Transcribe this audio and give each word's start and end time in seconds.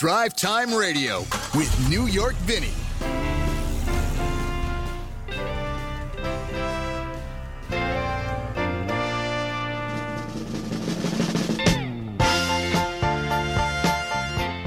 Drive 0.00 0.34
Time 0.34 0.72
Radio 0.72 1.18
with 1.54 1.90
New 1.90 2.06
York 2.06 2.32
Vinny. 2.46 2.72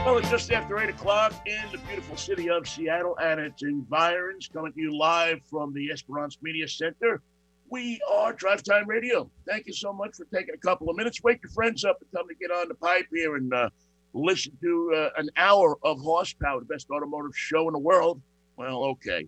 Well, 0.05 0.19
it's 0.19 0.29
just 0.29 0.51
after 0.51 0.77
8 0.77 0.89
o'clock 0.89 1.33
in 1.47 1.63
the 1.71 1.79
beautiful 1.87 2.15
city 2.15 2.51
of 2.51 2.67
Seattle 2.67 3.17
and 3.17 3.39
its 3.39 3.63
environs, 3.63 4.47
coming 4.53 4.71
to 4.71 4.79
you 4.79 4.95
live 4.95 5.39
from 5.49 5.73
the 5.73 5.89
Esperance 5.89 6.37
Media 6.43 6.67
Center. 6.67 7.23
We 7.71 7.99
are 8.07 8.33
Drive 8.33 8.61
Time 8.61 8.87
Radio. 8.87 9.31
Thank 9.47 9.65
you 9.65 9.73
so 9.73 9.91
much 9.91 10.15
for 10.15 10.25
taking 10.25 10.53
a 10.53 10.59
couple 10.59 10.91
of 10.91 10.95
minutes. 10.95 11.23
Wake 11.23 11.41
your 11.41 11.49
friends 11.49 11.83
up 11.83 11.97
and 12.01 12.11
come 12.11 12.27
to 12.27 12.35
get 12.35 12.51
on 12.51 12.67
the 12.67 12.75
pipe 12.75 13.07
here 13.11 13.35
and 13.35 13.51
uh, 13.51 13.71
listen 14.13 14.57
to 14.61 14.93
uh, 14.95 15.19
an 15.19 15.29
hour 15.37 15.77
of 15.83 15.99
horsepower, 15.99 16.59
the 16.59 16.65
best 16.65 16.89
automotive 16.91 17.35
show 17.37 17.67
in 17.67 17.73
the 17.73 17.79
world. 17.79 18.21
Well, 18.57 18.83
okay. 18.85 19.27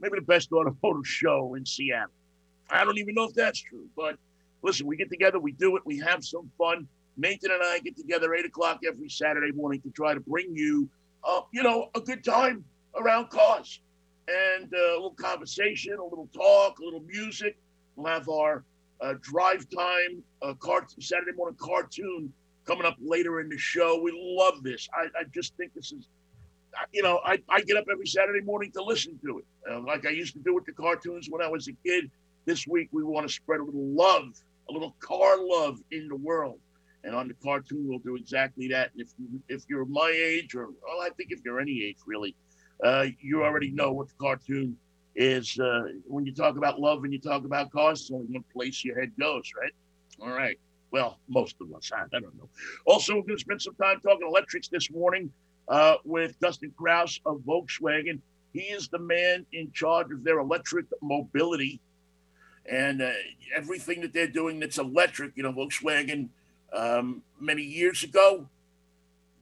Maybe 0.00 0.16
the 0.16 0.24
best 0.26 0.52
automotive 0.52 1.06
show 1.06 1.54
in 1.54 1.66
Seattle. 1.66 2.12
I 2.70 2.84
don't 2.84 2.98
even 2.98 3.14
know 3.14 3.24
if 3.24 3.34
that's 3.34 3.60
true, 3.60 3.86
but 3.96 4.16
listen, 4.62 4.86
we 4.86 4.96
get 4.96 5.10
together, 5.10 5.38
we 5.38 5.52
do 5.52 5.76
it, 5.76 5.82
we 5.86 5.98
have 5.98 6.24
some 6.24 6.50
fun. 6.58 6.86
Nathan 7.16 7.50
and 7.50 7.62
I 7.64 7.78
get 7.80 7.96
together 7.96 8.34
eight 8.34 8.44
o'clock 8.44 8.80
every 8.86 9.08
Saturday 9.08 9.52
morning 9.52 9.80
to 9.82 9.90
try 9.90 10.14
to 10.14 10.20
bring 10.20 10.54
you, 10.56 10.88
uh, 11.24 11.40
you 11.52 11.62
know, 11.62 11.90
a 11.94 12.00
good 12.00 12.22
time 12.22 12.64
around 12.96 13.30
cars 13.30 13.80
and 14.28 14.72
uh, 14.72 14.76
a 14.76 14.94
little 14.94 15.12
conversation, 15.12 15.94
a 15.94 16.04
little 16.04 16.28
talk, 16.34 16.78
a 16.78 16.84
little 16.84 17.02
music. 17.02 17.56
We'll 17.96 18.06
have 18.12 18.28
our 18.28 18.64
uh, 19.00 19.14
drive 19.20 19.66
time 19.70 20.22
uh, 20.42 20.54
cart- 20.54 20.94
Saturday 21.00 21.32
morning 21.36 21.56
cartoon 21.60 22.32
coming 22.68 22.86
up 22.86 22.96
later 23.00 23.40
in 23.40 23.48
the 23.48 23.56
show. 23.56 24.00
We 24.00 24.12
love 24.14 24.62
this. 24.62 24.88
I, 24.92 25.06
I 25.18 25.24
just 25.34 25.56
think 25.56 25.72
this 25.74 25.90
is, 25.90 26.06
you 26.92 27.02
know, 27.02 27.20
I, 27.24 27.38
I 27.48 27.62
get 27.62 27.78
up 27.78 27.86
every 27.90 28.06
Saturday 28.06 28.42
morning 28.42 28.70
to 28.72 28.82
listen 28.84 29.18
to 29.24 29.38
it, 29.38 29.44
uh, 29.70 29.80
like 29.80 30.06
I 30.06 30.10
used 30.10 30.34
to 30.34 30.40
do 30.40 30.54
with 30.54 30.66
the 30.66 30.72
cartoons 30.72 31.28
when 31.30 31.42
I 31.42 31.48
was 31.48 31.66
a 31.68 31.72
kid. 31.84 32.10
This 32.44 32.66
week 32.66 32.90
we 32.92 33.02
want 33.02 33.26
to 33.26 33.32
spread 33.32 33.60
a 33.60 33.64
little 33.64 33.88
love, 33.88 34.28
a 34.68 34.72
little 34.72 34.94
car 35.00 35.36
love 35.40 35.78
in 35.90 36.08
the 36.08 36.16
world. 36.16 36.60
And 37.04 37.14
on 37.14 37.28
the 37.28 37.34
cartoon, 37.42 37.86
we'll 37.88 38.00
do 38.00 38.16
exactly 38.16 38.68
that. 38.68 38.90
And 38.92 39.00
if 39.00 39.08
you, 39.18 39.40
if 39.48 39.64
you're 39.68 39.86
my 39.86 40.12
age, 40.14 40.54
or 40.54 40.66
well, 40.66 41.00
I 41.00 41.10
think 41.16 41.30
if 41.30 41.40
you're 41.44 41.60
any 41.60 41.84
age 41.84 41.96
really, 42.06 42.34
uh, 42.84 43.06
you 43.20 43.44
already 43.44 43.70
know 43.70 43.92
what 43.92 44.08
the 44.08 44.14
cartoon 44.20 44.76
is. 45.14 45.58
Uh, 45.58 45.84
when 46.06 46.26
you 46.26 46.34
talk 46.34 46.56
about 46.56 46.80
love 46.80 47.04
and 47.04 47.12
you 47.12 47.20
talk 47.20 47.44
about 47.44 47.70
cars, 47.70 48.00
it's 48.02 48.10
only 48.10 48.26
one 48.26 48.44
place 48.52 48.84
your 48.84 48.98
head 48.98 49.12
goes, 49.18 49.52
right? 49.58 49.72
All 50.20 50.36
right. 50.36 50.58
Well, 50.90 51.18
most 51.28 51.56
of 51.60 51.72
us. 51.74 51.90
I, 51.94 52.02
I 52.02 52.20
don't 52.20 52.36
know. 52.38 52.48
Also, 52.86 53.14
we're 53.14 53.22
going 53.22 53.36
to 53.36 53.40
spend 53.40 53.62
some 53.62 53.74
time 53.74 54.00
talking 54.00 54.26
electrics 54.26 54.68
this 54.68 54.90
morning 54.90 55.30
uh, 55.68 55.96
with 56.04 56.38
Dustin 56.40 56.72
Krause 56.76 57.20
of 57.26 57.38
Volkswagen. 57.40 58.20
He 58.52 58.60
is 58.60 58.88
the 58.88 58.98
man 58.98 59.44
in 59.52 59.70
charge 59.72 60.10
of 60.10 60.24
their 60.24 60.38
electric 60.38 60.86
mobility 61.02 61.80
and 62.70 63.02
uh, 63.02 63.10
everything 63.54 64.00
that 64.00 64.12
they're 64.12 64.26
doing 64.26 64.60
that's 64.60 64.78
electric. 64.78 65.32
You 65.36 65.42
know, 65.42 65.52
Volkswagen 65.52 66.28
um, 66.72 67.22
many 67.40 67.62
years 67.62 68.02
ago 68.02 68.46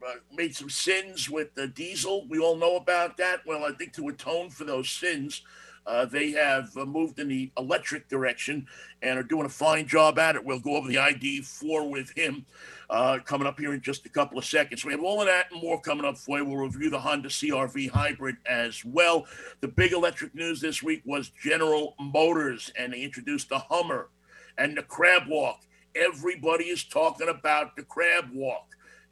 uh, 0.07 0.15
made 0.33 0.55
some 0.55 0.71
sins 0.71 1.31
with 1.31 1.55
the 1.55 1.69
diesel. 1.69 2.27
We 2.29 2.39
all 2.39 2.57
know 2.57 2.77
about 2.77 3.17
that. 3.19 3.41
Well, 3.47 3.65
I 3.65 3.73
think 3.73 3.93
to 3.95 4.09
atone 4.09 4.51
for 4.51 4.65
those 4.65 4.91
sins, 4.91 5.43
uh, 5.87 6.05
they 6.05 6.33
have 6.33 6.77
uh, 6.77 6.85
moved 6.85 7.19
in 7.19 7.29
the 7.29 7.51
electric 7.57 8.09
direction 8.09 8.67
and 9.03 9.19
are 9.19 9.23
doing 9.23 9.47
a 9.47 9.51
fine 9.51 9.87
job 9.87 10.19
at 10.19 10.35
it. 10.35 10.45
We'll 10.45 10.59
go 10.59 10.77
over 10.77 10.89
the 10.89 10.97
ID4 10.97 11.89
with 11.89 12.11
him 12.17 12.45
uh, 12.91 13.19
coming 13.25 13.47
up 13.47 13.59
here 13.59 13.73
in 13.73 13.81
just 13.81 14.05
a 14.05 14.09
couple 14.09 14.37
of 14.37 14.45
seconds. 14.45 14.85
We 14.85 14.93
have 14.93 15.03
all 15.03 15.21
of 15.21 15.27
that 15.29 15.47
and 15.53 15.63
more 15.63 15.81
coming 15.81 16.05
up 16.05 16.19
for 16.19 16.39
you. 16.39 16.45
We'll 16.45 16.67
review 16.67 16.91
the 16.91 16.99
Honda 16.99 17.29
CRV 17.29 17.91
hybrid 17.91 18.37
as 18.47 18.85
well. 18.85 19.27
The 19.61 19.69
big 19.69 19.93
electric 19.93 20.35
news 20.35 20.61
this 20.61 20.83
week 20.83 21.03
was 21.05 21.31
General 21.41 21.95
Motors, 22.01 22.73
and 22.77 22.93
they 22.93 23.03
introduced 23.03 23.49
the 23.49 23.59
Hummer 23.59 24.09
and 24.59 24.77
the 24.77 24.83
Crab 24.83 25.23
Walk. 25.29 25.61
Everybody 25.95 26.65
is 26.65 26.85
talking 26.85 27.29
about 27.29 27.77
the 27.77 27.83
Crab 27.83 28.31
Walk, 28.33 28.67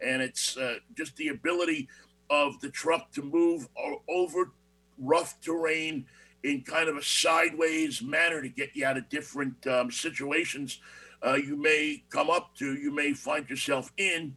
and 0.04 0.20
it's 0.20 0.56
uh, 0.56 0.76
just 0.96 1.16
the 1.16 1.28
ability 1.28 1.88
of 2.30 2.60
the 2.60 2.70
truck 2.70 3.12
to 3.12 3.22
move 3.22 3.68
over 4.08 4.50
rough 4.98 5.40
terrain 5.40 6.06
in 6.44 6.62
kind 6.62 6.88
of 6.88 6.96
a 6.96 7.02
sideways 7.02 8.00
manner 8.00 8.40
to 8.40 8.48
get 8.48 8.70
you 8.74 8.86
out 8.86 8.96
of 8.96 9.08
different 9.08 9.66
um, 9.66 9.90
situations 9.90 10.78
uh, 11.24 11.34
you 11.34 11.56
may 11.56 12.02
come 12.10 12.28
up 12.28 12.54
to, 12.56 12.74
you 12.74 12.94
may 12.94 13.14
find 13.14 13.48
yourself 13.48 13.90
in 13.96 14.36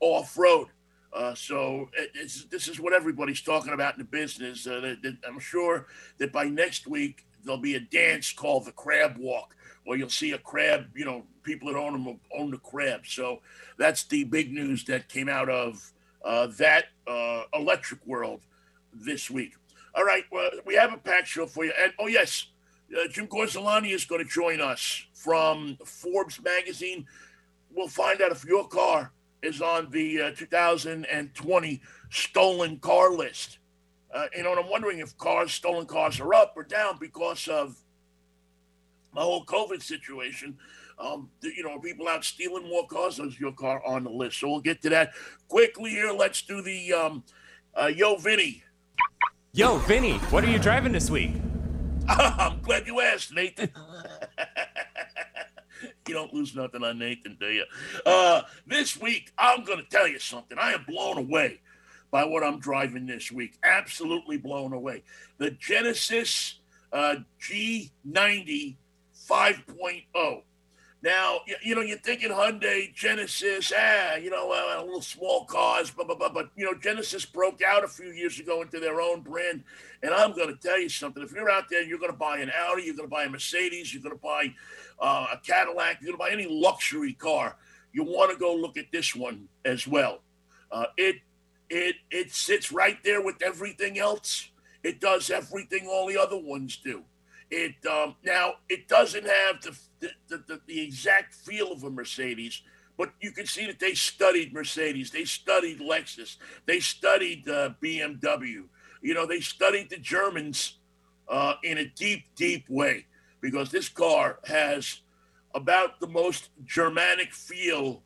off 0.00 0.38
road. 0.38 0.68
Uh, 1.12 1.34
so 1.34 1.88
this 2.50 2.68
is 2.68 2.80
what 2.80 2.92
everybody's 2.92 3.42
talking 3.42 3.72
about 3.72 3.94
in 3.94 3.98
the 3.98 4.04
business. 4.04 4.66
Uh, 4.66 4.80
that, 4.80 5.02
that 5.02 5.16
I'm 5.26 5.38
sure 5.38 5.86
that 6.18 6.32
by 6.32 6.44
next 6.44 6.86
week 6.86 7.26
there'll 7.44 7.60
be 7.60 7.74
a 7.74 7.80
dance 7.80 8.32
called 8.32 8.64
the 8.64 8.72
Crab 8.72 9.16
Walk, 9.18 9.54
where 9.84 9.98
you'll 9.98 10.08
see 10.08 10.32
a 10.32 10.38
crab. 10.38 10.86
You 10.94 11.04
know, 11.04 11.24
people 11.42 11.72
that 11.72 11.78
own 11.78 11.92
them 11.92 12.20
own 12.36 12.50
the 12.50 12.58
crab. 12.58 13.06
So 13.06 13.40
that's 13.78 14.04
the 14.04 14.24
big 14.24 14.52
news 14.52 14.84
that 14.84 15.08
came 15.08 15.28
out 15.28 15.48
of 15.48 15.92
uh, 16.24 16.48
that 16.58 16.86
uh, 17.06 17.42
electric 17.54 18.06
world 18.06 18.40
this 18.92 19.30
week. 19.30 19.54
All 19.98 20.04
right, 20.04 20.22
well, 20.30 20.50
we 20.64 20.76
have 20.76 20.92
a 20.92 20.96
packed 20.96 21.26
show 21.26 21.44
for 21.44 21.64
you. 21.64 21.72
And 21.76 21.92
oh, 21.98 22.06
yes, 22.06 22.46
uh, 22.96 23.08
Jim 23.08 23.26
Gorzelany 23.26 23.90
is 23.90 24.04
going 24.04 24.24
to 24.24 24.30
join 24.30 24.60
us 24.60 25.04
from 25.12 25.76
Forbes 25.84 26.40
magazine. 26.40 27.04
We'll 27.74 27.88
find 27.88 28.22
out 28.22 28.30
if 28.30 28.44
your 28.44 28.68
car 28.68 29.10
is 29.42 29.60
on 29.60 29.90
the 29.90 30.22
uh, 30.22 30.30
2020 30.36 31.82
stolen 32.10 32.78
car 32.78 33.12
list. 33.12 33.58
Uh, 34.14 34.26
you 34.36 34.44
know, 34.44 34.52
and 34.52 34.60
I'm 34.60 34.70
wondering 34.70 35.00
if 35.00 35.18
cars, 35.18 35.50
stolen 35.50 35.84
cars, 35.84 36.20
are 36.20 36.32
up 36.32 36.52
or 36.54 36.62
down 36.62 36.98
because 37.00 37.48
of 37.48 37.76
the 39.16 39.20
whole 39.20 39.44
COVID 39.46 39.82
situation. 39.82 40.56
Um, 41.00 41.28
you 41.42 41.64
know, 41.64 41.72
are 41.72 41.80
people 41.80 42.06
out 42.06 42.24
stealing 42.24 42.68
more 42.68 42.86
cars? 42.86 43.18
Is 43.18 43.40
your 43.40 43.50
car 43.50 43.84
on 43.84 44.04
the 44.04 44.10
list? 44.10 44.38
So 44.38 44.48
we'll 44.48 44.60
get 44.60 44.80
to 44.82 44.90
that 44.90 45.10
quickly 45.48 45.90
here. 45.90 46.12
Let's 46.12 46.42
do 46.42 46.62
the 46.62 46.92
um, 46.92 47.24
uh, 47.74 47.86
Yo 47.86 48.14
Vinny 48.14 48.62
Yo, 49.58 49.76
Vinny, 49.78 50.12
what 50.30 50.44
are 50.44 50.48
you 50.48 50.58
driving 50.60 50.92
this 50.92 51.10
week? 51.10 51.32
I'm 52.08 52.60
glad 52.60 52.86
you 52.86 53.00
asked, 53.00 53.34
Nathan. 53.34 53.68
you 56.06 56.14
don't 56.14 56.32
lose 56.32 56.54
nothing 56.54 56.84
on 56.84 57.00
Nathan, 57.00 57.36
do 57.40 57.48
you? 57.48 57.64
Uh, 58.06 58.42
this 58.68 59.00
week, 59.00 59.32
I'm 59.36 59.64
going 59.64 59.80
to 59.80 59.90
tell 59.90 60.06
you 60.06 60.20
something. 60.20 60.56
I 60.60 60.74
am 60.74 60.84
blown 60.86 61.18
away 61.18 61.58
by 62.12 62.24
what 62.24 62.44
I'm 62.44 62.60
driving 62.60 63.04
this 63.04 63.32
week. 63.32 63.58
Absolutely 63.64 64.36
blown 64.36 64.72
away. 64.72 65.02
The 65.38 65.50
Genesis 65.50 66.60
uh, 66.92 67.16
G90 67.42 68.76
5.0. 69.28 70.42
Now, 71.00 71.40
you, 71.46 71.54
you, 71.62 71.74
know, 71.76 71.80
you're 71.80 71.98
thinking 71.98 72.30
Hyundai, 72.30 72.92
Genesis, 72.92 73.72
ah, 73.76 74.16
you 74.16 74.30
know, 74.30 74.50
uh, 74.50 74.82
little 74.82 75.00
small 75.00 75.44
cars, 75.44 75.90
blah, 75.92 76.04
blah, 76.04 76.16
blah. 76.16 76.28
But, 76.28 76.50
you 76.56 76.64
know, 76.64 76.74
Genesis 76.74 77.24
broke 77.24 77.62
out 77.62 77.84
a 77.84 77.88
few 77.88 78.10
years 78.10 78.40
ago 78.40 78.62
into 78.62 78.80
their 78.80 79.00
own 79.00 79.20
brand. 79.20 79.62
And 80.02 80.12
I'm 80.12 80.32
going 80.32 80.48
to 80.48 80.56
tell 80.56 80.80
you 80.80 80.88
something. 80.88 81.22
If 81.22 81.32
you're 81.32 81.50
out 81.50 81.68
there, 81.70 81.82
you're 81.82 82.00
going 82.00 82.10
to 82.10 82.18
buy 82.18 82.38
an 82.38 82.50
Audi, 82.50 82.82
you're 82.82 82.96
going 82.96 83.08
to 83.08 83.14
buy 83.14 83.24
a 83.24 83.28
Mercedes, 83.28 83.94
you're 83.94 84.02
going 84.02 84.16
to 84.16 84.20
buy 84.20 84.52
uh, 85.00 85.26
a 85.34 85.36
Cadillac, 85.38 85.98
you're 86.00 86.16
going 86.16 86.18
to 86.18 86.24
buy 86.24 86.30
any 86.30 86.48
luxury 86.50 87.12
car, 87.12 87.56
you 87.92 88.02
want 88.02 88.32
to 88.32 88.36
go 88.36 88.54
look 88.54 88.76
at 88.76 88.86
this 88.92 89.14
one 89.14 89.48
as 89.64 89.86
well. 89.86 90.22
Uh, 90.72 90.86
it, 90.96 91.16
it, 91.70 91.94
it 92.10 92.32
sits 92.32 92.72
right 92.72 92.98
there 93.04 93.22
with 93.22 93.40
everything 93.40 93.98
else. 93.98 94.50
It 94.82 95.00
does 95.00 95.30
everything 95.30 95.86
all 95.86 96.08
the 96.08 96.20
other 96.20 96.38
ones 96.38 96.76
do. 96.76 97.04
It 97.50 97.74
um, 97.90 98.14
now 98.24 98.54
it 98.68 98.88
doesn't 98.88 99.26
have 99.26 99.62
the 99.62 99.76
the, 100.00 100.10
the 100.28 100.60
the, 100.66 100.80
exact 100.80 101.34
feel 101.34 101.72
of 101.72 101.84
a 101.84 101.90
Mercedes, 101.90 102.62
but 102.96 103.12
you 103.20 103.32
can 103.32 103.46
see 103.46 103.66
that 103.66 103.78
they 103.78 103.94
studied 103.94 104.52
Mercedes, 104.52 105.10
they 105.10 105.24
studied 105.24 105.80
Lexus, 105.80 106.36
they 106.66 106.80
studied 106.80 107.48
uh, 107.48 107.70
BMW. 107.82 108.64
You 109.00 109.14
know, 109.14 109.26
they 109.26 109.40
studied 109.40 109.90
the 109.90 109.98
Germans 109.98 110.78
uh, 111.28 111.54
in 111.62 111.78
a 111.78 111.84
deep, 111.84 112.24
deep 112.34 112.68
way 112.68 113.06
because 113.40 113.70
this 113.70 113.88
car 113.88 114.40
has 114.44 115.00
about 115.54 116.00
the 116.00 116.08
most 116.08 116.50
Germanic 116.64 117.32
feel 117.32 118.02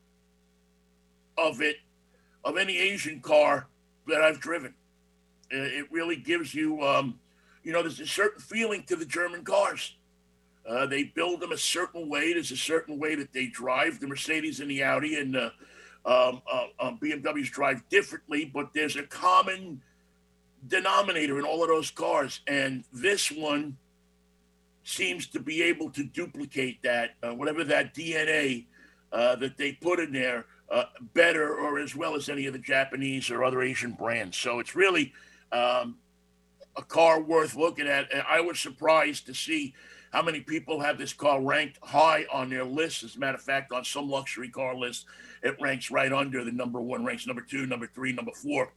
of 1.39 1.62
it 1.62 1.77
of 2.44 2.56
any 2.56 2.79
Asian 2.79 3.21
car 3.21 3.69
that 4.06 4.21
I've 4.21 4.41
driven. 4.41 4.75
It 5.50 5.87
really 5.91 6.17
gives 6.17 6.55
you 6.55 6.83
um, 6.83 7.19
you 7.62 7.73
know, 7.73 7.83
there's 7.83 8.00
a 8.00 8.06
certain 8.06 8.41
feeling 8.41 8.83
to 8.85 8.97
the 8.97 9.05
German 9.05 9.44
cars. 9.44 9.97
Uh, 10.69 10.87
they 10.87 11.05
build 11.05 11.41
them 11.41 11.53
a 11.53 11.59
certain 11.59 12.09
way. 12.09 12.32
There's 12.32 12.53
a 12.53 12.56
certain 12.56 12.99
way 12.99 13.14
that 13.17 13.32
they 13.32 13.47
drive. 13.47 14.00
The 14.00 14.06
Mercedes 14.06 14.61
and 14.61 14.70
the 14.70 14.82
Audi 14.82 15.19
and 15.19 15.35
the 15.35 15.53
um, 16.05 16.43
uh, 16.50 16.67
um, 16.81 16.99
BMWs 17.03 17.50
drive 17.50 17.88
differently, 17.88 18.44
but 18.44 18.70
there's 18.75 18.97
a 18.97 19.03
common 19.05 19.81
denominator 20.67 21.38
in 21.38 21.44
all 21.44 21.62
of 21.62 21.69
those 21.69 21.91
cars. 21.91 22.41
And 22.47 22.85
this 22.93 23.31
one 23.31 23.76
seems 24.85 25.26
to 25.29 25.41
be 25.41 25.62
able 25.62 25.91
to 25.91 26.05
duplicate 26.05 26.82
that, 26.82 27.15
uh, 27.23 27.32
whatever 27.35 27.65
that 27.65 27.94
DNA 27.94 28.67
uh, 29.12 29.37
that 29.37 29.56
they 29.56 29.73
put 29.73 30.00
in 30.00 30.12
there 30.12 30.47
uh, 30.70 30.85
better 31.15 31.55
or 31.55 31.79
as 31.79 31.94
well 31.94 32.17
as 32.17 32.29
any 32.29 32.47
of 32.47 32.53
the 32.53 32.58
Japanese 32.58 33.31
or 33.31 33.44
other 33.44 33.62
Asian 33.62 33.93
brands. 33.93 34.37
So 34.37 34.58
it's 34.58 34.75
really 34.75 35.12
um, 35.53 35.97
a 36.76 36.82
car 36.82 37.20
worth 37.20 37.55
looking 37.55 37.87
at. 37.87 38.12
And 38.12 38.23
I 38.29 38.41
was 38.41 38.58
surprised 38.58 39.26
to 39.26 39.35
see 39.35 39.75
how 40.12 40.23
many 40.23 40.41
people 40.41 40.79
have 40.79 40.99
this 40.99 41.12
car 41.12 41.41
ranked 41.41 41.79
high 41.82 42.26
on 42.31 42.50
their 42.50 42.64
list. 42.64 43.03
As 43.03 43.17
a 43.17 43.19
matter 43.19 43.37
of 43.37 43.43
fact, 43.43 43.73
on 43.73 43.85
some 43.85 44.11
luxury 44.11 44.50
car 44.50 44.76
lists, 44.76 45.06
it 45.43 45.56
ranks 45.61 45.91
right 45.91 46.12
under 46.12 46.44
the 46.44 46.53
number 46.53 46.81
one, 46.81 47.05
ranks 47.05 47.26
number 47.26 47.43
two, 47.43 47.67
number 47.67 47.87
three, 47.87 48.12
number 48.12 48.32
four 48.32 48.73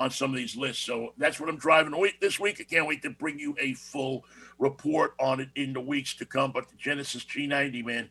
on 0.00 0.10
some 0.10 0.30
of 0.30 0.36
these 0.36 0.56
lists. 0.56 0.82
So 0.82 1.12
that's 1.18 1.38
what 1.38 1.50
I'm 1.50 1.58
driving 1.58 1.94
this 2.20 2.40
week. 2.40 2.56
I 2.58 2.64
can't 2.64 2.86
wait 2.86 3.02
to 3.02 3.10
bring 3.10 3.38
you 3.38 3.54
a 3.60 3.74
full 3.74 4.24
report 4.58 5.14
on 5.20 5.40
it 5.40 5.50
in 5.54 5.74
the 5.74 5.80
weeks 5.80 6.14
to 6.14 6.24
come. 6.24 6.50
But 6.50 6.70
the 6.70 6.76
Genesis 6.76 7.24
G90, 7.24 7.84
man, 7.84 8.08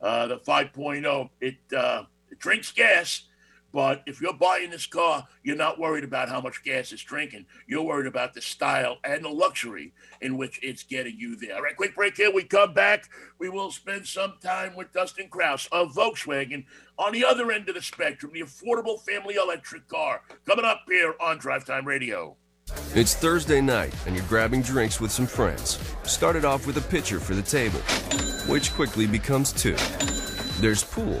uh, 0.00 0.28
the 0.28 0.38
5.0, 0.38 1.30
it, 1.40 1.56
uh, 1.76 2.04
it 2.30 2.38
drinks 2.38 2.70
gas 2.70 3.22
but 3.74 4.04
if 4.06 4.20
you're 4.20 4.32
buying 4.32 4.70
this 4.70 4.86
car, 4.86 5.26
you're 5.42 5.56
not 5.56 5.80
worried 5.80 6.04
about 6.04 6.28
how 6.28 6.40
much 6.40 6.62
gas 6.62 6.92
it's 6.92 7.02
drinking. 7.02 7.44
You're 7.66 7.82
worried 7.82 8.06
about 8.06 8.32
the 8.32 8.40
style 8.40 8.98
and 9.02 9.24
the 9.24 9.30
luxury 9.30 9.92
in 10.20 10.38
which 10.38 10.60
it's 10.62 10.84
getting 10.84 11.18
you 11.18 11.34
there. 11.34 11.56
All 11.56 11.62
right, 11.62 11.76
quick 11.76 11.96
break 11.96 12.16
here. 12.16 12.32
We 12.32 12.44
come 12.44 12.72
back. 12.72 13.10
We 13.40 13.48
will 13.48 13.72
spend 13.72 14.06
some 14.06 14.34
time 14.40 14.76
with 14.76 14.92
Dustin 14.92 15.28
Krause 15.28 15.68
of 15.72 15.92
Volkswagen 15.92 16.66
on 16.96 17.12
the 17.12 17.24
other 17.24 17.50
end 17.50 17.68
of 17.68 17.74
the 17.74 17.82
spectrum, 17.82 18.30
the 18.32 18.42
affordable 18.42 19.02
family 19.02 19.34
electric 19.34 19.88
car. 19.88 20.22
Coming 20.46 20.64
up 20.64 20.82
here 20.86 21.16
on 21.20 21.38
Drive 21.38 21.64
Time 21.64 21.84
Radio. 21.84 22.36
It's 22.94 23.16
Thursday 23.16 23.60
night, 23.60 23.92
and 24.06 24.14
you're 24.14 24.24
grabbing 24.26 24.62
drinks 24.62 25.00
with 25.00 25.10
some 25.10 25.26
friends. 25.26 25.80
Started 26.04 26.44
off 26.44 26.64
with 26.64 26.76
a 26.76 26.80
pitcher 26.80 27.18
for 27.18 27.34
the 27.34 27.42
table, 27.42 27.80
which 28.48 28.72
quickly 28.72 29.08
becomes 29.08 29.52
two. 29.52 29.76
There's 30.60 30.84
pool. 30.84 31.20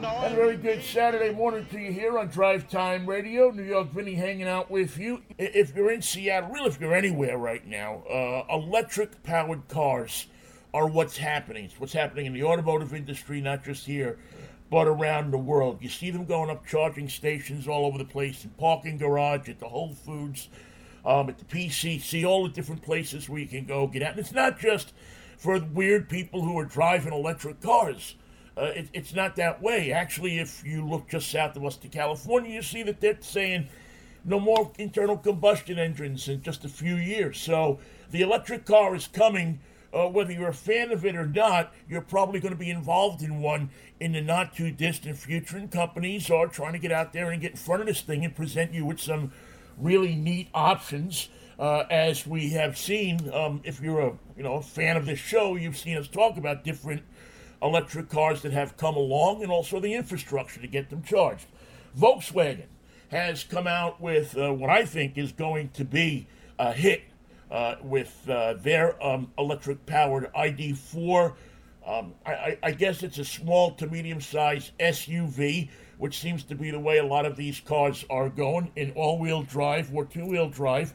A 0.00 0.30
very 0.30 0.56
good 0.56 0.80
Saturday 0.84 1.34
morning 1.34 1.66
to 1.72 1.78
you 1.78 1.90
here 1.90 2.20
on 2.20 2.28
Drive 2.28 2.70
Time 2.70 3.04
Radio. 3.04 3.50
New 3.50 3.64
York 3.64 3.90
Vinny 3.90 4.14
hanging 4.14 4.46
out 4.46 4.70
with 4.70 4.96
you. 4.96 5.22
If 5.38 5.74
you're 5.74 5.90
in 5.90 6.02
Seattle, 6.02 6.50
really, 6.50 6.68
if 6.68 6.80
you're 6.80 6.94
anywhere 6.94 7.36
right 7.36 7.66
now, 7.66 8.04
uh, 8.08 8.44
electric 8.48 9.24
powered 9.24 9.66
cars 9.66 10.26
are 10.72 10.86
what's 10.86 11.16
happening. 11.16 11.64
It's 11.64 11.80
what's 11.80 11.94
happening 11.94 12.26
in 12.26 12.32
the 12.32 12.44
automotive 12.44 12.94
industry, 12.94 13.40
not 13.40 13.64
just 13.64 13.86
here, 13.86 14.20
but 14.70 14.86
around 14.86 15.32
the 15.32 15.38
world. 15.38 15.78
You 15.80 15.88
see 15.88 16.12
them 16.12 16.26
going 16.26 16.48
up 16.48 16.64
charging 16.64 17.08
stations 17.08 17.66
all 17.66 17.84
over 17.84 17.98
the 17.98 18.04
place, 18.04 18.44
in 18.44 18.50
parking 18.50 18.98
garage, 18.98 19.48
at 19.48 19.58
the 19.58 19.68
Whole 19.68 19.94
Foods, 19.94 20.48
um, 21.04 21.28
at 21.28 21.38
the 21.38 21.44
PCC, 21.44 22.24
all 22.24 22.44
the 22.44 22.50
different 22.50 22.82
places 22.82 23.28
where 23.28 23.40
you 23.40 23.48
can 23.48 23.64
go 23.64 23.88
get 23.88 24.02
out. 24.04 24.12
And 24.12 24.20
it's 24.20 24.32
not 24.32 24.60
just 24.60 24.92
for 25.38 25.58
weird 25.58 26.08
people 26.08 26.42
who 26.42 26.56
are 26.56 26.64
driving 26.64 27.12
electric 27.12 27.60
cars. 27.60 28.14
Uh, 28.58 28.72
it, 28.74 28.88
it's 28.92 29.14
not 29.14 29.36
that 29.36 29.62
way. 29.62 29.92
Actually, 29.92 30.38
if 30.38 30.64
you 30.64 30.84
look 30.84 31.08
just 31.08 31.30
south 31.30 31.56
of 31.56 31.64
us 31.64 31.76
to 31.76 31.88
California, 31.88 32.50
you 32.50 32.62
see 32.62 32.82
that 32.82 33.00
they're 33.00 33.18
saying 33.20 33.68
no 34.24 34.40
more 34.40 34.72
internal 34.78 35.16
combustion 35.16 35.78
engines 35.78 36.28
in 36.28 36.42
just 36.42 36.64
a 36.64 36.68
few 36.68 36.96
years. 36.96 37.38
So 37.38 37.78
the 38.10 38.22
electric 38.22 38.64
car 38.64 38.94
is 38.94 39.06
coming. 39.06 39.60
Uh, 39.90 40.06
whether 40.06 40.32
you're 40.32 40.48
a 40.48 40.54
fan 40.54 40.90
of 40.90 41.06
it 41.06 41.16
or 41.16 41.26
not, 41.26 41.72
you're 41.88 42.02
probably 42.02 42.40
going 42.40 42.52
to 42.52 42.58
be 42.58 42.68
involved 42.68 43.22
in 43.22 43.40
one 43.40 43.70
in 44.00 44.12
the 44.12 44.20
not 44.20 44.54
too 44.54 44.70
distant 44.70 45.16
future. 45.16 45.56
And 45.56 45.70
companies 45.70 46.28
are 46.30 46.46
trying 46.46 46.74
to 46.74 46.78
get 46.78 46.92
out 46.92 47.12
there 47.12 47.30
and 47.30 47.40
get 47.40 47.52
in 47.52 47.56
front 47.56 47.80
of 47.80 47.86
this 47.86 48.02
thing 48.02 48.24
and 48.24 48.34
present 48.34 48.74
you 48.74 48.84
with 48.84 49.00
some 49.00 49.32
really 49.78 50.14
neat 50.14 50.48
options. 50.52 51.28
Uh, 51.58 51.84
as 51.90 52.26
we 52.26 52.50
have 52.50 52.76
seen, 52.78 53.30
um, 53.32 53.60
if 53.64 53.80
you're 53.80 54.00
a 54.00 54.12
you 54.36 54.42
know 54.44 54.54
a 54.54 54.62
fan 54.62 54.96
of 54.96 55.06
this 55.06 55.18
show, 55.18 55.56
you've 55.56 55.76
seen 55.76 55.96
us 55.96 56.06
talk 56.06 56.36
about 56.36 56.62
different 56.62 57.02
electric 57.62 58.08
cars 58.08 58.42
that 58.42 58.52
have 58.52 58.76
come 58.76 58.96
along 58.96 59.42
and 59.42 59.50
also 59.50 59.80
the 59.80 59.94
infrastructure 59.94 60.60
to 60.60 60.66
get 60.66 60.90
them 60.90 61.02
charged. 61.02 61.46
Volkswagen 61.98 62.66
has 63.08 63.44
come 63.44 63.66
out 63.66 64.00
with 64.00 64.36
uh, 64.36 64.52
what 64.52 64.70
I 64.70 64.84
think 64.84 65.16
is 65.18 65.32
going 65.32 65.70
to 65.70 65.84
be 65.84 66.26
a 66.58 66.72
hit 66.72 67.02
uh, 67.50 67.76
with 67.82 68.28
uh, 68.28 68.54
their 68.54 69.02
um, 69.04 69.32
electric 69.38 69.86
powered 69.86 70.32
ID4. 70.34 71.34
Um, 71.86 72.14
I, 72.26 72.58
I, 72.62 72.72
guess 72.72 73.02
it's 73.02 73.16
a 73.16 73.24
small 73.24 73.70
to 73.76 73.86
medium 73.86 74.20
sized 74.20 74.72
SUV, 74.78 75.70
which 75.96 76.18
seems 76.18 76.44
to 76.44 76.54
be 76.54 76.70
the 76.70 76.78
way 76.78 76.98
a 76.98 77.06
lot 77.06 77.24
of 77.24 77.36
these 77.36 77.60
cars 77.60 78.04
are 78.10 78.28
going 78.28 78.70
in 78.76 78.90
all 78.90 79.18
wheel 79.18 79.42
drive 79.42 79.94
or 79.94 80.04
two 80.04 80.26
wheel 80.26 80.50
drive. 80.50 80.92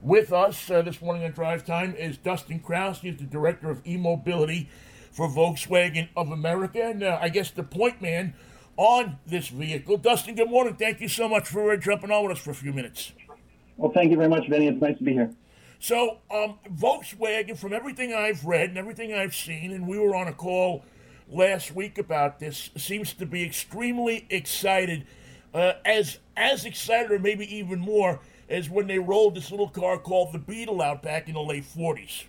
With 0.00 0.32
us 0.32 0.70
uh, 0.70 0.82
this 0.82 1.02
morning 1.02 1.24
on 1.24 1.32
Drive 1.32 1.66
Time 1.66 1.96
is 1.96 2.18
Dustin 2.18 2.60
Krause. 2.60 3.00
He's 3.00 3.16
the 3.16 3.24
director 3.24 3.68
of 3.68 3.84
e 3.84 3.96
mobility 3.96 4.68
for 5.18 5.28
Volkswagen 5.28 6.08
of 6.16 6.30
America. 6.30 6.80
And 6.80 7.02
uh, 7.02 7.18
I 7.20 7.28
guess 7.28 7.50
the 7.50 7.64
point 7.64 8.00
man 8.00 8.34
on 8.76 9.18
this 9.26 9.48
vehicle. 9.48 9.96
Dustin, 9.96 10.36
good 10.36 10.48
morning. 10.48 10.76
Thank 10.76 11.00
you 11.00 11.08
so 11.08 11.28
much 11.28 11.48
for 11.48 11.72
uh, 11.72 11.76
jumping 11.76 12.12
on 12.12 12.22
with 12.22 12.36
us 12.36 12.44
for 12.44 12.52
a 12.52 12.54
few 12.54 12.72
minutes. 12.72 13.12
Well, 13.76 13.90
thank 13.90 14.12
you 14.12 14.16
very 14.16 14.28
much, 14.28 14.48
Vinny. 14.48 14.68
It's 14.68 14.80
nice 14.80 14.96
to 14.98 15.02
be 15.02 15.14
here. 15.14 15.32
So, 15.80 16.18
um, 16.30 16.60
Volkswagen, 16.72 17.58
from 17.58 17.72
everything 17.72 18.14
I've 18.14 18.44
read 18.44 18.68
and 18.68 18.78
everything 18.78 19.12
I've 19.12 19.34
seen, 19.34 19.72
and 19.72 19.88
we 19.88 19.98
were 19.98 20.14
on 20.14 20.28
a 20.28 20.32
call 20.32 20.84
last 21.28 21.74
week 21.74 21.98
about 21.98 22.38
this, 22.38 22.70
seems 22.76 23.12
to 23.14 23.26
be 23.26 23.44
extremely 23.44 24.24
excited. 24.30 25.04
Uh, 25.52 25.72
as 25.84 26.18
as 26.36 26.64
excited, 26.64 27.10
or 27.10 27.18
maybe 27.18 27.56
even 27.56 27.80
more, 27.80 28.20
as 28.48 28.70
when 28.70 28.86
they 28.86 29.00
rolled 29.00 29.34
this 29.34 29.50
little 29.50 29.68
car 29.68 29.98
called 29.98 30.32
the 30.32 30.38
Beetle 30.38 30.80
out 30.80 31.02
back 31.02 31.26
in 31.26 31.34
the 31.34 31.40
late 31.40 31.64
40s. 31.64 32.24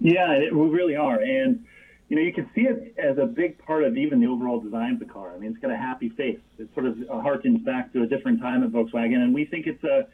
Yeah, 0.00 0.32
it, 0.32 0.54
we 0.54 0.68
really 0.68 0.96
are. 0.96 1.20
And, 1.20 1.64
you 2.08 2.16
know, 2.16 2.22
you 2.22 2.32
can 2.32 2.48
see 2.54 2.62
it 2.62 2.94
as 2.98 3.18
a 3.18 3.26
big 3.26 3.58
part 3.58 3.84
of 3.84 3.96
even 3.96 4.18
the 4.20 4.26
overall 4.26 4.58
design 4.60 4.94
of 4.94 4.98
the 4.98 5.04
car. 5.04 5.34
I 5.34 5.38
mean, 5.38 5.50
it's 5.50 5.60
got 5.60 5.70
a 5.70 5.76
happy 5.76 6.08
face. 6.08 6.40
It 6.58 6.68
sort 6.74 6.86
of 6.86 6.96
harkens 6.96 7.64
back 7.64 7.92
to 7.92 8.02
a 8.02 8.06
different 8.06 8.40
time 8.40 8.64
at 8.64 8.70
Volkswagen. 8.70 9.16
And 9.16 9.34
we 9.34 9.44
think 9.44 9.66
it's 9.66 9.84
a, 9.84 10.08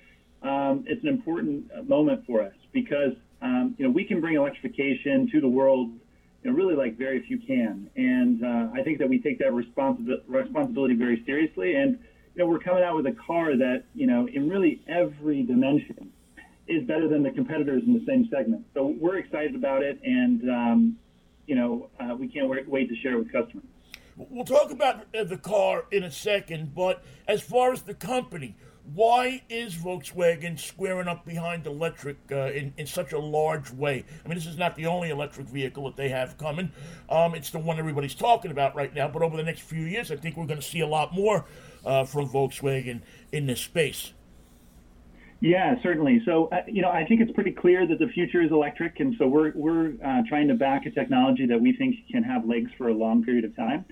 um, 0.46 0.84
it's 0.86 1.02
an 1.02 1.08
important 1.08 1.88
moment 1.88 2.26
for 2.26 2.42
us 2.42 2.52
because, 2.72 3.12
um, 3.40 3.74
you 3.78 3.86
know, 3.86 3.90
we 3.90 4.04
can 4.04 4.20
bring 4.20 4.34
electrification 4.34 5.30
to 5.30 5.40
the 5.40 5.48
world, 5.48 5.90
you 6.42 6.50
know, 6.50 6.56
really 6.56 6.74
like 6.74 6.98
very 6.98 7.24
few 7.26 7.38
can. 7.38 7.88
And 7.96 8.44
uh, 8.44 8.68
I 8.74 8.82
think 8.82 8.98
that 8.98 9.08
we 9.08 9.20
take 9.20 9.38
that 9.38 9.52
responsi- 9.52 10.20
responsibility 10.26 10.94
very 10.94 11.22
seriously. 11.24 11.76
And, 11.76 11.98
you 12.34 12.42
know, 12.42 12.46
we're 12.46 12.58
coming 12.58 12.82
out 12.82 12.96
with 12.96 13.06
a 13.06 13.16
car 13.26 13.56
that, 13.56 13.84
you 13.94 14.06
know, 14.06 14.28
in 14.28 14.48
really 14.48 14.82
every 14.88 15.42
dimension 15.42 16.12
is 16.68 16.84
better 16.84 17.08
than 17.08 17.22
the 17.22 17.30
competitors 17.30 17.82
in 17.86 17.92
the 17.92 18.04
same 18.06 18.28
segment. 18.30 18.64
So 18.74 18.94
we're 18.98 19.16
excited 19.16 19.54
about 19.54 19.82
it, 19.82 20.00
and 20.04 20.50
um, 20.50 20.98
you 21.46 21.54
know 21.54 21.90
uh, 22.00 22.14
we 22.14 22.28
can't 22.28 22.48
wait 22.48 22.88
to 22.88 22.96
share 22.96 23.14
it 23.14 23.18
with 23.18 23.32
customers. 23.32 23.66
We'll 24.16 24.46
talk 24.46 24.70
about 24.70 25.04
uh, 25.14 25.24
the 25.24 25.36
car 25.36 25.84
in 25.90 26.02
a 26.02 26.10
second, 26.10 26.74
but 26.74 27.04
as 27.28 27.42
far 27.42 27.72
as 27.72 27.82
the 27.82 27.92
company, 27.92 28.56
why 28.94 29.42
is 29.48 29.74
Volkswagen 29.74 30.58
squaring 30.58 31.08
up 31.08 31.24
behind 31.26 31.66
electric 31.66 32.16
uh, 32.30 32.50
in, 32.52 32.72
in 32.78 32.86
such 32.86 33.12
a 33.12 33.18
large 33.18 33.70
way? 33.72 34.04
I 34.24 34.28
mean, 34.28 34.38
this 34.38 34.46
is 34.46 34.56
not 34.56 34.76
the 34.76 34.86
only 34.86 35.10
electric 35.10 35.48
vehicle 35.48 35.84
that 35.84 35.96
they 35.96 36.08
have 36.08 36.38
coming. 36.38 36.70
Um, 37.10 37.34
it's 37.34 37.50
the 37.50 37.58
one 37.58 37.78
everybody's 37.78 38.14
talking 38.14 38.50
about 38.50 38.74
right 38.74 38.94
now, 38.94 39.08
but 39.08 39.22
over 39.22 39.36
the 39.36 39.42
next 39.42 39.60
few 39.62 39.82
years, 39.82 40.10
I 40.10 40.16
think 40.16 40.36
we're 40.36 40.46
going 40.46 40.60
to 40.60 40.66
see 40.66 40.80
a 40.80 40.86
lot 40.86 41.12
more 41.12 41.44
uh, 41.84 42.04
from 42.04 42.28
Volkswagen 42.28 43.02
in 43.32 43.46
this 43.46 43.60
space. 43.60 44.12
Yeah, 45.40 45.74
certainly. 45.82 46.22
So, 46.24 46.46
uh, 46.46 46.62
you 46.66 46.82
know, 46.82 46.90
I 46.90 47.04
think 47.04 47.20
it's 47.20 47.32
pretty 47.32 47.52
clear 47.52 47.86
that 47.86 47.98
the 47.98 48.08
future 48.08 48.42
is 48.42 48.50
electric, 48.50 49.00
and 49.00 49.14
so 49.18 49.26
we're 49.26 49.52
we're 49.54 49.94
uh, 50.04 50.22
trying 50.28 50.48
to 50.48 50.54
back 50.54 50.86
a 50.86 50.90
technology 50.90 51.46
that 51.46 51.60
we 51.60 51.74
think 51.76 51.96
can 52.10 52.22
have 52.22 52.46
legs 52.46 52.70
for 52.78 52.88
a 52.88 52.94
long 52.94 53.22
period 53.24 53.44
of 53.44 53.54
time. 53.54 53.84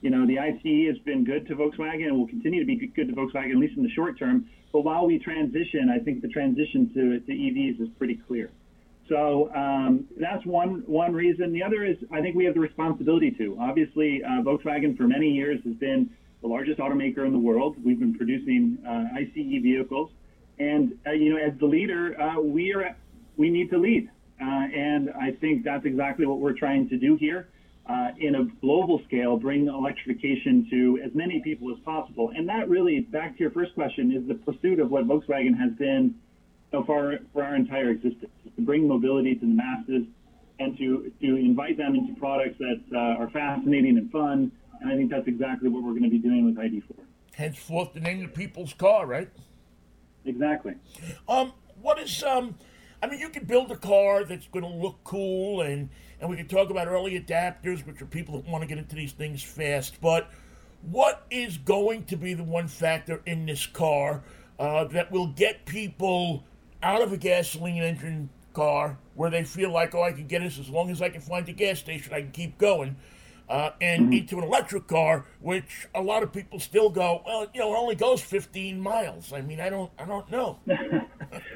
you 0.00 0.10
know, 0.10 0.26
the 0.26 0.38
ICE 0.38 0.86
has 0.88 0.98
been 1.04 1.24
good 1.24 1.46
to 1.48 1.56
Volkswagen 1.56 2.06
and 2.06 2.16
will 2.16 2.28
continue 2.28 2.60
to 2.60 2.66
be 2.66 2.76
good 2.76 3.08
to 3.08 3.14
Volkswagen, 3.14 3.50
at 3.50 3.56
least 3.56 3.76
in 3.76 3.82
the 3.82 3.90
short 3.90 4.18
term. 4.18 4.46
But 4.72 4.82
while 4.82 5.06
we 5.06 5.18
transition, 5.18 5.90
I 5.90 5.98
think 5.98 6.22
the 6.22 6.28
transition 6.28 6.90
to, 6.94 7.20
to 7.20 7.32
EVs 7.32 7.80
is 7.80 7.88
pretty 7.98 8.20
clear. 8.26 8.50
So 9.08 9.50
um, 9.54 10.04
that's 10.20 10.44
one 10.44 10.82
one 10.86 11.14
reason. 11.14 11.52
The 11.52 11.62
other 11.62 11.84
is 11.84 11.96
I 12.12 12.20
think 12.20 12.36
we 12.36 12.44
have 12.44 12.54
the 12.54 12.60
responsibility 12.60 13.30
to. 13.32 13.56
Obviously, 13.60 14.22
uh, 14.22 14.42
Volkswagen 14.42 14.96
for 14.96 15.04
many 15.04 15.30
years 15.30 15.60
has 15.64 15.74
been 15.76 16.10
the 16.42 16.48
largest 16.48 16.78
automaker 16.78 17.26
in 17.26 17.32
the 17.32 17.38
world. 17.38 17.76
We've 17.82 17.98
been 17.98 18.14
producing 18.14 18.78
uh, 18.86 19.16
ICE 19.18 19.62
vehicles, 19.62 20.10
and 20.58 20.94
uh, 21.06 21.12
you 21.12 21.34
know, 21.34 21.40
as 21.40 21.58
the 21.58 21.66
leader, 21.66 22.20
uh, 22.20 22.40
we 22.40 22.72
are 22.74 22.96
we 23.36 23.50
need 23.50 23.70
to 23.70 23.78
lead, 23.78 24.10
uh, 24.40 24.44
and 24.44 25.10
I 25.10 25.32
think 25.32 25.64
that's 25.64 25.84
exactly 25.84 26.26
what 26.26 26.38
we're 26.38 26.58
trying 26.58 26.88
to 26.88 26.96
do 26.96 27.16
here. 27.16 27.48
Uh, 27.86 28.08
in 28.18 28.34
a 28.34 28.44
global 28.60 29.00
scale, 29.06 29.38
bring 29.38 29.66
electrification 29.66 30.66
to 30.68 31.00
as 31.02 31.10
many 31.14 31.40
people 31.40 31.72
as 31.72 31.78
possible. 31.86 32.30
And 32.36 32.46
that 32.46 32.68
really, 32.68 33.00
back 33.00 33.38
to 33.38 33.40
your 33.40 33.50
first 33.50 33.74
question, 33.74 34.12
is 34.12 34.28
the 34.28 34.34
pursuit 34.34 34.78
of 34.78 34.90
what 34.90 35.08
Volkswagen 35.08 35.58
has 35.58 35.72
been 35.78 36.14
know, 36.72 36.84
for, 36.84 37.18
for 37.32 37.44
our 37.44 37.56
entire 37.56 37.90
existence, 37.90 38.30
to 38.56 38.62
bring 38.62 38.86
mobility 38.86 39.34
to 39.34 39.40
the 39.40 39.46
masses 39.46 40.06
and 40.58 40.76
to, 40.78 41.12
to 41.20 41.36
invite 41.36 41.76
them 41.76 41.94
into 41.94 42.18
products 42.18 42.58
that 42.58 42.80
uh, 42.92 43.22
are 43.22 43.30
fascinating 43.30 43.96
and 43.96 44.10
fun. 44.10 44.50
And 44.80 44.90
I 44.90 44.96
think 44.96 45.10
that's 45.10 45.28
exactly 45.28 45.68
what 45.68 45.82
we're 45.82 45.92
going 45.92 46.04
to 46.04 46.10
be 46.10 46.18
doing 46.18 46.44
with 46.44 46.56
ID4. 46.56 47.04
Henceforth, 47.34 47.94
the 47.94 48.00
name 48.00 48.24
of 48.24 48.30
the 48.30 48.36
people's 48.36 48.74
car, 48.74 49.06
right? 49.06 49.28
Exactly. 50.28 50.74
Um, 51.28 51.52
what 51.80 51.98
is 51.98 52.22
um? 52.22 52.54
I 53.02 53.06
mean, 53.06 53.20
you 53.20 53.28
can 53.28 53.44
build 53.44 53.70
a 53.70 53.76
car 53.76 54.24
that's 54.24 54.46
going 54.48 54.64
to 54.64 54.70
look 54.70 54.98
cool, 55.04 55.62
and 55.62 55.88
and 56.20 56.28
we 56.28 56.36
can 56.36 56.48
talk 56.48 56.70
about 56.70 56.86
early 56.88 57.18
adapters, 57.18 57.86
which 57.86 58.02
are 58.02 58.06
people 58.06 58.40
that 58.40 58.50
want 58.50 58.62
to 58.62 58.68
get 58.68 58.78
into 58.78 58.96
these 58.96 59.12
things 59.12 59.42
fast. 59.42 60.00
But 60.00 60.30
what 60.82 61.24
is 61.30 61.58
going 61.58 62.04
to 62.04 62.16
be 62.16 62.34
the 62.34 62.44
one 62.44 62.68
factor 62.68 63.22
in 63.26 63.46
this 63.46 63.66
car 63.66 64.22
uh, 64.58 64.84
that 64.84 65.10
will 65.10 65.28
get 65.28 65.64
people 65.64 66.44
out 66.82 67.02
of 67.02 67.12
a 67.12 67.16
gasoline 67.16 67.82
engine 67.82 68.30
car 68.52 68.98
where 69.14 69.30
they 69.30 69.44
feel 69.44 69.70
like, 69.70 69.94
oh, 69.94 70.02
I 70.02 70.12
can 70.12 70.26
get 70.26 70.42
this 70.42 70.58
as 70.58 70.68
long 70.68 70.90
as 70.90 71.00
I 71.00 71.08
can 71.08 71.20
find 71.20 71.46
the 71.46 71.52
gas 71.52 71.78
station, 71.78 72.12
I 72.12 72.22
can 72.22 72.32
keep 72.32 72.58
going. 72.58 72.96
Uh, 73.48 73.70
and 73.80 74.02
Mm-hmm. 74.02 74.12
into 74.12 74.36
an 74.38 74.44
electric 74.44 74.86
car, 74.86 75.24
which 75.40 75.86
a 75.94 76.02
lot 76.02 76.22
of 76.22 76.30
people 76.32 76.60
still 76.60 76.90
go, 76.90 77.22
well, 77.24 77.46
you 77.54 77.60
know, 77.60 77.72
it 77.72 77.78
only 77.78 77.94
goes 77.94 78.20
15 78.20 78.78
miles. 78.78 79.32
I 79.32 79.40
mean, 79.40 79.58
I 79.58 79.70
don't, 79.70 79.90
I 79.98 80.04
don't 80.04 80.30
know. 80.30 80.58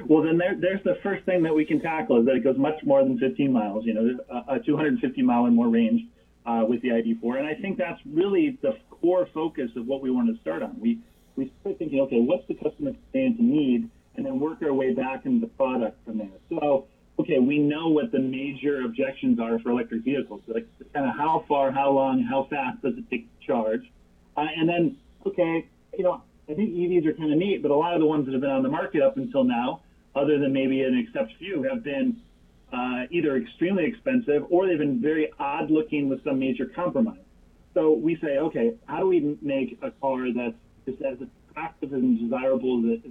Well, 0.06 0.22
then 0.22 0.36
there, 0.38 0.54
there's 0.58 0.82
the 0.84 0.96
first 1.02 1.24
thing 1.24 1.42
that 1.44 1.54
we 1.54 1.64
can 1.64 1.80
tackle 1.80 2.18
is 2.20 2.26
that 2.26 2.34
it 2.36 2.44
goes 2.44 2.56
much 2.58 2.82
more 2.84 3.02
than 3.04 3.18
15 3.18 3.52
miles. 3.52 3.84
You 3.84 3.94
know, 3.94 4.04
there's 4.04 4.18
a, 4.48 4.54
a 4.54 4.60
250 4.60 5.22
mile 5.22 5.44
and 5.46 5.54
more 5.54 5.68
range 5.68 6.02
uh, 6.46 6.64
with 6.68 6.82
the 6.82 6.88
ID4, 6.88 7.38
and 7.38 7.46
I 7.46 7.54
think 7.54 7.78
that's 7.78 8.00
really 8.06 8.58
the 8.62 8.76
core 8.90 9.28
focus 9.32 9.70
of 9.76 9.86
what 9.86 10.02
we 10.02 10.10
want 10.10 10.34
to 10.34 10.40
start 10.40 10.62
on. 10.62 10.78
We 10.80 10.98
we 11.36 11.50
start 11.60 11.78
thinking, 11.78 12.00
okay, 12.00 12.20
what's 12.20 12.46
the 12.48 12.54
customer 12.54 12.92
stand 13.10 13.36
to 13.38 13.42
need, 13.42 13.88
and 14.16 14.26
then 14.26 14.38
work 14.40 14.58
our 14.62 14.72
way 14.74 14.92
back 14.92 15.24
into 15.24 15.40
the 15.46 15.52
product 15.52 16.04
from 16.04 16.18
there. 16.18 16.28
So, 16.50 16.86
okay, 17.18 17.38
we 17.38 17.58
know 17.58 17.88
what 17.88 18.10
the 18.12 18.18
major 18.18 18.82
objections 18.82 19.38
are 19.38 19.58
for 19.60 19.70
electric 19.70 20.02
vehicles, 20.02 20.40
like 20.46 20.66
kind 20.92 21.08
of 21.08 21.16
how 21.16 21.44
far, 21.48 21.70
how 21.70 21.90
long, 21.90 22.22
how 22.22 22.46
fast 22.50 22.82
does 22.82 22.94
it 22.96 23.04
take 23.10 23.26
to 23.40 23.46
charge, 23.46 23.82
uh, 24.36 24.46
and 24.56 24.68
then 24.68 24.96
okay, 25.26 25.66
you 25.96 26.04
know, 26.04 26.22
I 26.48 26.54
think 26.54 26.70
EVs 26.70 27.06
are 27.06 27.12
kind 27.12 27.32
of 27.32 27.38
neat, 27.38 27.62
but 27.62 27.70
a 27.70 27.76
lot 27.76 27.94
of 27.94 28.00
the 28.00 28.06
ones 28.06 28.26
that 28.26 28.32
have 28.32 28.40
been 28.40 28.50
on 28.50 28.62
the 28.62 28.68
market 28.68 29.02
up 29.02 29.16
until 29.16 29.44
now, 29.44 29.82
other 30.14 30.38
than 30.38 30.52
maybe 30.52 30.82
an 30.82 30.98
except 30.98 31.32
few, 31.38 31.62
have 31.62 31.84
been 31.84 32.16
uh, 32.72 33.04
either 33.10 33.36
extremely 33.36 33.84
expensive 33.84 34.44
or 34.50 34.66
they've 34.66 34.78
been 34.78 35.00
very 35.00 35.30
odd 35.38 35.70
looking 35.70 36.08
with 36.08 36.24
some 36.24 36.38
major 36.38 36.66
compromise. 36.66 37.18
So 37.74 37.92
we 37.92 38.16
say, 38.16 38.38
okay, 38.38 38.74
how 38.86 38.98
do 38.98 39.06
we 39.06 39.36
make 39.40 39.78
a 39.82 39.90
car 39.92 40.26
that's 40.34 40.54
just 40.86 41.00
as 41.02 41.18
attractive 41.50 41.92
and 41.92 42.18
desirable, 42.18 42.82
that 42.82 43.02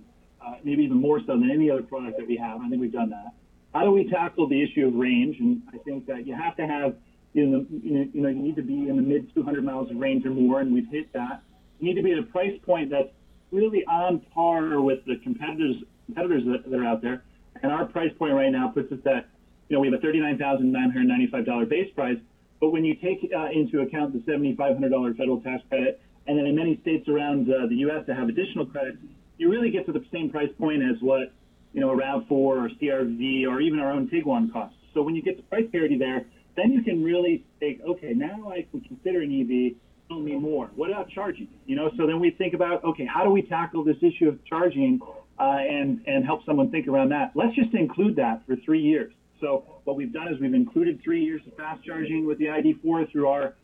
uh, 0.46 0.56
maybe 0.64 0.84
even 0.84 0.98
more 0.98 1.20
so 1.20 1.38
than 1.40 1.50
any 1.50 1.72
other 1.72 1.84
product 1.84 2.18
that 2.18 2.28
we 2.28 2.38
have? 2.38 2.62
I 2.62 2.70
think 2.70 2.82
we've 2.82 2.92
done 2.92 3.10
that. 3.12 3.34
How 3.74 3.84
do 3.84 3.92
we 3.92 4.10
tackle 4.10 4.48
the 4.48 4.62
issue 4.62 4.88
of 4.88 4.96
range? 4.96 5.38
And 5.40 5.62
I 5.74 5.78
think 5.80 6.06
that 6.08 6.28
you 6.28 6.36
have 6.36 6.56
to 6.58 6.68
have, 6.68 6.96
you 7.34 7.46
know, 7.46 7.66
you 7.72 8.10
know, 8.22 8.30
you 8.30 8.42
need 8.42 8.56
to 8.58 8.64
be 8.64 8.90
in 8.90 8.96
the 8.96 9.02
mid 9.02 9.34
200 9.34 9.64
miles 9.64 9.90
of 9.90 9.98
range 9.98 10.26
or 10.26 10.32
more, 10.32 10.60
and 10.60 10.74
we've 10.74 10.90
hit 10.90 11.12
that. 11.14 11.44
You 11.80 11.88
need 11.88 11.96
to 11.96 12.04
be 12.04 12.12
at 12.12 12.20
a 12.20 12.24
price 12.24 12.60
point 12.66 12.92
that's 12.92 13.10
really 13.52 13.86
on 13.86 14.20
par 14.34 14.82
with 14.82 15.06
the 15.06 15.18
competitors 15.24 15.78
competitors 16.06 16.44
that, 16.46 16.70
that 16.70 16.80
are 16.80 16.86
out 16.86 17.02
there. 17.02 17.24
And 17.64 17.72
our 17.72 17.86
price 17.86 18.12
point 18.18 18.34
right 18.34 18.52
now 18.52 18.70
puts 18.70 18.92
us 18.92 19.00
at, 19.06 19.30
you 19.70 19.76
know, 19.76 19.80
we 19.80 19.90
have 19.90 20.00
a 20.02 20.06
$39,995 20.06 21.70
base 21.70 21.94
price. 21.94 22.18
But 22.60 22.72
when 22.72 22.84
you 22.84 22.96
take 22.96 23.32
uh, 23.36 23.48
into 23.52 23.82
account 23.82 24.14
the 24.14 24.32
$7,500 24.32 25.18
federal 25.18 25.42
tax 25.42 25.64
credit, 25.70 26.02
and 26.28 26.38
then 26.38 26.46
in 26.46 26.56
many 26.56 26.80
states 26.82 27.08
around 27.08 27.50
uh, 27.50 27.68
the 27.68 27.76
U.S. 27.88 28.04
that 28.08 28.16
have 28.16 28.30
additional 28.30 28.66
credits, 28.66 28.98
you 29.38 29.50
really 29.50 29.72
get 29.72 29.86
to 29.88 29.92
the 29.92 30.06
same 30.12 30.30
price 30.30 30.50
point 30.60 30.84
as 30.84 31.02
what, 31.02 31.34
you 31.74 31.82
know, 31.82 31.92
a 31.92 31.96
RAV4 31.96 32.32
or 32.32 32.70
CRV 32.82 33.48
or 33.48 33.62
even 33.62 33.80
our 33.80 33.92
own 33.92 34.08
Tiguan 34.10 34.52
costs. 34.52 34.78
So 34.94 35.02
when 35.02 35.16
you 35.16 35.22
get 35.22 35.38
to 35.38 35.44
price 35.44 35.66
parity 35.72 35.98
there, 35.98 36.26
then 36.56 36.72
you 36.72 36.84
can 36.84 37.04
really 37.04 37.46
think, 37.60 37.82
okay, 37.88 38.14
now 38.14 38.52
I 38.52 38.66
can 38.70 38.82
consider 38.82 39.22
an 39.22 39.32
EV 39.32 39.78
tell 40.10 40.20
me 40.20 40.36
more. 40.36 40.70
What 40.76 40.90
about 40.90 41.10
charging? 41.10 41.48
You 41.66 41.76
know, 41.76 41.92
so 41.98 42.06
then 42.06 42.20
we 42.20 42.32
think 42.32 42.54
about, 42.54 42.84
okay, 42.84 43.06
how 43.06 43.24
do 43.24 43.30
we 43.30 43.42
tackle 43.42 43.84
this 43.84 43.98
issue 44.02 44.28
of 44.28 44.44
charging 44.46 45.00
uh, 45.40 45.44
and 45.44 46.02
and 46.06 46.26
help 46.26 46.46
someone 46.46 46.70
think 46.72 46.88
around 46.88 47.10
that? 47.10 47.32
Let's 47.36 47.56
just 47.56 47.74
include 47.74 48.18
that 48.18 48.46
for 48.46 48.56
three 48.66 48.82
years. 48.82 49.14
So 49.40 49.64
what 49.86 49.96
we've 49.96 50.14
done 50.14 50.28
is 50.28 50.40
we've 50.40 50.54
included 50.54 51.02
three 51.04 51.24
years 51.24 51.42
of 51.48 51.56
fast 51.56 51.84
charging 51.84 52.28
with 52.28 52.38
the 52.38 52.46
ID4 52.46 53.12
through 53.12 53.28
our 53.28 53.56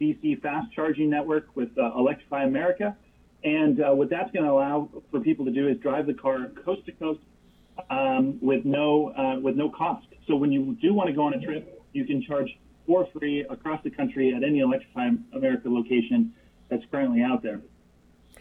DC 0.00 0.40
fast 0.40 0.72
charging 0.72 1.10
network 1.10 1.54
with 1.54 1.68
uh, 1.76 1.98
Electrify 1.98 2.44
America. 2.44 2.96
And 3.44 3.80
uh, 3.80 3.90
what 3.90 4.08
that's 4.08 4.30
going 4.32 4.44
to 4.44 4.50
allow 4.50 4.88
for 5.10 5.20
people 5.20 5.44
to 5.44 5.50
do 5.50 5.68
is 5.68 5.76
drive 5.78 6.06
the 6.06 6.14
car 6.14 6.50
coast 6.64 6.86
to 6.86 6.92
coast 6.92 7.20
um, 7.90 8.38
with 8.40 8.64
no 8.64 9.12
uh, 9.16 9.40
with 9.40 9.56
no 9.56 9.70
cost. 9.70 10.06
So 10.26 10.36
when 10.36 10.52
you 10.52 10.76
do 10.80 10.94
want 10.94 11.08
to 11.08 11.14
go 11.14 11.22
on 11.22 11.34
a 11.34 11.40
trip, 11.40 11.82
you 11.92 12.04
can 12.04 12.22
charge 12.22 12.58
for 12.86 13.06
free 13.12 13.44
across 13.48 13.82
the 13.82 13.90
country 13.90 14.34
at 14.34 14.42
any 14.42 14.60
Electrify 14.60 15.08
America 15.32 15.68
location 15.68 16.32
that's 16.68 16.84
currently 16.90 17.22
out 17.22 17.42
there. 17.42 17.60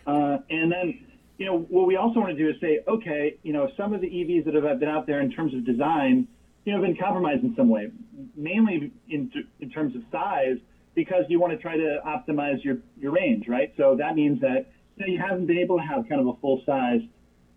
Uh, 0.05 0.37
and 0.49 0.71
then, 0.71 1.05
you 1.37 1.45
know, 1.45 1.59
what 1.69 1.87
we 1.87 1.95
also 1.95 2.19
want 2.19 2.35
to 2.35 2.43
do 2.43 2.49
is 2.49 2.55
say, 2.61 2.79
okay, 2.87 3.37
you 3.43 3.53
know, 3.53 3.69
some 3.75 3.93
of 3.93 4.01
the 4.01 4.07
EVs 4.07 4.45
that 4.45 4.53
have 4.53 4.79
been 4.79 4.89
out 4.89 5.07
there 5.07 5.21
in 5.21 5.31
terms 5.31 5.53
of 5.53 5.65
design, 5.65 6.27
you 6.63 6.71
know, 6.71 6.79
have 6.79 6.87
been 6.87 6.97
compromised 6.97 7.43
in 7.43 7.55
some 7.55 7.69
way, 7.69 7.91
mainly 8.35 8.91
in, 9.09 9.31
in 9.59 9.69
terms 9.69 9.95
of 9.95 10.03
size, 10.11 10.57
because 10.93 11.25
you 11.27 11.39
want 11.39 11.51
to 11.51 11.57
try 11.57 11.75
to 11.75 11.99
optimize 12.05 12.63
your, 12.63 12.77
your 12.97 13.11
range, 13.11 13.47
right? 13.47 13.73
So 13.77 13.95
that 13.97 14.15
means 14.15 14.41
that 14.41 14.71
you, 14.95 15.05
know, 15.05 15.13
you 15.13 15.19
haven't 15.19 15.47
been 15.47 15.57
able 15.57 15.77
to 15.77 15.83
have 15.83 16.07
kind 16.07 16.21
of 16.21 16.27
a 16.27 16.33
full 16.39 16.61
size 16.65 17.01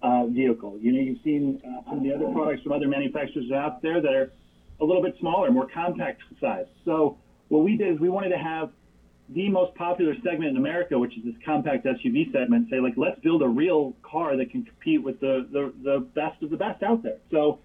uh, 0.03 0.27
vehicle. 0.27 0.79
You 0.81 0.93
know, 0.93 1.01
you've 1.01 1.23
seen 1.25 1.61
uh, 1.65 1.89
some 1.89 1.99
of 1.99 2.05
the 2.05 2.13
other 2.15 2.33
products 2.33 2.63
from 2.63 2.73
other 2.73 2.89
manufacturers 2.89 3.51
out 3.53 3.83
there 3.83 4.01
that 4.01 4.13
are 4.13 4.33
a 4.81 4.85
little 4.85 5.03
bit 5.03 5.17
smaller, 5.19 5.51
more 5.51 5.69
compact 5.73 6.23
size. 6.41 6.67
So 6.85 7.19
what 7.49 7.65
we 7.65 7.77
did 7.77 7.95
is 7.95 8.01
we 8.01 8.09
wanted 8.09 8.31
to 8.31 8.39
have 8.39 8.71
the 9.31 9.49
most 9.49 9.75
popular 9.75 10.15
segment 10.25 10.51
in 10.51 10.57
America, 10.57 10.99
which 10.99 11.17
is 11.19 11.25
this 11.25 11.35
compact 11.45 11.85
SUV 11.85 12.33
segment, 12.33 12.71
say 12.71 12.81
like 12.81 12.95
let's 12.97 13.19
build 13.21 13.43
a 13.43 13.49
real 13.49 13.95
car 14.03 14.37
that 14.37 14.51
can 14.51 14.65
compete 14.65 15.03
with 15.03 15.21
the 15.21 15.47
the, 15.53 15.73
the 15.83 16.01
best 16.15 16.43
of 16.43 16.51
the 16.51 16.57
best 16.57 16.83
out 16.83 17.03
there. 17.03 17.19
So 17.31 17.59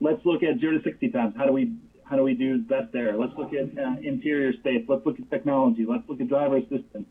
let's 0.00 0.20
look 0.26 0.42
at 0.42 0.60
zero 0.60 0.76
to 0.76 0.84
sixty 0.84 1.08
times. 1.08 1.34
How 1.36 1.46
do 1.46 1.52
we 1.52 1.72
how 2.04 2.16
do 2.16 2.22
we 2.22 2.34
do 2.34 2.58
best 2.58 2.92
there? 2.92 3.16
Let's 3.16 3.32
look 3.38 3.52
at 3.54 3.78
uh, 3.78 3.96
interior 4.02 4.52
space. 4.54 4.84
Let's 4.88 5.06
look 5.06 5.18
at 5.18 5.30
technology. 5.30 5.86
Let's 5.88 6.06
look 6.08 6.20
at 6.20 6.28
driver 6.28 6.58
assistance, 6.58 7.06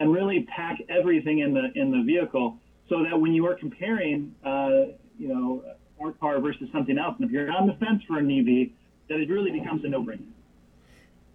and 0.00 0.12
really 0.12 0.46
pack 0.54 0.78
everything 0.88 1.40
in 1.40 1.52
the 1.52 1.70
in 1.74 1.90
the 1.90 2.02
vehicle 2.02 2.58
so 2.88 3.02
that 3.02 3.18
when 3.18 3.32
you 3.32 3.46
are 3.46 3.54
comparing, 3.54 4.34
uh, 4.44 4.92
you 5.18 5.28
know, 5.28 5.64
our 6.00 6.12
car 6.12 6.40
versus 6.40 6.68
something 6.72 6.98
else, 6.98 7.16
and 7.18 7.26
if 7.26 7.32
you're 7.32 7.50
on 7.50 7.66
the 7.66 7.74
fence 7.74 8.02
for 8.06 8.18
an 8.18 8.30
EV, 8.30 8.70
that 9.08 9.20
it 9.20 9.28
really 9.28 9.50
becomes 9.50 9.84
a 9.84 9.88
no-brainer. 9.88 10.26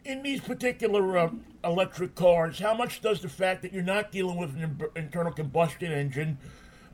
In 0.05 0.23
these 0.23 0.41
particular 0.41 1.17
uh, 1.17 1.29
electric 1.63 2.15
cars, 2.15 2.59
how 2.59 2.73
much 2.73 3.01
does 3.01 3.21
the 3.21 3.29
fact 3.29 3.61
that 3.63 3.73
you're 3.73 3.83
not 3.83 4.11
dealing 4.11 4.37
with 4.37 4.55
an 4.55 4.63
im- 4.63 4.89
internal 4.95 5.31
combustion 5.31 5.91
engine, 5.91 6.37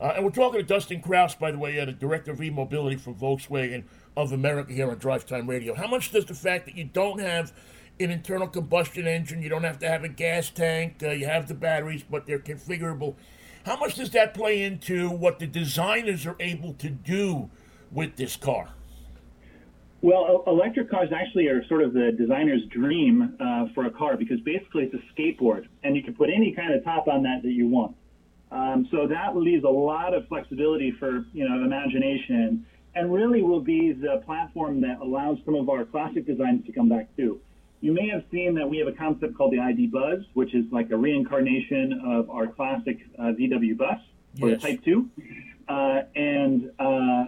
uh, 0.00 0.12
and 0.16 0.24
we're 0.24 0.30
talking 0.30 0.60
to 0.60 0.66
Dustin 0.66 1.00
Krause, 1.00 1.34
by 1.34 1.50
the 1.50 1.58
way, 1.58 1.78
uh, 1.80 1.84
the 1.84 1.92
director 1.92 2.32
of 2.32 2.42
e-mobility 2.42 2.96
for 2.96 3.12
Volkswagen 3.12 3.84
of 4.16 4.32
America 4.32 4.72
here 4.72 4.90
on 4.90 4.98
Drive 4.98 5.26
Time 5.26 5.48
Radio. 5.48 5.74
How 5.74 5.86
much 5.86 6.12
does 6.12 6.24
the 6.24 6.34
fact 6.34 6.66
that 6.66 6.76
you 6.76 6.84
don't 6.84 7.20
have 7.20 7.52
an 7.98 8.10
internal 8.10 8.46
combustion 8.46 9.06
engine, 9.06 9.42
you 9.42 9.48
don't 9.48 9.64
have 9.64 9.78
to 9.78 9.88
have 9.88 10.04
a 10.04 10.08
gas 10.08 10.50
tank, 10.50 11.02
uh, 11.02 11.10
you 11.10 11.26
have 11.26 11.48
the 11.48 11.54
batteries, 11.54 12.02
but 12.02 12.26
they're 12.26 12.38
configurable. 12.38 13.14
How 13.66 13.76
much 13.76 13.96
does 13.96 14.10
that 14.10 14.32
play 14.32 14.62
into 14.62 15.10
what 15.10 15.40
the 15.40 15.46
designers 15.48 16.24
are 16.24 16.36
able 16.38 16.74
to 16.74 16.88
do 16.88 17.50
with 17.90 18.14
this 18.14 18.36
car? 18.36 18.68
Well, 20.02 20.44
electric 20.46 20.88
cars 20.88 21.08
actually 21.12 21.48
are 21.48 21.66
sort 21.66 21.82
of 21.82 21.92
the 21.92 22.12
designer's 22.16 22.64
dream 22.66 23.36
uh, 23.40 23.64
for 23.74 23.86
a 23.86 23.90
car 23.90 24.16
because 24.16 24.38
basically 24.42 24.84
it's 24.84 24.94
a 24.94 25.02
skateboard, 25.12 25.66
and 25.82 25.96
you 25.96 26.04
can 26.04 26.14
put 26.14 26.30
any 26.30 26.54
kind 26.54 26.74
of 26.74 26.84
top 26.84 27.08
on 27.08 27.24
that 27.24 27.42
that 27.42 27.50
you 27.50 27.66
want. 27.66 27.96
Um, 28.52 28.86
so 28.92 29.08
that 29.08 29.36
leaves 29.36 29.64
a 29.64 29.68
lot 29.68 30.14
of 30.14 30.28
flexibility 30.28 30.92
for 31.00 31.26
you 31.32 31.48
know 31.48 31.64
imagination, 31.64 32.64
and 32.94 33.12
really 33.12 33.42
will 33.42 33.62
be 33.62 33.90
the 33.90 34.22
platform 34.24 34.80
that 34.82 35.00
allows 35.00 35.38
some 35.44 35.56
of 35.56 35.68
our 35.68 35.84
classic 35.84 36.24
designs 36.24 36.64
to 36.66 36.72
come 36.72 36.88
back 36.88 37.08
too. 37.16 37.40
You 37.86 37.92
may 37.92 38.08
have 38.08 38.24
seen 38.32 38.56
that 38.56 38.68
we 38.68 38.78
have 38.78 38.88
a 38.88 38.92
concept 38.92 39.36
called 39.36 39.52
the 39.52 39.60
ID 39.60 39.86
Buzz, 39.86 40.24
which 40.34 40.56
is 40.56 40.64
like 40.72 40.90
a 40.90 40.96
reincarnation 40.96 42.00
of 42.04 42.28
our 42.30 42.48
classic 42.48 42.98
uh, 43.16 43.26
VW 43.38 43.76
bus 43.78 44.00
or 44.42 44.50
Yes. 44.50 44.60
the 44.60 44.68
Type 44.72 44.84
2. 44.84 45.08
Uh, 45.68 46.02
and 46.16 46.72
uh, 46.80 47.26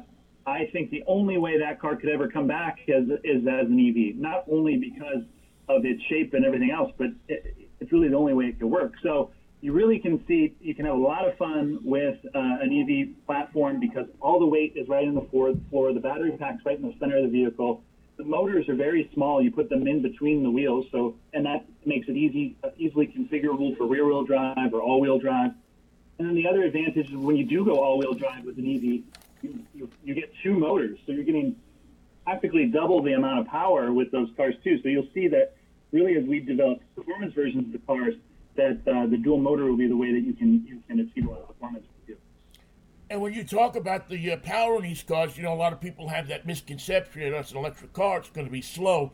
I 0.49 0.67
think 0.73 0.91
the 0.91 1.05
only 1.07 1.39
way 1.39 1.61
that 1.61 1.81
car 1.81 1.95
could 1.95 2.09
ever 2.09 2.27
come 2.27 2.49
back 2.49 2.81
is, 2.89 3.09
is 3.23 3.47
as 3.47 3.69
an 3.69 3.79
EV, 3.79 4.17
not 4.21 4.47
only 4.51 4.77
because 4.77 5.23
of 5.69 5.85
its 5.85 6.03
shape 6.09 6.35
and 6.35 6.45
everything 6.45 6.73
else, 6.73 6.91
but 6.99 7.11
it, 7.29 7.55
it's 7.79 7.93
really 7.93 8.09
the 8.09 8.17
only 8.17 8.35
way 8.35 8.47
it 8.47 8.59
could 8.59 8.67
work. 8.69 8.95
So 9.01 9.31
you 9.61 9.73
really 9.73 10.01
can 10.01 10.25
see 10.27 10.57
you 10.61 10.75
can 10.75 10.87
have 10.87 10.97
a 10.97 11.01
lot 11.01 11.25
of 11.29 11.37
fun 11.37 11.79
with 11.85 12.19
uh, 12.35 12.39
an 12.63 12.73
EV 12.73 13.27
platform 13.27 13.79
because 13.79 14.07
all 14.21 14.41
the 14.41 14.47
weight 14.47 14.73
is 14.75 14.89
right 14.89 15.05
in 15.07 15.15
the 15.15 15.27
floor, 15.31 15.53
floor. 15.71 15.93
The 15.93 16.01
battery 16.01 16.33
pack's 16.33 16.65
right 16.67 16.77
in 16.77 16.83
the 16.83 16.95
center 16.99 17.19
of 17.19 17.25
the 17.25 17.31
vehicle. 17.31 17.85
The 18.19 18.25
motors 18.25 18.69
are 18.69 18.75
very 18.75 19.09
small. 19.15 19.41
You 19.41 19.53
put 19.53 19.71
them 19.71 19.87
in 19.87 20.03
between 20.03 20.43
the 20.43 20.51
wheels, 20.51 20.87
so 20.91 21.15
and 21.33 21.47
that 21.47 21.65
makes 21.87 22.09
it 22.09 22.17
easy, 22.17 22.57
easily 22.77 23.07
configurable 23.07 23.77
for 23.77 23.87
rear-wheel 23.87 24.25
drive 24.25 24.75
or 24.75 24.83
all-wheel 24.83 25.21
drive. 25.21 25.53
And 26.19 26.29
then 26.29 26.35
the 26.35 26.49
other 26.49 26.65
advantage 26.65 26.97
is 26.97 27.13
when 27.13 27.37
you 27.37 27.45
do 27.45 27.65
go 27.65 27.81
all-wheel 27.81 28.15
drive 28.15 28.45
with 28.45 28.59
an 28.59 28.67
EV, 28.67 28.83
you, 28.83 29.65
you, 29.73 29.91
you 30.05 30.15
get 30.15 30.33
two 30.43 30.59
motors, 30.59 30.99
so 31.07 31.13
you're 31.13 31.23
getting 31.23 31.55
practically 32.25 32.67
double 32.67 33.03
the 33.03 33.13
amount 33.13 33.39
of 33.39 33.47
power 33.47 33.93
with 33.93 34.11
those 34.11 34.29
cars 34.37 34.55
too. 34.65 34.83
So 34.83 34.89
you'll 34.89 35.09
see 35.15 35.29
that 35.29 35.55
really 35.93 36.17
as 36.17 36.25
we 36.25 36.41
develop 36.41 36.81
performance 36.97 37.33
versions 37.35 37.67
of 37.67 37.73
the 37.73 37.87
cars, 37.87 38.15
that 38.57 38.81
uh, 38.87 39.07
the 39.07 39.17
dual 39.17 39.39
motor 39.39 39.65
will 39.65 39.77
be 39.77 39.87
the 39.87 39.97
way 39.97 40.13
that 40.13 40.21
you 40.21 40.33
can 40.33 40.67
you 40.67 40.83
can 40.89 40.99
achieve 41.01 41.27
a 41.27 41.31
lot 41.31 41.41
of 41.43 41.49
performance. 41.49 41.87
And 43.11 43.23
when 43.23 43.33
you 43.33 43.43
talk 43.43 43.75
about 43.75 44.09
the 44.09 44.33
uh, 44.33 44.37
power 44.39 44.77
in 44.77 44.83
these 44.83 45.03
cars, 45.03 45.37
you 45.37 45.43
know, 45.43 45.55
a 45.55 45.57
lot 45.57 45.73
of 45.73 45.81
people 45.81 46.09
have 46.09 46.29
that 46.29 46.47
misconception 46.47 47.23
that 47.23 47.39
it's 47.39 47.53
an 47.53 47.57
electric 47.57 47.95
car, 47.95 48.19
it's 48.19 48.29
going 48.29 48.47
to 48.47 48.53
be 48.53 48.61
slow. 48.61 49.13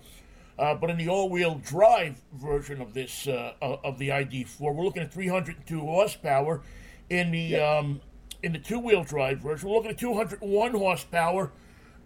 Uh, 0.59 0.75
but 0.75 0.91
in 0.91 0.97
the 0.97 1.09
all-wheel 1.09 1.61
drive 1.65 2.21
version 2.33 2.81
of 2.81 2.95
this 2.95 3.27
uh, 3.27 3.53
uh, 3.61 3.77
of 3.85 3.99
the 3.99 4.09
ID4, 4.09 4.61
we're 4.61 4.85
looking 4.85 5.03
at 5.03 5.13
302 5.13 5.81
horsepower. 5.81 6.63
In 7.11 7.33
the 7.33 7.57
um, 7.57 8.01
in 8.43 8.53
the 8.53 8.59
two-wheel 8.59 9.05
drive 9.05 9.41
version, 9.41 9.69
we're 9.69 9.77
looking 9.77 9.91
at 9.91 9.99
201 9.99 10.73
horsepower 10.73 11.53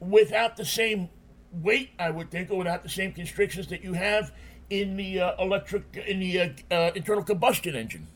without 0.01 0.57
the 0.57 0.65
same 0.65 1.09
weight, 1.53 1.91
I 1.99 2.11
would 2.11 2.31
think, 2.31 2.51
or 2.51 2.59
without 2.59 2.83
the 2.83 2.89
same 2.89 3.13
constrictions 3.13 3.69
that 3.69 3.83
you 3.83 3.93
have 3.93 4.33
in 4.71 4.97
the 4.97 5.21
uh, 5.21 5.43
electric 5.43 5.97
in 6.07 6.21
the 6.21 6.41
uh, 6.41 6.49
uh, 6.71 6.91
internal 6.95 7.23
combustion 7.23 7.75
engine. 7.75 8.07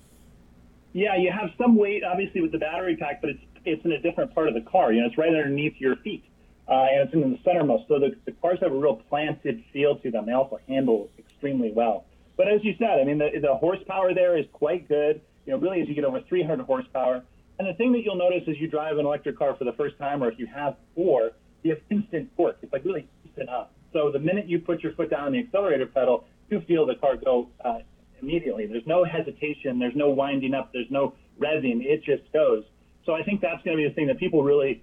Yeah, 0.92 1.16
you 1.16 1.30
have 1.30 1.50
some 1.56 1.76
weight 1.76 2.04
obviously 2.04 2.40
with 2.40 2.52
the 2.52 2.58
battery 2.58 2.96
pack, 2.96 3.20
but 3.20 3.30
it's 3.30 3.44
it's 3.64 3.84
in 3.84 3.92
a 3.92 4.00
different 4.00 4.34
part 4.34 4.48
of 4.48 4.54
the 4.54 4.60
car. 4.60 4.92
You 4.92 5.00
know, 5.00 5.06
it's 5.06 5.18
right 5.18 5.28
underneath 5.28 5.74
your 5.78 5.96
feet, 5.96 6.24
uh, 6.68 6.72
and 6.72 7.00
it's 7.02 7.14
in 7.14 7.20
the 7.20 7.38
centermost. 7.38 7.88
So 7.88 7.98
the, 7.98 8.16
the 8.24 8.32
cars 8.32 8.58
have 8.62 8.72
a 8.72 8.76
real 8.76 8.96
planted 9.08 9.62
feel 9.72 9.96
to 9.98 10.10
them. 10.10 10.26
They 10.26 10.32
also 10.32 10.60
handle 10.68 11.08
extremely 11.18 11.72
well. 11.72 12.04
But 12.36 12.48
as 12.48 12.64
you 12.64 12.74
said, 12.78 12.98
I 13.00 13.04
mean, 13.04 13.18
the, 13.18 13.30
the 13.40 13.54
horsepower 13.54 14.14
there 14.14 14.36
is 14.38 14.46
quite 14.52 14.88
good. 14.88 15.20
You 15.46 15.52
know, 15.52 15.58
really, 15.58 15.80
as 15.80 15.88
you 15.88 15.94
get 15.94 16.04
over 16.04 16.20
300 16.20 16.64
horsepower. 16.64 17.22
And 17.58 17.68
the 17.68 17.74
thing 17.74 17.92
that 17.92 18.00
you'll 18.04 18.16
notice 18.16 18.42
as 18.48 18.56
you 18.58 18.68
drive 18.68 18.98
an 18.98 19.06
electric 19.06 19.38
car 19.38 19.54
for 19.56 19.64
the 19.64 19.72
first 19.72 19.98
time, 19.98 20.22
or 20.22 20.30
if 20.30 20.38
you 20.38 20.46
have 20.46 20.76
before, 20.94 21.32
you 21.62 21.74
have 21.74 21.80
instant 21.90 22.30
torque. 22.36 22.56
It's 22.62 22.72
like 22.72 22.84
really 22.84 23.08
instant 23.24 23.48
up. 23.48 23.72
So 23.92 24.10
the 24.10 24.18
minute 24.18 24.48
you 24.48 24.58
put 24.58 24.82
your 24.82 24.92
foot 24.94 25.10
down 25.10 25.26
on 25.26 25.32
the 25.32 25.40
accelerator 25.40 25.86
pedal, 25.86 26.24
you 26.50 26.60
feel 26.62 26.86
the 26.86 26.94
car 26.94 27.16
go 27.16 27.48
uh, 27.64 27.78
immediately. 28.20 28.66
There's 28.66 28.86
no 28.86 29.04
hesitation. 29.04 29.78
There's 29.78 29.96
no 29.96 30.10
winding 30.10 30.54
up. 30.54 30.72
There's 30.72 30.90
no 30.90 31.14
revving. 31.38 31.84
It 31.84 32.04
just 32.04 32.32
goes. 32.32 32.64
So 33.04 33.14
I 33.14 33.22
think 33.22 33.40
that's 33.40 33.62
going 33.64 33.76
to 33.76 33.82
be 33.82 33.88
the 33.88 33.94
thing 33.94 34.06
that 34.06 34.18
people 34.18 34.42
really, 34.42 34.82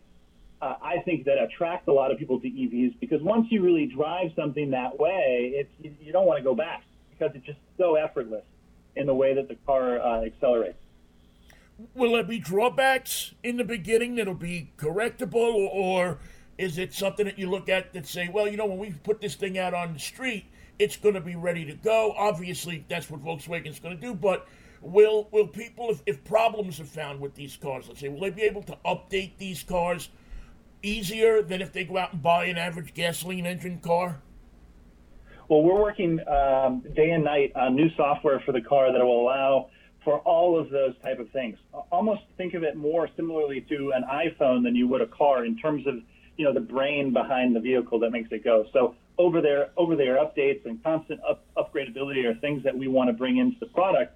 uh, 0.62 0.76
I 0.82 1.00
think 1.00 1.26
that 1.26 1.38
attracts 1.38 1.88
a 1.88 1.92
lot 1.92 2.12
of 2.12 2.18
people 2.18 2.40
to 2.40 2.48
EVs 2.48 3.00
because 3.00 3.22
once 3.22 3.48
you 3.50 3.62
really 3.62 3.86
drive 3.86 4.32
something 4.36 4.72
that 4.72 5.00
way, 5.00 5.54
it's 5.56 5.72
you, 5.82 5.94
you 6.02 6.12
don't 6.12 6.26
want 6.26 6.38
to 6.38 6.44
go 6.44 6.56
back 6.56 6.84
because 7.12 7.36
it's 7.36 7.46
just 7.46 7.60
so 7.78 7.96
effortless 7.96 8.44
in 8.96 9.06
the 9.06 9.14
way 9.14 9.34
that 9.34 9.48
the 9.48 9.56
car 9.66 10.00
uh, 10.00 10.26
accelerates. 10.26 10.78
Will 11.96 12.14
there 12.14 12.24
be 12.24 12.40
drawbacks 12.40 13.34
in 13.42 13.56
the 13.56 13.64
beginning 13.64 14.16
that'll 14.16 14.34
be 14.34 14.72
correctable, 14.78 15.36
or, 15.36 15.70
or 15.70 16.20
is 16.58 16.78
it 16.78 16.94
something 16.94 17.26
that 17.26 17.40
you 17.40 17.50
look 17.50 17.70
at 17.70 17.94
that 17.94 18.06
say, 18.06 18.28
well, 18.28 18.46
you 18.46 18.58
know, 18.58 18.66
when 18.66 18.80
we 18.80 18.92
put 18.92 19.22
this 19.22 19.36
thing 19.36 19.58
out 19.58 19.74
on 19.74 19.94
the 19.94 20.00
street, 20.00 20.46
it's 20.78 20.98
going 20.98 21.16
to 21.16 21.22
be 21.22 21.38
ready 21.38 21.64
to 21.64 21.74
go? 21.74 22.14
Obviously, 22.18 22.84
that's 22.90 23.10
what 23.10 23.24
Volkswagen's 23.24 23.80
going 23.80 23.96
to 23.96 24.02
do, 24.02 24.14
but 24.14 24.46
will 24.82 25.28
will 25.32 25.48
people, 25.48 25.90
if, 25.90 26.02
if 26.06 26.24
problems 26.24 26.80
are 26.80 26.86
found 26.86 27.20
with 27.20 27.36
these 27.36 27.58
cars, 27.58 27.88
let's 27.88 28.00
say, 28.00 28.10
will 28.10 28.22
they 28.22 28.30
be 28.30 28.44
able 28.44 28.64
to 28.64 28.78
update 28.86 29.38
these 29.38 29.64
cars 29.64 30.10
easier 30.82 31.42
than 31.42 31.62
if 31.62 31.74
they 31.74 31.84
go 31.84 31.98
out 31.98 32.14
and 32.14 32.22
buy 32.22 32.46
an 32.46 32.58
average 32.58 32.94
gasoline 32.94 33.46
engine 33.46 33.80
car? 33.80 34.22
Well, 35.50 35.64
we're 35.64 35.82
working 35.82 36.20
um, 36.28 36.84
day 36.96 37.10
and 37.10 37.24
night 37.24 37.54
on 37.56 37.76
new 37.76 37.90
software 37.96 38.40
for 38.46 38.52
the 38.52 38.62
car 38.62 38.94
that 38.94 39.04
will 39.04 39.24
allow 39.24 39.70
for 40.04 40.20
all 40.20 40.60
of 40.60 40.70
those 40.70 40.94
type 41.04 41.20
of 41.20 41.30
things. 41.32 41.58
Almost 41.92 42.22
think 42.38 42.54
of 42.54 42.64
it 42.64 42.76
more 42.76 43.10
similarly 43.16 43.66
to 43.70 43.92
an 43.96 44.04
iPhone 44.04 44.64
than 44.64 44.76
you 44.76 44.88
would 44.88 45.02
a 45.02 45.08
car 45.08 45.46
in 45.46 45.58
terms 45.58 45.86
of 45.88 45.96
you 46.38 46.46
know 46.46 46.54
the 46.54 46.62
brain 46.62 47.12
behind 47.12 47.56
the 47.56 47.60
vehicle 47.60 48.00
that 48.00 48.12
makes 48.12 48.32
it 48.32 48.44
go. 48.44 48.66
So 48.72 48.96
over 49.18 49.42
the 49.42 49.50
air, 49.50 49.70
over 49.76 49.96
the 49.96 50.04
air 50.04 50.18
updates 50.18 50.66
and 50.66 50.82
constant 50.84 51.20
up, 51.28 51.44
upgradability 51.58 52.24
are 52.26 52.34
things 52.36 52.64
that 52.64 52.78
we 52.78 52.88
want 52.88 53.10
to 53.10 53.14
bring 53.14 53.38
into 53.38 53.58
the 53.60 53.66
product. 53.66 54.16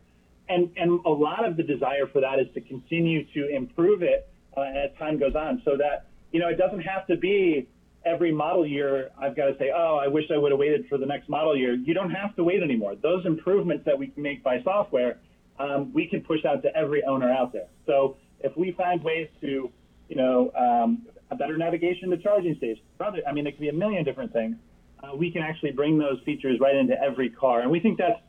And 0.49 0.69
and 0.75 0.99
a 1.05 1.09
lot 1.09 1.45
of 1.45 1.55
the 1.55 1.63
desire 1.63 2.07
for 2.11 2.21
that 2.21 2.39
is 2.39 2.47
to 2.53 2.61
continue 2.61 3.25
to 3.33 3.47
improve 3.47 4.03
it 4.03 4.27
uh, 4.57 4.61
as 4.61 4.91
time 4.99 5.17
goes 5.17 5.35
on, 5.35 5.61
so 5.63 5.77
that 5.77 6.07
you 6.31 6.39
know 6.39 6.49
it 6.49 6.57
doesn't 6.57 6.81
have 6.81 7.07
to 7.07 7.15
be 7.15 7.67
every 8.05 8.31
model 8.31 8.65
year, 8.65 9.11
I've 9.17 9.35
got 9.35 9.45
to 9.45 9.57
say, 9.57 9.71
oh, 9.75 9.99
I 10.03 10.07
wish 10.07 10.25
I 10.33 10.37
would 10.37 10.51
have 10.51 10.59
waited 10.59 10.85
for 10.89 10.97
the 10.97 11.05
next 11.05 11.29
model 11.29 11.55
year. 11.55 11.73
You 11.73 11.93
don't 11.93 12.09
have 12.09 12.35
to 12.35 12.43
wait 12.43 12.61
anymore. 12.61 12.95
Those 12.95 13.25
improvements 13.25 13.85
that 13.85 13.97
we 13.97 14.07
can 14.07 14.23
make 14.23 14.43
by 14.43 14.61
software, 14.63 15.19
um, 15.59 15.93
we 15.93 16.07
can 16.07 16.21
push 16.21 16.43
out 16.45 16.61
to 16.63 16.75
every 16.75 17.03
owner 17.03 17.31
out 17.31 17.53
there. 17.53 17.67
So 17.85 18.17
if 18.41 18.55
we 18.57 18.71
find 18.71 19.03
ways 19.03 19.29
to, 19.41 19.71
you 20.09 20.15
know, 20.15 20.51
um, 20.57 21.07
a 21.31 21.35
better 21.35 21.57
navigation 21.57 22.09
to 22.09 22.17
charging 22.17 22.55
stations, 22.57 22.85
I 22.99 23.31
mean, 23.31 23.47
it 23.47 23.51
could 23.51 23.61
be 23.61 23.69
a 23.69 23.73
million 23.73 24.03
different 24.03 24.33
things. 24.33 24.57
Uh, 25.01 25.15
we 25.15 25.31
can 25.31 25.41
actually 25.41 25.71
bring 25.71 25.97
those 25.97 26.19
features 26.25 26.59
right 26.59 26.75
into 26.75 26.99
every 27.01 27.29
car, 27.29 27.61
and 27.61 27.71
we 27.71 27.79
think 27.79 27.97
that's 27.97 28.19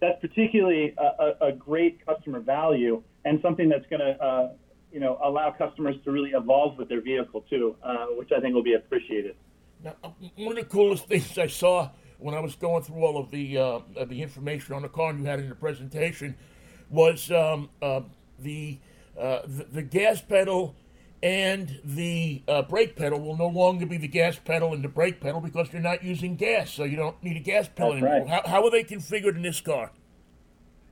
that's 0.00 0.20
particularly 0.20 0.94
a, 0.98 1.02
a, 1.02 1.48
a 1.48 1.52
great 1.52 2.04
customer 2.04 2.40
value 2.40 3.02
and 3.24 3.40
something 3.42 3.68
that's 3.68 3.86
going 3.86 4.00
to 4.00 4.22
uh, 4.22 4.52
you 4.92 5.00
know, 5.00 5.18
allow 5.22 5.50
customers 5.50 5.96
to 6.04 6.10
really 6.10 6.30
evolve 6.30 6.78
with 6.78 6.88
their 6.88 7.02
vehicle 7.02 7.44
too, 7.50 7.76
uh, 7.82 8.06
which 8.12 8.30
I 8.34 8.40
think 8.40 8.54
will 8.54 8.62
be 8.62 8.74
appreciated. 8.74 9.36
Now, 9.84 9.94
uh, 10.02 10.08
one 10.36 10.56
of 10.56 10.56
the 10.56 10.64
coolest 10.64 11.04
things 11.08 11.36
I 11.36 11.48
saw 11.48 11.90
when 12.18 12.34
I 12.34 12.40
was 12.40 12.56
going 12.56 12.82
through 12.82 13.04
all 13.04 13.18
of 13.18 13.30
the 13.30 13.58
uh, 13.58 13.80
the 14.06 14.22
information 14.22 14.74
on 14.74 14.82
the 14.82 14.88
car 14.88 15.10
and 15.10 15.20
you 15.20 15.26
had 15.26 15.40
in 15.40 15.48
the 15.48 15.54
presentation 15.54 16.34
was 16.88 17.30
um, 17.30 17.68
uh, 17.82 18.00
the, 18.38 18.78
uh, 19.18 19.40
the 19.44 19.64
the 19.64 19.82
gas 19.82 20.22
pedal 20.22 20.74
and 21.22 21.80
the 21.84 22.42
uh, 22.46 22.62
brake 22.62 22.96
pedal 22.96 23.20
will 23.20 23.36
no 23.36 23.48
longer 23.48 23.86
be 23.86 23.96
the 23.96 24.08
gas 24.08 24.38
pedal 24.38 24.72
and 24.74 24.84
the 24.84 24.88
brake 24.88 25.20
pedal 25.20 25.40
because 25.40 25.72
you're 25.72 25.82
not 25.82 26.04
using 26.04 26.36
gas, 26.36 26.70
so 26.70 26.84
you 26.84 26.96
don't 26.96 27.22
need 27.22 27.36
a 27.36 27.40
gas 27.40 27.68
pedal 27.68 27.92
That's 27.92 28.04
anymore. 28.04 28.26
right. 28.26 28.44
How, 28.44 28.50
how 28.50 28.64
are 28.64 28.70
they 28.70 28.84
configured 28.84 29.36
in 29.36 29.42
this 29.42 29.60
car? 29.60 29.92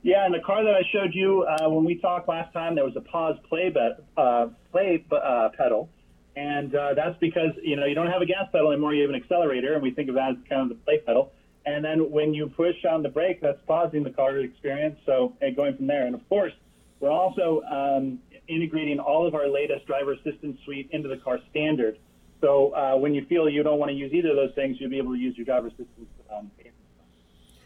Yeah, 0.01 0.25
in 0.27 0.31
the 0.31 0.39
car 0.39 0.63
that 0.63 0.75
I 0.75 0.83
showed 0.91 1.15
you 1.15 1.43
uh, 1.43 1.67
when 1.69 1.83
we 1.83 1.95
talked 1.97 2.29
last 2.29 2.53
time, 2.53 2.75
there 2.75 2.85
was 2.85 2.95
a 2.95 3.01
pause 3.01 3.37
play 3.49 3.69
bet, 3.69 4.03
uh, 4.15 4.47
play 4.71 5.03
uh, 5.11 5.49
pedal, 5.57 5.89
and 6.35 6.75
uh, 6.75 6.93
that's 6.93 7.17
because 7.19 7.51
you 7.63 7.75
know 7.75 7.85
you 7.85 7.95
don't 7.95 8.11
have 8.11 8.21
a 8.21 8.25
gas 8.27 8.47
pedal 8.51 8.71
anymore. 8.71 8.93
You 8.93 9.01
have 9.01 9.09
an 9.09 9.15
accelerator, 9.15 9.73
and 9.73 9.81
we 9.81 9.91
think 9.91 10.09
of 10.09 10.15
that 10.15 10.29
as 10.31 10.35
kind 10.47 10.61
of 10.61 10.69
the 10.69 10.75
play 10.83 10.99
pedal. 10.99 11.31
And 11.65 11.83
then 11.83 12.11
when 12.11 12.35
you 12.35 12.47
push 12.47 12.75
on 12.87 13.01
the 13.01 13.09
brake, 13.09 13.41
that's 13.41 13.59
pausing 13.65 14.03
the 14.03 14.11
car 14.11 14.37
experience. 14.37 14.99
So 15.07 15.33
and 15.41 15.55
going 15.55 15.75
from 15.75 15.87
there, 15.87 16.05
and 16.05 16.13
of 16.13 16.27
course, 16.29 16.53
we're 16.99 17.09
also 17.09 17.63
um, 17.63 18.19
integrating 18.47 18.99
all 18.99 19.25
of 19.27 19.35
our 19.35 19.47
latest 19.47 19.85
driver 19.85 20.13
assistance 20.13 20.57
suite 20.65 20.89
into 20.91 21.07
the 21.07 21.17
car 21.17 21.39
standard. 21.49 21.97
So 22.41 22.73
uh, 22.73 22.95
when 22.97 23.13
you 23.13 23.25
feel 23.25 23.49
you 23.49 23.63
don't 23.63 23.79
want 23.79 23.89
to 23.89 23.95
use 23.95 24.13
either 24.13 24.29
of 24.29 24.35
those 24.35 24.53
things, 24.55 24.77
you'll 24.79 24.89
be 24.89 24.97
able 24.97 25.13
to 25.13 25.19
use 25.19 25.35
your 25.37 25.45
driver 25.45 25.67
assistance. 25.67 26.09
Um, 26.35 26.51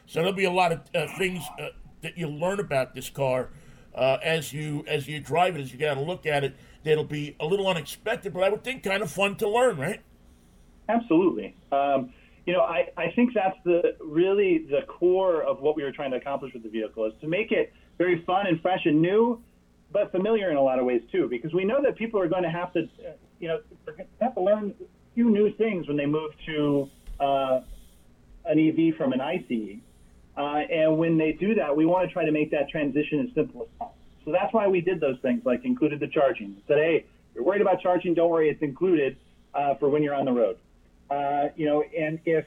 So 0.06 0.20
there'll 0.20 0.34
be 0.34 0.46
a 0.46 0.52
lot 0.52 0.72
of 0.72 0.82
uh, 0.96 1.08
things 1.18 1.44
uh, 1.60 1.70
that 2.02 2.18
you'll 2.18 2.40
learn 2.40 2.60
about 2.60 2.96
this 2.96 3.10
car 3.10 3.50
uh, 3.94 4.18
as 4.24 4.54
you 4.54 4.84
as 4.88 5.08
you 5.08 5.20
drive 5.20 5.56
it, 5.56 5.62
as 5.62 5.72
you 5.72 5.78
get 5.78 5.98
a 5.98 6.02
look 6.02 6.26
at 6.26 6.44
it. 6.44 6.56
That'll 6.84 7.04
be 7.04 7.36
a 7.40 7.46
little 7.46 7.68
unexpected, 7.68 8.34
but 8.34 8.44
I 8.44 8.50
would 8.50 8.64
think 8.64 8.84
kind 8.84 9.04
of 9.04 9.12
fun 9.12 9.36
to 9.38 9.50
learn, 9.50 9.78
right? 9.78 10.02
Absolutely. 10.88 11.56
Um, 11.72 12.14
you 12.46 12.54
know, 12.54 12.62
I, 12.62 12.88
I 12.98 13.12
think 13.16 13.34
that's 13.36 13.58
the 13.66 13.96
really 14.00 14.66
the 14.70 14.82
core 14.88 15.44
of 15.44 15.60
what 15.62 15.76
we 15.76 15.84
were 15.84 15.92
trying 15.92 16.12
to 16.12 16.18
accomplish 16.18 16.54
with 16.54 16.64
the 16.64 16.70
vehicle 16.70 17.06
is 17.06 17.14
to 17.22 17.28
make 17.28 17.52
it 17.52 17.74
very 17.98 18.24
fun 18.26 18.48
and 18.48 18.60
fresh 18.62 18.82
and 18.86 19.02
new, 19.02 19.42
but 19.92 20.12
familiar 20.12 20.52
in 20.52 20.58
a 20.58 20.62
lot 20.62 20.80
of 20.80 20.86
ways 20.86 21.02
too, 21.12 21.28
because 21.30 21.54
we 21.54 21.66
know 21.66 21.82
that 21.82 21.96
people 21.98 22.20
are 22.20 22.28
going 22.28 22.44
to 22.44 22.50
have 22.50 22.72
to, 22.74 22.88
you 23.40 23.48
know, 23.48 23.60
have 24.22 24.36
to 24.36 24.42
learn 24.42 24.74
a 24.80 25.16
few 25.16 25.30
new 25.30 25.54
things 25.56 25.88
when 25.88 25.98
they 25.98 26.06
move 26.06 26.32
to 26.46 26.90
uh, 27.20 27.62
an 28.46 28.60
EV 28.60 28.96
from 28.96 29.14
an 29.14 29.22
ICE. 29.22 29.78
Uh, 30.38 30.42
and 30.42 30.98
when 30.98 31.18
they 31.18 31.34
do 31.34 31.56
that, 31.56 31.76
we 31.76 31.86
want 31.86 32.08
to 32.08 32.14
try 32.14 32.24
to 32.24 32.32
make 32.32 32.52
that 32.52 32.70
transition 32.70 33.20
as 33.28 33.34
simple 33.36 33.64
as 33.64 33.68
possible. 33.78 33.96
So 34.26 34.32
that's 34.32 34.54
why 34.54 34.68
we 34.68 34.82
did 34.82 35.00
those 35.00 35.18
things, 35.22 35.42
like 35.46 35.66
included 35.66 36.00
the 36.00 36.08
charging. 36.08 36.56
Said, 36.68 36.78
hey, 36.78 37.06
you're 37.34 37.44
worried 37.44 37.62
about 37.62 37.82
charging, 37.82 38.14
don't 38.14 38.30
worry, 38.30 38.50
it's 38.50 38.62
included 38.62 39.18
uh, 39.54 39.76
for 39.76 39.90
when 39.90 40.04
you're 40.04 40.14
on 40.14 40.26
the 40.26 40.32
road. 40.32 40.58
Uh, 41.10 41.48
you 41.56 41.66
know, 41.66 41.84
and 41.98 42.20
if 42.26 42.46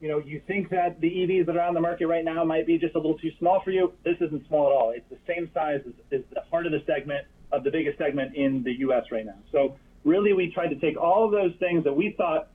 you 0.00 0.08
know, 0.08 0.18
you 0.18 0.40
think 0.46 0.70
that 0.70 1.00
the 1.00 1.08
EVs 1.08 1.46
that 1.46 1.56
are 1.56 1.62
on 1.62 1.74
the 1.74 1.80
market 1.80 2.06
right 2.06 2.24
now 2.24 2.44
might 2.44 2.66
be 2.66 2.78
just 2.78 2.94
a 2.94 2.98
little 2.98 3.18
too 3.18 3.30
small 3.38 3.60
for 3.62 3.70
you. 3.70 3.92
This 4.04 4.16
isn't 4.20 4.46
small 4.46 4.66
at 4.66 4.72
all. 4.72 4.92
It's 4.94 5.08
the 5.10 5.18
same 5.26 5.50
size 5.52 5.80
as, 5.86 5.92
as 6.12 6.20
the 6.32 6.42
heart 6.50 6.66
of 6.66 6.72
the 6.72 6.82
segment 6.86 7.26
of 7.50 7.64
the 7.64 7.70
biggest 7.70 7.98
segment 7.98 8.36
in 8.36 8.62
the 8.62 8.72
U.S. 8.80 9.04
right 9.10 9.26
now. 9.26 9.38
So 9.50 9.76
really, 10.04 10.32
we 10.32 10.52
tried 10.52 10.68
to 10.68 10.76
take 10.76 10.96
all 10.96 11.24
of 11.24 11.32
those 11.32 11.52
things 11.58 11.84
that 11.84 11.92
we 11.92 12.14
thought 12.16 12.48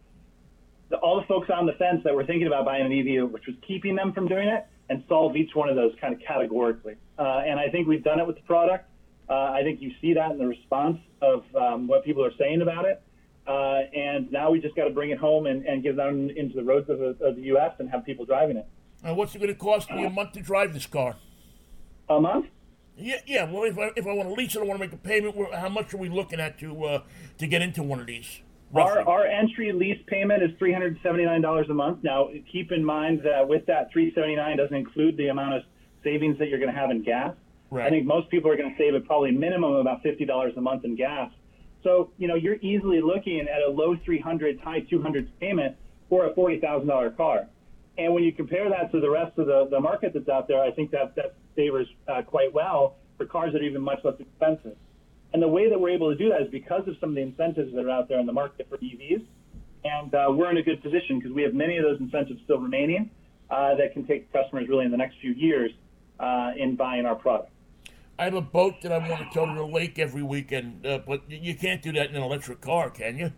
the, 0.90 0.98
all 0.98 1.20
the 1.20 1.28
folks 1.28 1.50
on 1.50 1.66
the 1.66 1.74
fence 1.74 2.02
that 2.04 2.14
were 2.14 2.26
thinking 2.26 2.48
about 2.48 2.66
buying 2.66 2.86
an 2.86 2.92
EV, 2.92 3.30
which 3.30 3.48
was 3.48 3.56
keeping 3.68 3.96
them 3.96 4.14
from 4.14 4.28
doing 4.28 4.48
it, 4.48 4.66
and 4.90 5.04
solve 5.10 5.36
each 5.36 5.56
one 5.56 5.70
of 5.70 5.76
those 5.76 5.94
kind 6.00 6.14
of 6.14 6.22
categorically. 6.22 6.96
Uh, 7.18 7.42
and 7.46 7.60
I 7.60 7.70
think 7.70 7.88
we've 7.88 8.04
done 8.04 8.20
it 8.20 8.28
with 8.28 8.36
the 8.36 8.44
product. 8.44 8.90
Uh, 9.30 9.34
I 9.34 9.62
think 9.64 9.82
you 9.82 9.92
see 10.02 10.14
that 10.14 10.32
in 10.32 10.38
the 10.38 10.48
response 10.48 11.00
of 11.22 11.44
um, 11.56 11.88
what 11.88 12.04
people 12.06 12.24
are 12.24 12.34
saying 12.38 12.62
about 12.62 12.86
it. 12.86 13.02
And 14.14 14.32
now 14.32 14.52
we 14.52 14.60
just 14.60 14.76
got 14.76 14.86
to 14.86 14.92
bring 14.92 15.10
it 15.10 15.18
home 15.18 15.48
and, 15.48 15.66
and 15.66 15.82
get 15.82 15.94
it 15.94 16.00
out 16.00 16.14
into 16.14 16.56
the 16.56 16.64
roads 16.64 16.90
of 16.90 17.00
the, 17.00 17.18
of 17.26 17.36
the 17.36 17.42
U.S. 17.44 17.72
and 17.80 17.90
have 17.90 18.06
people 18.06 18.26
driving 18.26 18.58
it. 18.58 18.68
And 19.04 19.18
what's 19.18 19.34
it 19.36 19.40
going 19.40 19.50
to 19.50 19.60
cost 19.60 19.90
me 19.92 20.06
a 20.06 20.10
month 20.10 20.34
to 20.34 20.42
drive 20.42 20.74
this 20.74 20.86
car? 20.86 21.16
A 22.10 22.20
month? 22.20 22.46
Yeah, 22.96 23.18
yeah. 23.26 23.52
Well, 23.52 23.64
if 23.64 23.78
I, 23.78 23.90
if 23.96 24.06
I 24.06 24.14
want 24.14 24.30
to 24.30 24.36
lease 24.36 24.56
it, 24.56 24.62
I 24.62 24.66
want 24.66 24.80
to 24.80 24.86
make 24.86 24.94
a 24.94 24.98
payment. 24.98 25.36
How 25.54 25.70
much 25.70 25.94
are 25.94 25.98
we 25.98 26.10
looking 26.10 26.40
at 26.40 26.60
to 26.60 26.86
uh, 26.86 27.02
to 27.40 27.48
get 27.48 27.62
into 27.62 27.82
one 27.82 28.00
of 28.00 28.06
these? 28.06 28.42
Our, 28.76 29.08
our 29.08 29.26
entry 29.26 29.72
lease 29.72 30.02
payment 30.08 30.44
is 30.44 30.52
three 30.58 30.74
hundred 30.74 31.00
seventy 31.02 31.26
nine 31.26 31.42
dollars 31.42 31.68
a 31.70 31.74
month. 31.74 32.04
Now, 32.04 32.30
keep 32.52 32.72
in 32.72 32.84
mind 32.84 33.22
that 33.24 33.48
with 33.48 33.66
that 33.66 33.92
three 33.92 34.14
seventy 34.14 34.36
nine 34.36 34.58
doesn't 34.58 34.76
include 34.76 35.18
the 35.18 35.28
amount 35.28 35.56
of 35.56 35.64
savings 36.04 36.38
that 36.40 36.50
you're 36.50 36.60
going 36.60 36.74
to 36.74 36.80
have 36.80 36.92
in 36.92 37.04
gas. 37.04 37.34
Right. 37.72 37.88
I 37.88 37.90
think 37.90 38.06
most 38.06 38.30
people 38.30 38.52
are 38.52 38.58
going 38.58 38.70
to 38.70 38.78
save 38.78 38.94
it 38.94 39.06
probably 39.06 39.32
minimum 39.32 39.74
about 39.74 40.04
fifty 40.04 40.26
dollars 40.26 40.54
a 40.56 40.62
month 40.62 40.86
in 40.86 40.96
gas. 40.96 41.32
So 41.84 42.12
you 42.18 42.28
know 42.28 42.36
you're 42.36 42.56
easily 42.62 43.02
looking 43.02 43.42
at 43.42 43.62
a 43.68 43.72
low 43.72 43.96
three 44.06 44.20
hundreds, 44.20 44.62
high 44.62 44.82
two 44.82 45.02
hundreds 45.02 45.30
payment 45.40 45.76
for 46.10 46.26
a 46.26 46.34
forty 46.34 46.60
thousand 46.60 46.88
dollar 46.88 47.12
car. 47.12 47.48
And 47.98 48.14
when 48.14 48.24
you 48.24 48.32
compare 48.32 48.70
that 48.70 48.92
to 48.92 49.00
the 49.00 49.10
rest 49.10 49.38
of 49.38 49.46
the, 49.46 49.68
the 49.70 49.80
market 49.80 50.14
that's 50.14 50.30
out 50.30 50.48
there, 50.48 50.64
I 50.64 50.72
think 50.72 50.92
that 50.92 51.16
that 51.16 51.36
favors 51.56 51.88
uh, 52.08 52.24
quite 52.24 52.52
well 52.52 52.96
for 53.18 53.26
cars 53.26 53.54
that 53.54 53.62
are 53.62 53.66
even 53.66 53.82
much 53.82 54.00
less 54.04 54.16
expensive. 54.20 54.76
And 55.34 55.42
the 55.42 55.48
way 55.48 55.70
that 55.70 55.80
we're 55.80 55.90
able 55.90 56.12
to 56.12 56.18
do 56.18 56.30
that 56.30 56.42
is 56.42 56.50
because 56.50 56.88
of 56.88 56.96
some 57.00 57.10
of 57.10 57.16
the 57.16 57.22
incentives 57.22 57.74
that 57.74 57.86
are 57.86 57.92
out 57.92 58.08
there 58.08 58.20
in 58.20 58.26
the 58.26 58.34
market 58.34 58.68
for 58.70 58.78
EVs. 58.78 59.26
And 59.84 60.14
uh, 60.14 60.28
we're 60.30 60.50
in 60.50 60.58
a 60.58 60.64
good 60.64 60.82
position 60.82 61.20
because 61.20 61.34
we 61.34 61.44
have 61.44 61.54
many 61.54 61.78
of 61.78 61.84
those 61.84 62.00
incentives 62.00 62.40
still 62.46 62.60
remaining 62.60 63.10
uh, 63.50 63.76
that 63.76 63.94
can 63.94 64.06
take 64.08 64.32
customers 64.32 64.68
really 64.70 64.86
in 64.86 64.92
the 64.92 64.98
next 64.98 65.16
few 65.20 65.34
years 65.34 65.72
uh, 66.20 66.52
in 66.58 66.76
buying 66.76 67.06
our 67.06 67.16
product. 67.16 67.53
I 68.18 68.26
have 68.26 68.36
a 68.36 68.42
boat 68.42 68.76
that 68.84 68.92
I 68.92 68.98
want 68.98 69.22
to 69.22 69.34
tow 69.34 69.46
to 69.46 69.54
the 69.56 69.66
lake 69.66 69.98
every 69.98 70.22
weekend, 70.22 70.86
uh, 70.86 71.00
but 71.00 71.30
you 71.30 71.56
can't 71.56 71.82
do 71.82 71.92
that 71.94 72.10
in 72.10 72.16
an 72.16 72.22
electric 72.22 72.62
car, 72.62 72.90
can 72.90 73.18
you? 73.18 73.32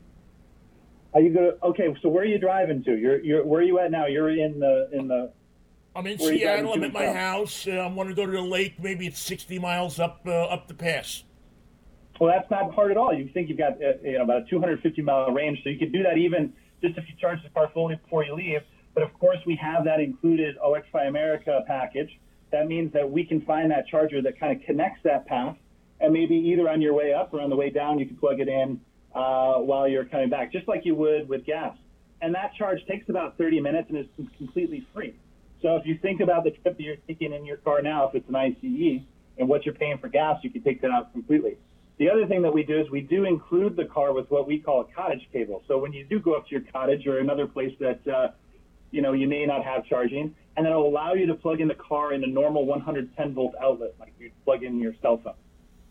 Are 1.13 1.21
you 1.21 1.33
gonna? 1.33 1.51
Okay, 1.63 1.95
so 2.01 2.09
where 2.09 2.23
are 2.23 2.27
you 2.27 2.37
driving 2.37 2.83
to? 2.83 2.97
You're, 2.97 3.23
you're 3.23 3.45
where 3.45 3.61
are 3.61 3.63
you 3.63 3.79
at 3.79 3.89
now? 3.89 4.05
You're 4.05 4.29
in 4.29 4.59
the 4.59 4.89
in 4.91 5.07
the. 5.07 5.31
I'm 5.95 6.05
in 6.07 6.17
Where 6.17 6.29
are 6.29 6.33
you 6.33 6.39
Seattle. 6.39 6.73
I'm 6.73 6.83
at 6.83 6.91
my 6.91 7.07
house. 7.07 7.65
Uh, 7.65 7.71
I 7.71 7.87
want 7.87 8.09
to 8.09 8.15
go 8.15 8.25
to 8.25 8.31
the 8.33 8.41
lake. 8.41 8.83
Maybe 8.83 9.07
it's 9.07 9.21
60 9.21 9.57
miles 9.59 9.97
up 9.97 10.19
uh, 10.27 10.31
up 10.31 10.67
the 10.67 10.73
pass. 10.73 11.23
Well, 12.19 12.33
that's 12.33 12.51
not 12.51 12.73
hard 12.73 12.91
at 12.91 12.97
all. 12.97 13.13
You 13.13 13.29
think 13.33 13.47
you've 13.47 13.57
got 13.57 13.73
uh, 13.81 13.93
you 14.03 14.17
know 14.17 14.23
about 14.23 14.41
a 14.41 14.45
250 14.49 15.01
mile 15.01 15.31
range, 15.31 15.59
so 15.63 15.69
you 15.69 15.79
could 15.79 15.93
do 15.93 16.03
that 16.03 16.17
even 16.17 16.51
just 16.81 16.97
if 16.97 17.05
you 17.07 17.15
charge 17.15 17.41
the 17.43 17.49
car 17.49 17.69
fully 17.73 17.95
before 17.95 18.25
you 18.25 18.35
leave. 18.35 18.59
But 18.93 19.03
of 19.03 19.13
course, 19.13 19.37
we 19.45 19.55
have 19.55 19.85
that 19.85 20.01
included 20.01 20.57
Electrify 20.61 21.05
America 21.05 21.63
package. 21.65 22.09
That 22.51 22.67
means 22.67 22.93
that 22.93 23.09
we 23.09 23.25
can 23.25 23.41
find 23.41 23.71
that 23.71 23.87
charger 23.87 24.21
that 24.21 24.39
kind 24.39 24.55
of 24.55 24.65
connects 24.65 25.01
that 25.03 25.25
path, 25.27 25.57
and 25.99 26.13
maybe 26.13 26.35
either 26.35 26.69
on 26.69 26.81
your 26.81 26.93
way 26.93 27.13
up 27.13 27.33
or 27.33 27.41
on 27.41 27.49
the 27.49 27.55
way 27.55 27.69
down, 27.69 27.99
you 27.99 28.05
can 28.05 28.17
plug 28.17 28.39
it 28.39 28.47
in 28.47 28.79
uh, 29.13 29.55
while 29.55 29.87
you're 29.87 30.05
coming 30.05 30.29
back, 30.29 30.51
just 30.51 30.67
like 30.67 30.85
you 30.85 30.95
would 30.95 31.27
with 31.27 31.45
gas. 31.45 31.75
And 32.21 32.33
that 32.35 32.53
charge 32.55 32.79
takes 32.87 33.09
about 33.09 33.37
30 33.37 33.61
minutes 33.61 33.89
and 33.89 33.97
is 33.97 34.07
completely 34.37 34.85
free. 34.93 35.15
So 35.61 35.75
if 35.77 35.85
you 35.85 35.97
think 36.01 36.21
about 36.21 36.43
the 36.43 36.51
trip 36.51 36.77
that 36.77 36.83
you're 36.83 36.95
taking 37.07 37.33
in 37.33 37.45
your 37.45 37.57
car 37.57 37.81
now, 37.81 38.07
if 38.07 38.15
it's 38.15 38.29
an 38.29 38.35
ICE, 38.35 39.01
and 39.37 39.49
what 39.49 39.65
you're 39.65 39.75
paying 39.75 39.97
for 39.97 40.07
gas, 40.07 40.39
you 40.43 40.49
can 40.49 40.61
take 40.61 40.81
that 40.81 40.91
out 40.91 41.11
completely. 41.11 41.57
The 41.97 42.09
other 42.09 42.25
thing 42.27 42.41
that 42.41 42.53
we 42.53 42.63
do 42.63 42.79
is 42.79 42.89
we 42.89 43.01
do 43.01 43.25
include 43.25 43.75
the 43.75 43.85
car 43.85 44.13
with 44.13 44.29
what 44.29 44.47
we 44.47 44.59
call 44.59 44.81
a 44.81 44.85
cottage 44.93 45.27
cable. 45.31 45.63
So 45.67 45.77
when 45.77 45.93
you 45.93 46.05
do 46.05 46.19
go 46.19 46.33
up 46.33 46.47
to 46.47 46.51
your 46.51 46.63
cottage 46.71 47.07
or 47.07 47.19
another 47.19 47.47
place 47.47 47.71
that 47.79 48.05
uh, 48.07 48.27
you 48.91 49.01
know 49.01 49.13
you 49.13 49.27
may 49.27 49.45
not 49.45 49.63
have 49.63 49.85
charging, 49.85 50.35
and 50.57 50.65
it'll 50.65 50.87
allow 50.87 51.13
you 51.13 51.25
to 51.27 51.35
plug 51.35 51.61
in 51.61 51.67
the 51.67 51.75
car 51.75 52.13
in 52.13 52.23
a 52.23 52.27
normal 52.27 52.65
110 52.65 53.33
volt 53.33 53.53
outlet, 53.61 53.93
like 53.99 54.13
you 54.19 54.31
plug 54.43 54.63
in 54.63 54.79
your 54.79 54.93
cell 55.01 55.19
phone. 55.23 55.33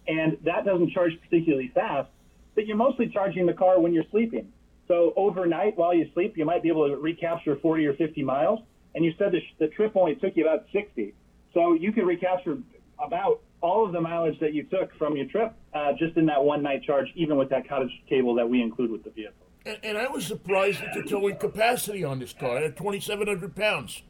And 0.06 0.36
that 0.44 0.64
doesn't 0.64 0.90
charge 0.90 1.12
particularly 1.22 1.70
fast, 1.74 2.10
but 2.54 2.66
you're 2.66 2.76
mostly 2.76 3.08
charging 3.08 3.46
the 3.46 3.52
car 3.52 3.80
when 3.80 3.92
you're 3.92 4.04
sleeping. 4.10 4.52
So 4.86 5.12
overnight, 5.16 5.76
while 5.78 5.94
you 5.94 6.08
sleep, 6.12 6.36
you 6.36 6.44
might 6.44 6.62
be 6.62 6.68
able 6.68 6.88
to 6.88 6.96
recapture 6.96 7.56
40 7.56 7.86
or 7.86 7.94
50 7.94 8.22
miles. 8.22 8.60
And 8.94 9.04
you 9.04 9.12
said 9.18 9.32
the, 9.32 9.40
the 9.58 9.68
trip 9.68 9.92
only 9.96 10.14
took 10.16 10.36
you 10.36 10.46
about 10.46 10.66
60. 10.72 11.14
So 11.52 11.72
you 11.72 11.92
could 11.92 12.06
recapture 12.06 12.58
about 13.04 13.40
all 13.60 13.86
of 13.86 13.92
the 13.92 14.00
mileage 14.00 14.38
that 14.40 14.52
you 14.52 14.64
took 14.64 14.94
from 14.98 15.16
your 15.16 15.26
trip 15.26 15.54
uh, 15.72 15.92
just 15.98 16.16
in 16.16 16.26
that 16.26 16.44
one 16.44 16.62
night 16.62 16.82
charge, 16.82 17.06
even 17.14 17.36
with 17.36 17.48
that 17.48 17.68
cottage 17.68 17.90
cable 18.08 18.34
that 18.34 18.48
we 18.48 18.60
include 18.60 18.90
with 18.90 19.04
the 19.04 19.10
vehicle. 19.10 19.43
And, 19.66 19.78
and 19.82 19.98
I 19.98 20.08
was 20.08 20.26
surprised 20.26 20.82
at 20.82 20.94
the 20.94 21.02
towing 21.08 21.36
capacity 21.36 22.04
on 22.04 22.18
this 22.18 22.32
car 22.32 22.58
at 22.58 22.76
2,700 22.76 23.56
pounds. 23.56 24.02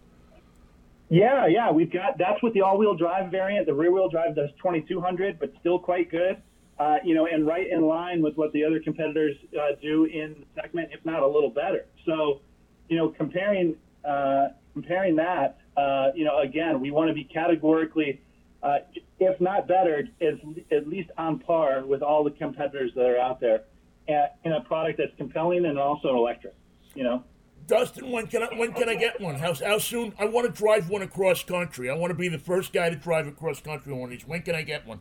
Yeah, 1.10 1.46
yeah, 1.46 1.70
we've 1.70 1.92
got 1.92 2.18
that's 2.18 2.42
with 2.42 2.54
the 2.54 2.62
all-wheel 2.62 2.96
drive 2.96 3.30
variant. 3.30 3.66
The 3.66 3.74
rear-wheel 3.74 4.08
drive 4.08 4.34
does 4.34 4.50
2,200, 4.62 5.38
but 5.38 5.52
still 5.60 5.78
quite 5.78 6.10
good. 6.10 6.38
Uh, 6.78 6.96
you 7.04 7.14
know, 7.14 7.26
and 7.26 7.46
right 7.46 7.68
in 7.70 7.82
line 7.82 8.20
with 8.20 8.36
what 8.36 8.52
the 8.52 8.64
other 8.64 8.80
competitors 8.80 9.36
uh, 9.56 9.76
do 9.80 10.06
in 10.06 10.34
the 10.40 10.60
segment, 10.60 10.88
if 10.92 11.04
not 11.04 11.22
a 11.22 11.26
little 11.26 11.50
better. 11.50 11.86
So, 12.04 12.40
you 12.88 12.96
know, 12.96 13.10
comparing 13.10 13.76
uh, 14.04 14.48
comparing 14.72 15.14
that, 15.16 15.58
uh, 15.76 16.08
you 16.16 16.24
know, 16.24 16.40
again, 16.40 16.80
we 16.80 16.90
want 16.90 17.08
to 17.08 17.14
be 17.14 17.24
categorically, 17.24 18.20
uh, 18.62 18.78
if 19.20 19.40
not 19.40 19.68
better, 19.68 20.08
at, 20.20 20.34
at 20.76 20.88
least 20.88 21.10
on 21.16 21.38
par 21.38 21.84
with 21.86 22.02
all 22.02 22.24
the 22.24 22.30
competitors 22.32 22.90
that 22.96 23.06
are 23.06 23.18
out 23.18 23.40
there, 23.40 23.62
uh, 24.08 24.26
in 24.44 24.52
a 24.52 24.60
product 24.62 24.98
that's 24.98 25.16
compelling 25.16 25.66
and 25.66 25.78
also 25.78 26.16
electric. 26.16 26.54
You 26.94 27.04
know. 27.04 27.24
Dustin, 27.66 28.10
when 28.10 28.26
can 28.26 28.42
I 28.42 28.46
when 28.56 28.72
can 28.72 28.88
I 28.88 28.94
get 28.94 29.20
one? 29.20 29.36
How, 29.36 29.54
how 29.54 29.78
soon? 29.78 30.12
I 30.18 30.26
want 30.26 30.46
to 30.46 30.52
drive 30.52 30.90
one 30.90 31.02
across 31.02 31.42
country. 31.42 31.90
I 31.90 31.94
want 31.94 32.10
to 32.10 32.14
be 32.14 32.28
the 32.28 32.38
first 32.38 32.72
guy 32.72 32.90
to 32.90 32.96
drive 32.96 33.26
across 33.26 33.60
country 33.60 33.92
on 33.92 34.10
these. 34.10 34.26
When 34.26 34.42
can 34.42 34.54
I 34.54 34.62
get 34.62 34.86
one? 34.86 35.00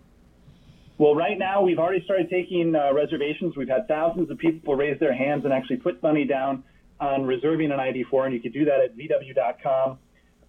Well, 0.98 1.16
right 1.16 1.38
now 1.38 1.62
we've 1.62 1.80
already 1.80 2.04
started 2.06 2.30
taking 2.30 2.76
uh, 2.76 2.94
reservations. 2.94 3.58
We've 3.58 3.68
had 3.68 3.88
thousands 3.88 4.30
of 4.30 4.38
people 4.38 4.76
raise 4.76 5.00
their 5.00 5.13
hands 5.13 5.44
and 5.44 5.54
actually 5.54 5.78
put 5.78 6.02
money 6.02 6.26
down 6.26 6.63
on 7.00 7.26
reserving 7.26 7.72
an 7.72 7.80
ID4, 7.80 8.26
and 8.26 8.34
you 8.34 8.39
can 8.39 8.52
do 8.52 8.63
that 8.66 8.80
at 8.80 8.96
VW.com 8.96 9.98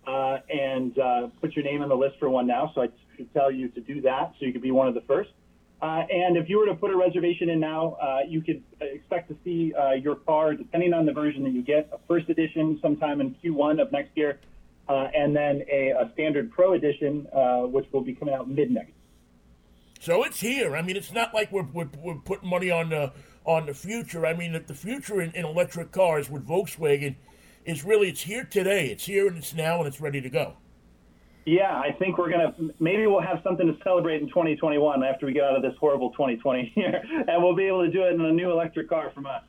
uh, 0.07 0.39
and 0.49 0.99
uh, 0.99 1.29
put 1.41 1.57
your 1.57 1.65
name 1.65 1.83
on 1.83 1.89
the 1.89 1.97
list 1.97 2.17
for 2.21 2.29
one 2.29 2.47
now. 2.47 2.71
So 2.75 2.83
I 2.83 2.89
should 3.17 3.33
tell 3.33 3.51
you 3.51 3.69
to 3.71 3.81
do 3.81 4.01
that, 4.03 4.35
so 4.39 4.47
you 4.47 4.53
could 4.53 4.63
be 4.63 4.71
one 4.71 4.87
of 4.87 4.95
the 4.95 5.01
first. 5.03 5.31
Uh, 5.85 6.07
and 6.11 6.39
if 6.39 6.49
you 6.49 6.59
were 6.59 6.65
to 6.65 6.75
put 6.75 6.91
a 6.91 6.97
reservation 6.97 7.51
in 7.51 7.61
now, 7.61 7.93
uh, 8.01 8.21
you 8.27 8.41
could 8.41 8.63
expect 8.81 9.29
to 9.29 9.37
see 9.45 9.75
uh, 9.75 9.91
your 9.91 10.15
car, 10.15 10.55
depending 10.55 10.95
on 10.95 11.05
the 11.05 11.13
version 11.13 11.45
that 11.45 11.53
you 11.53 11.61
get, 11.61 11.91
a 11.93 11.99
first 12.09 12.27
edition 12.31 12.79
sometime 12.81 13.21
in 13.21 13.35
Q1 13.35 13.83
of 13.83 13.93
next 13.93 14.17
year, 14.17 14.41
uh, 14.89 15.09
and 15.15 15.37
then 15.37 15.63
a, 15.71 15.91
a 15.91 16.11
standard 16.15 16.51
Pro 16.51 16.73
edition, 16.73 17.27
uh, 17.35 17.67
which 17.67 17.85
will 17.93 18.01
be 18.01 18.15
coming 18.15 18.33
out 18.33 18.49
mid 18.49 18.71
next. 18.71 18.93
So 20.01 20.25
it's 20.25 20.41
here. 20.41 20.75
I 20.75 20.81
mean, 20.81 20.97
it's 20.97 21.13
not 21.13 21.35
like 21.35 21.53
we're, 21.53 21.69
we're, 21.71 21.91
we're 22.03 22.15
putting 22.15 22.49
money 22.49 22.71
on 22.71 22.89
the 22.89 23.13
on 23.45 23.67
the 23.67 23.75
future. 23.75 24.25
I 24.25 24.33
mean, 24.33 24.55
that 24.55 24.69
the 24.69 24.75
future 24.75 25.21
in, 25.21 25.33
in 25.33 25.45
electric 25.45 25.93
cars 25.93 26.31
with 26.31 26.49
Volkswagen 26.49 27.17
is 27.67 27.85
really 27.85 28.09
it's 28.09 28.23
here 28.23 28.45
today. 28.45 28.87
It's 28.87 29.05
here 29.05 29.27
and 29.27 29.37
it's 29.37 29.53
now 29.53 29.81
and 29.81 29.87
it's 29.87 30.01
ready 30.01 30.23
to 30.23 30.31
go. 30.31 30.57
Yeah, 31.47 31.79
I 31.79 31.93
think 31.93 32.17
we're 32.17 32.31
gonna 32.31 32.55
maybe 32.81 33.07
we'll 33.07 33.21
have 33.21 33.41
something 33.45 33.67
to 33.67 33.77
celebrate 33.85 34.23
in 34.23 34.29
2021 34.29 35.05
after 35.05 35.27
we 35.27 35.33
get 35.33 35.45
out 35.45 35.57
of 35.57 35.63
this 35.63 35.75
horrible 35.79 36.11
2020 36.11 36.73
year, 36.77 37.03
and 37.29 37.43
we'll 37.43 37.55
be 37.55 37.65
able 37.65 37.85
to 37.85 37.91
do 37.91 38.03
it 38.05 38.15
in 38.15 38.21
a 38.21 38.33
new 38.33 38.51
electric 38.51 38.89
car 38.89 39.11
from 39.15 39.27
us. 39.27 39.43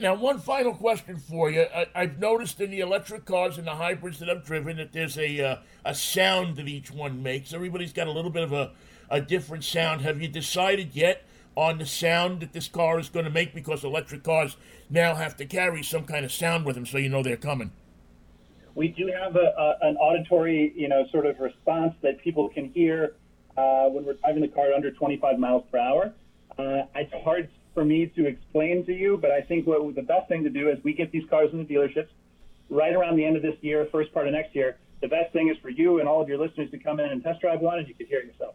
Now, 0.00 0.14
one 0.14 0.38
final 0.38 0.74
question 0.74 1.16
for 1.16 1.50
you. 1.50 1.62
I, 1.62 1.86
I've 1.94 2.20
noticed 2.20 2.60
in 2.60 2.70
the 2.70 2.80
electric 2.80 3.24
cars 3.24 3.58
and 3.58 3.66
the 3.66 3.74
hybrids 3.74 4.20
that 4.20 4.30
I've 4.30 4.44
driven 4.44 4.76
that 4.76 4.92
there's 4.92 5.18
a 5.18 5.40
uh, 5.40 5.56
a 5.84 5.94
sound 5.94 6.56
that 6.56 6.68
each 6.68 6.92
one 6.92 7.22
makes. 7.22 7.52
Everybody's 7.52 7.92
got 7.92 8.06
a 8.06 8.12
little 8.12 8.30
bit 8.30 8.44
of 8.44 8.52
a, 8.52 8.70
a 9.10 9.20
different 9.20 9.64
sound. 9.64 10.02
Have 10.02 10.22
you 10.22 10.28
decided 10.28 10.94
yet 10.94 11.24
on 11.56 11.78
the 11.78 11.86
sound 11.86 12.40
that 12.40 12.52
this 12.52 12.68
car 12.68 13.00
is 13.00 13.08
going 13.08 13.24
to 13.24 13.30
make? 13.30 13.52
Because 13.52 13.82
electric 13.82 14.22
cars 14.22 14.56
now 14.88 15.16
have 15.16 15.36
to 15.38 15.44
carry 15.44 15.82
some 15.82 16.04
kind 16.04 16.24
of 16.24 16.30
sound 16.30 16.64
with 16.64 16.76
them, 16.76 16.86
so 16.86 16.98
you 16.98 17.08
know 17.08 17.24
they're 17.24 17.36
coming. 17.36 17.72
We 18.74 18.88
do 18.88 19.06
have 19.08 19.36
a, 19.36 19.54
a, 19.56 19.88
an 19.88 19.96
auditory, 19.96 20.72
you 20.74 20.88
know, 20.88 21.04
sort 21.10 21.26
of 21.26 21.38
response 21.38 21.94
that 22.02 22.18
people 22.22 22.48
can 22.48 22.70
hear 22.70 23.14
uh, 23.56 23.84
when 23.88 24.04
we're 24.04 24.14
driving 24.14 24.42
the 24.42 24.48
car 24.48 24.72
under 24.72 24.90
25 24.90 25.38
miles 25.38 25.64
per 25.70 25.78
hour. 25.78 26.12
Uh, 26.58 26.84
it's 26.94 27.12
hard 27.24 27.48
for 27.74 27.84
me 27.84 28.06
to 28.06 28.26
explain 28.26 28.84
to 28.86 28.92
you, 28.92 29.18
but 29.20 29.30
I 29.30 29.42
think 29.42 29.66
what 29.66 29.94
the 29.94 30.02
best 30.02 30.28
thing 30.28 30.44
to 30.44 30.50
do 30.50 30.70
is 30.70 30.78
we 30.84 30.92
get 30.92 31.12
these 31.12 31.28
cars 31.28 31.50
in 31.52 31.58
the 31.58 31.64
dealerships 31.64 32.08
right 32.68 32.94
around 32.94 33.16
the 33.16 33.24
end 33.24 33.36
of 33.36 33.42
this 33.42 33.56
year, 33.60 33.86
first 33.92 34.12
part 34.12 34.26
of 34.26 34.32
next 34.32 34.54
year. 34.54 34.76
The 35.00 35.08
best 35.08 35.32
thing 35.32 35.48
is 35.48 35.56
for 35.60 35.68
you 35.68 35.98
and 35.98 36.08
all 36.08 36.22
of 36.22 36.28
your 36.28 36.38
listeners 36.38 36.70
to 36.70 36.78
come 36.78 37.00
in 37.00 37.10
and 37.10 37.22
test 37.22 37.40
drive 37.40 37.60
one, 37.60 37.78
and 37.78 37.88
you 37.88 37.94
can 37.94 38.06
hear 38.06 38.22
yourself. 38.22 38.54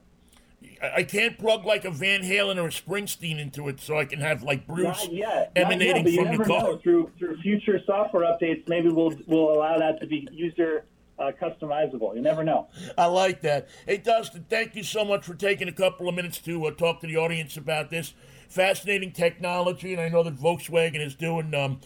I 0.81 1.03
can't 1.03 1.37
plug 1.37 1.65
like 1.65 1.85
a 1.85 1.91
Van 1.91 2.21
Halen 2.21 2.57
or 2.57 2.67
a 2.67 2.71
Springsteen 2.71 3.39
into 3.39 3.67
it, 3.67 3.79
so 3.79 3.97
I 3.97 4.05
can 4.05 4.19
have 4.19 4.43
like 4.43 4.67
Bruce 4.67 5.07
yet. 5.09 5.51
emanating 5.55 6.07
yet, 6.07 6.27
from 6.27 6.37
the 6.37 6.43
car. 6.43 6.77
Through 6.77 7.11
through 7.17 7.37
future 7.41 7.79
software 7.85 8.23
updates, 8.23 8.67
maybe 8.67 8.89
we'll 8.89 9.13
we'll 9.27 9.53
allow 9.53 9.77
that 9.77 9.99
to 10.01 10.07
be 10.07 10.27
user 10.31 10.85
uh, 11.19 11.31
customizable. 11.41 12.15
You 12.15 12.21
never 12.21 12.43
know. 12.43 12.67
I 12.97 13.05
like 13.05 13.41
that. 13.41 13.67
Hey, 13.85 13.97
Dustin, 13.97 14.45
thank 14.49 14.75
you 14.75 14.83
so 14.83 15.03
much 15.03 15.25
for 15.25 15.33
taking 15.33 15.67
a 15.67 15.73
couple 15.73 16.07
of 16.07 16.15
minutes 16.15 16.37
to 16.39 16.65
uh, 16.65 16.71
talk 16.71 17.01
to 17.01 17.07
the 17.07 17.17
audience 17.17 17.57
about 17.57 17.89
this 17.89 18.13
fascinating 18.49 19.11
technology. 19.11 19.93
And 19.93 20.01
I 20.01 20.09
know 20.09 20.23
that 20.23 20.37
Volkswagen 20.37 21.05
is 21.05 21.15
doing 21.15 21.53
um, 21.55 21.79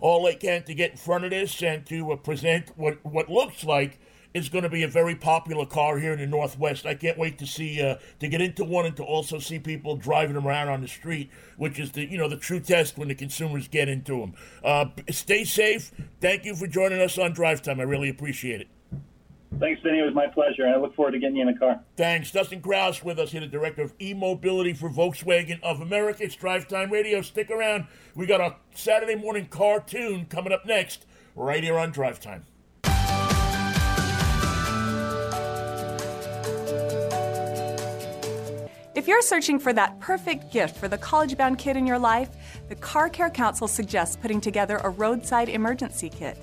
all 0.00 0.24
they 0.24 0.34
can 0.34 0.64
to 0.64 0.74
get 0.74 0.92
in 0.92 0.96
front 0.96 1.24
of 1.24 1.30
this 1.30 1.62
and 1.62 1.86
to 1.86 2.12
uh, 2.12 2.16
present 2.16 2.72
what, 2.76 3.04
what 3.04 3.30
looks 3.30 3.64
like 3.64 4.00
is 4.34 4.48
going 4.48 4.64
to 4.64 4.70
be 4.70 4.82
a 4.82 4.88
very 4.88 5.14
popular 5.14 5.66
car 5.66 5.98
here 5.98 6.12
in 6.12 6.18
the 6.18 6.26
Northwest. 6.26 6.86
I 6.86 6.94
can't 6.94 7.18
wait 7.18 7.38
to 7.38 7.46
see 7.46 7.80
uh, 7.82 7.96
to 8.20 8.28
get 8.28 8.40
into 8.40 8.64
one 8.64 8.86
and 8.86 8.96
to 8.96 9.04
also 9.04 9.38
see 9.38 9.58
people 9.58 9.96
driving 9.96 10.34
them 10.34 10.46
around 10.46 10.68
on 10.68 10.80
the 10.80 10.88
street, 10.88 11.30
which 11.56 11.78
is 11.78 11.92
the 11.92 12.10
you 12.10 12.18
know 12.18 12.28
the 12.28 12.36
true 12.36 12.60
test 12.60 12.98
when 12.98 13.08
the 13.08 13.14
consumers 13.14 13.68
get 13.68 13.88
into 13.88 14.20
them. 14.20 14.34
Uh, 14.64 14.86
stay 15.10 15.44
safe. 15.44 15.92
Thank 16.20 16.44
you 16.44 16.54
for 16.54 16.66
joining 16.66 17.00
us 17.00 17.18
on 17.18 17.32
Drive 17.32 17.62
Time. 17.62 17.80
I 17.80 17.84
really 17.84 18.08
appreciate 18.08 18.60
it. 18.60 18.68
Thanks, 19.58 19.82
Vinny. 19.82 19.98
It 19.98 20.04
was 20.04 20.14
my 20.14 20.26
pleasure. 20.26 20.66
I 20.66 20.76
look 20.78 20.94
forward 20.96 21.12
to 21.12 21.18
getting 21.18 21.36
you 21.36 21.46
in 21.46 21.52
the 21.52 21.58
car. 21.58 21.80
Thanks. 21.96 22.32
Dustin 22.32 22.62
Krause 22.62 23.04
with 23.04 23.18
us 23.18 23.32
here, 23.32 23.40
the 23.42 23.46
director 23.46 23.82
of 23.82 23.92
e-mobility 24.00 24.72
for 24.72 24.88
Volkswagen 24.88 25.60
of 25.62 25.80
America. 25.80 26.24
It's 26.24 26.34
Drive 26.34 26.68
Time 26.68 26.90
Radio. 26.90 27.20
Stick 27.20 27.50
around. 27.50 27.86
We 28.14 28.24
got 28.24 28.40
a 28.40 28.56
Saturday 28.74 29.14
morning 29.14 29.46
cartoon 29.46 30.24
coming 30.24 30.54
up 30.54 30.64
next, 30.64 31.04
right 31.36 31.62
here 31.62 31.78
on 31.78 31.90
Drive 31.90 32.18
Time. 32.18 32.46
If 39.02 39.08
you're 39.08 39.20
searching 39.20 39.58
for 39.58 39.72
that 39.72 39.98
perfect 39.98 40.52
gift 40.52 40.76
for 40.76 40.86
the 40.86 40.96
college 40.96 41.36
bound 41.36 41.58
kid 41.58 41.76
in 41.76 41.88
your 41.88 41.98
life, 41.98 42.28
the 42.68 42.76
Car 42.76 43.08
Care 43.08 43.30
Council 43.30 43.66
suggests 43.66 44.14
putting 44.14 44.40
together 44.40 44.76
a 44.76 44.90
roadside 44.90 45.48
emergency 45.48 46.08
kit. 46.08 46.38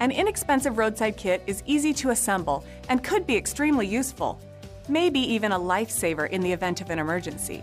An 0.00 0.10
inexpensive 0.10 0.78
roadside 0.78 1.16
kit 1.16 1.44
is 1.46 1.62
easy 1.66 1.94
to 1.94 2.10
assemble 2.10 2.64
and 2.88 3.04
could 3.04 3.24
be 3.24 3.36
extremely 3.36 3.86
useful, 3.86 4.40
maybe 4.88 5.20
even 5.20 5.52
a 5.52 5.58
lifesaver 5.60 6.28
in 6.30 6.40
the 6.40 6.52
event 6.52 6.80
of 6.80 6.90
an 6.90 6.98
emergency. 6.98 7.62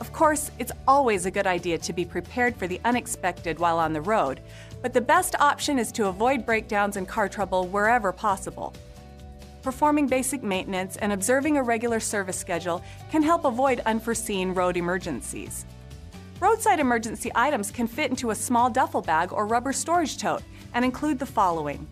Of 0.00 0.10
course, 0.10 0.50
it's 0.58 0.72
always 0.86 1.26
a 1.26 1.30
good 1.30 1.46
idea 1.46 1.76
to 1.76 1.92
be 1.92 2.06
prepared 2.06 2.56
for 2.56 2.66
the 2.66 2.80
unexpected 2.86 3.58
while 3.58 3.78
on 3.78 3.92
the 3.92 4.00
road, 4.00 4.40
but 4.80 4.94
the 4.94 5.02
best 5.02 5.38
option 5.38 5.78
is 5.78 5.92
to 5.92 6.06
avoid 6.06 6.46
breakdowns 6.46 6.96
and 6.96 7.06
car 7.06 7.28
trouble 7.28 7.66
wherever 7.66 8.10
possible. 8.10 8.72
Performing 9.68 10.06
basic 10.06 10.42
maintenance 10.42 10.96
and 10.96 11.12
observing 11.12 11.58
a 11.58 11.62
regular 11.62 12.00
service 12.00 12.38
schedule 12.38 12.82
can 13.10 13.22
help 13.22 13.44
avoid 13.44 13.80
unforeseen 13.80 14.54
road 14.54 14.78
emergencies. 14.78 15.66
Roadside 16.40 16.80
emergency 16.80 17.30
items 17.34 17.70
can 17.70 17.86
fit 17.86 18.08
into 18.08 18.30
a 18.30 18.34
small 18.34 18.70
duffel 18.70 19.02
bag 19.02 19.30
or 19.30 19.46
rubber 19.46 19.74
storage 19.74 20.16
tote 20.16 20.42
and 20.72 20.86
include 20.86 21.18
the 21.18 21.26
following 21.26 21.86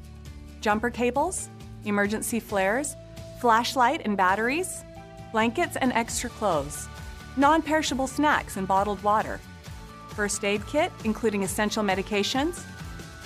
jumper 0.62 0.88
cables, 0.88 1.50
emergency 1.84 2.40
flares, 2.40 2.96
flashlight 3.42 4.00
and 4.06 4.16
batteries, 4.16 4.82
blankets 5.30 5.76
and 5.76 5.92
extra 5.92 6.30
clothes, 6.30 6.88
non 7.36 7.60
perishable 7.60 8.06
snacks 8.06 8.56
and 8.56 8.66
bottled 8.66 9.02
water, 9.02 9.38
first 10.14 10.46
aid 10.46 10.66
kit, 10.66 10.90
including 11.04 11.42
essential 11.42 11.84
medications, 11.84 12.64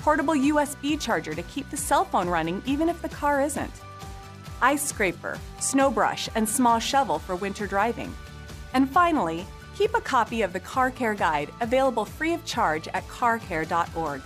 portable 0.01 0.35
USB 0.35 1.01
charger 1.01 1.35
to 1.35 1.43
keep 1.45 1.71
the 1.71 1.77
cell 1.77 2.05
phone 2.05 2.29
running 2.29 2.61
even 2.67 2.89
if 2.89 3.01
the 3.01 3.09
car 3.09 3.41
isn't, 3.41 3.71
ice 4.63 4.83
scraper, 4.83 5.39
snow 5.59 5.91
brush, 5.91 6.29
and 6.35 6.49
small 6.49 6.79
shovel 6.79 7.19
for 7.19 7.37
winter 7.37 7.67
driving. 7.67 8.15
And 8.75 8.89
finally, 8.89 9.47
keep 9.77 9.95
a 9.95 10.01
copy 10.01 10.43
of 10.43 10.53
the 10.53 10.61
Car 10.61 10.91
Care 10.91 11.15
Guide 11.15 11.51
available 11.61 12.05
free 12.05 12.35
of 12.35 12.45
charge 12.45 12.89
at 12.89 13.07
carcare.org. 13.09 14.23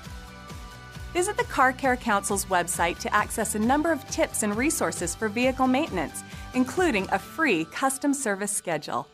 Visit 1.12 1.36
the 1.36 1.44
Car 1.44 1.72
Care 1.72 1.96
Council's 1.96 2.46
website 2.46 2.98
to 2.98 3.14
access 3.14 3.54
a 3.54 3.58
number 3.58 3.92
of 3.92 4.04
tips 4.10 4.42
and 4.42 4.56
resources 4.56 5.14
for 5.14 5.28
vehicle 5.28 5.68
maintenance, 5.68 6.24
including 6.54 7.06
a 7.12 7.18
free 7.18 7.66
custom 7.66 8.12
service 8.12 8.50
schedule. 8.50 9.06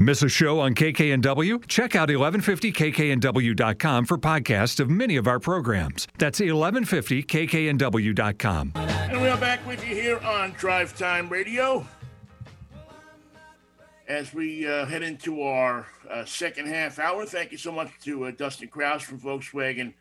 Miss 0.00 0.22
a 0.22 0.28
show 0.28 0.60
on 0.60 0.76
KKNW? 0.76 1.66
Check 1.66 1.96
out 1.96 2.08
1150kknw.com 2.08 4.04
for 4.04 4.16
podcasts 4.16 4.78
of 4.78 4.88
many 4.88 5.16
of 5.16 5.26
our 5.26 5.40
programs. 5.40 6.06
That's 6.18 6.38
1150kknw.com. 6.38 8.72
And 8.76 9.20
we 9.20 9.26
are 9.26 9.36
back 9.38 9.66
with 9.66 9.84
you 9.84 9.96
here 9.96 10.20
on 10.20 10.52
Drive 10.52 10.96
Time 10.96 11.28
Radio. 11.28 11.84
As 14.06 14.32
we 14.32 14.68
uh, 14.68 14.86
head 14.86 15.02
into 15.02 15.42
our 15.42 15.88
uh, 16.08 16.24
second 16.24 16.68
half 16.68 17.00
hour, 17.00 17.26
thank 17.26 17.50
you 17.50 17.58
so 17.58 17.72
much 17.72 17.90
to 18.04 18.26
uh, 18.26 18.30
Dustin 18.30 18.68
Krause 18.68 19.02
from 19.02 19.18
Volkswagen 19.18 19.94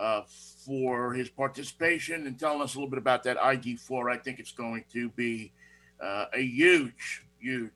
uh, 0.00 0.22
for 0.66 1.14
his 1.14 1.28
participation 1.28 2.26
and 2.26 2.40
telling 2.40 2.60
us 2.60 2.74
a 2.74 2.78
little 2.78 2.90
bit 2.90 2.98
about 2.98 3.22
that 3.22 3.36
ID4. 3.36 4.12
I 4.12 4.16
think 4.16 4.40
it's 4.40 4.50
going 4.50 4.84
to 4.94 5.10
be 5.10 5.52
uh, 6.02 6.24
a 6.34 6.42
huge, 6.42 7.22
huge 7.38 7.70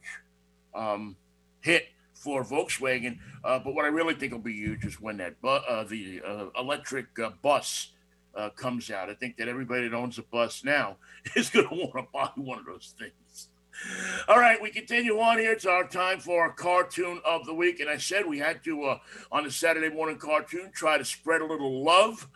um, 0.75 1.14
hit 1.62 1.87
for 2.14 2.44
Volkswagen. 2.44 3.18
Uh, 3.42 3.59
but 3.59 3.75
what 3.75 3.85
I 3.85 3.88
really 3.88 4.14
think 4.14 4.33
will 4.33 4.38
be 4.38 4.53
huge 4.53 4.85
is 4.85 5.01
when 5.01 5.16
that 5.16 5.40
bu- 5.40 5.48
uh, 5.48 5.85
the 5.85 6.20
uh, 6.25 6.46
electric 6.59 7.18
uh, 7.18 7.31
bus 7.42 7.90
uh, 8.37 8.51
comes 8.51 8.90
out. 8.90 9.11
I 9.11 9.14
think 9.14 9.37
that 9.38 9.48
everybody 9.48 9.88
that 9.88 9.96
owns 9.96 10.18
a 10.18 10.22
bus 10.22 10.62
now 10.64 10.96
is 11.37 11.51
going 11.51 11.68
to 11.68 11.75
want 11.75 11.94
to 11.94 12.07
buy 12.12 12.31
one 12.37 12.59
of 12.59 12.66
those 12.66 12.94
things. 12.98 13.48
All 14.29 14.38
right, 14.38 14.61
we 14.61 14.70
continue 14.70 15.18
on 15.18 15.38
here. 15.38 15.53
It's 15.53 15.66
our 15.66 15.88
time 15.88 16.20
for 16.20 16.42
our 16.42 16.53
cartoon 16.53 17.20
of 17.25 17.46
the 17.46 17.55
week. 17.55 17.81
And 17.81 17.88
I 17.88 17.96
said 17.96 18.27
we 18.27 18.38
had 18.38 18.62
to, 18.64 18.85
uh, 18.85 18.98
on 19.33 19.44
the 19.44 19.51
Saturday 19.51 19.88
morning 19.88 20.18
cartoon, 20.18 20.70
try 20.75 20.98
to 20.98 21.05
spread 21.05 21.40
a 21.40 21.46
little 21.46 21.83
love 21.83 22.29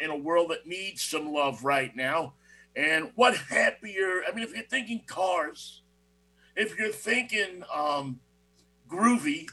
in 0.00 0.10
a 0.10 0.16
world 0.16 0.50
that 0.50 0.66
needs 0.66 1.02
some 1.02 1.32
love 1.32 1.62
right 1.62 1.94
now. 1.94 2.32
And 2.74 3.12
what 3.14 3.36
happier, 3.36 4.22
I 4.26 4.34
mean, 4.34 4.44
if 4.44 4.54
you're 4.54 4.64
thinking 4.64 5.02
cars, 5.06 5.82
if 6.56 6.78
you're 6.78 6.88
thinking 6.88 7.62
um, 7.72 8.20
groovy, 8.92 9.48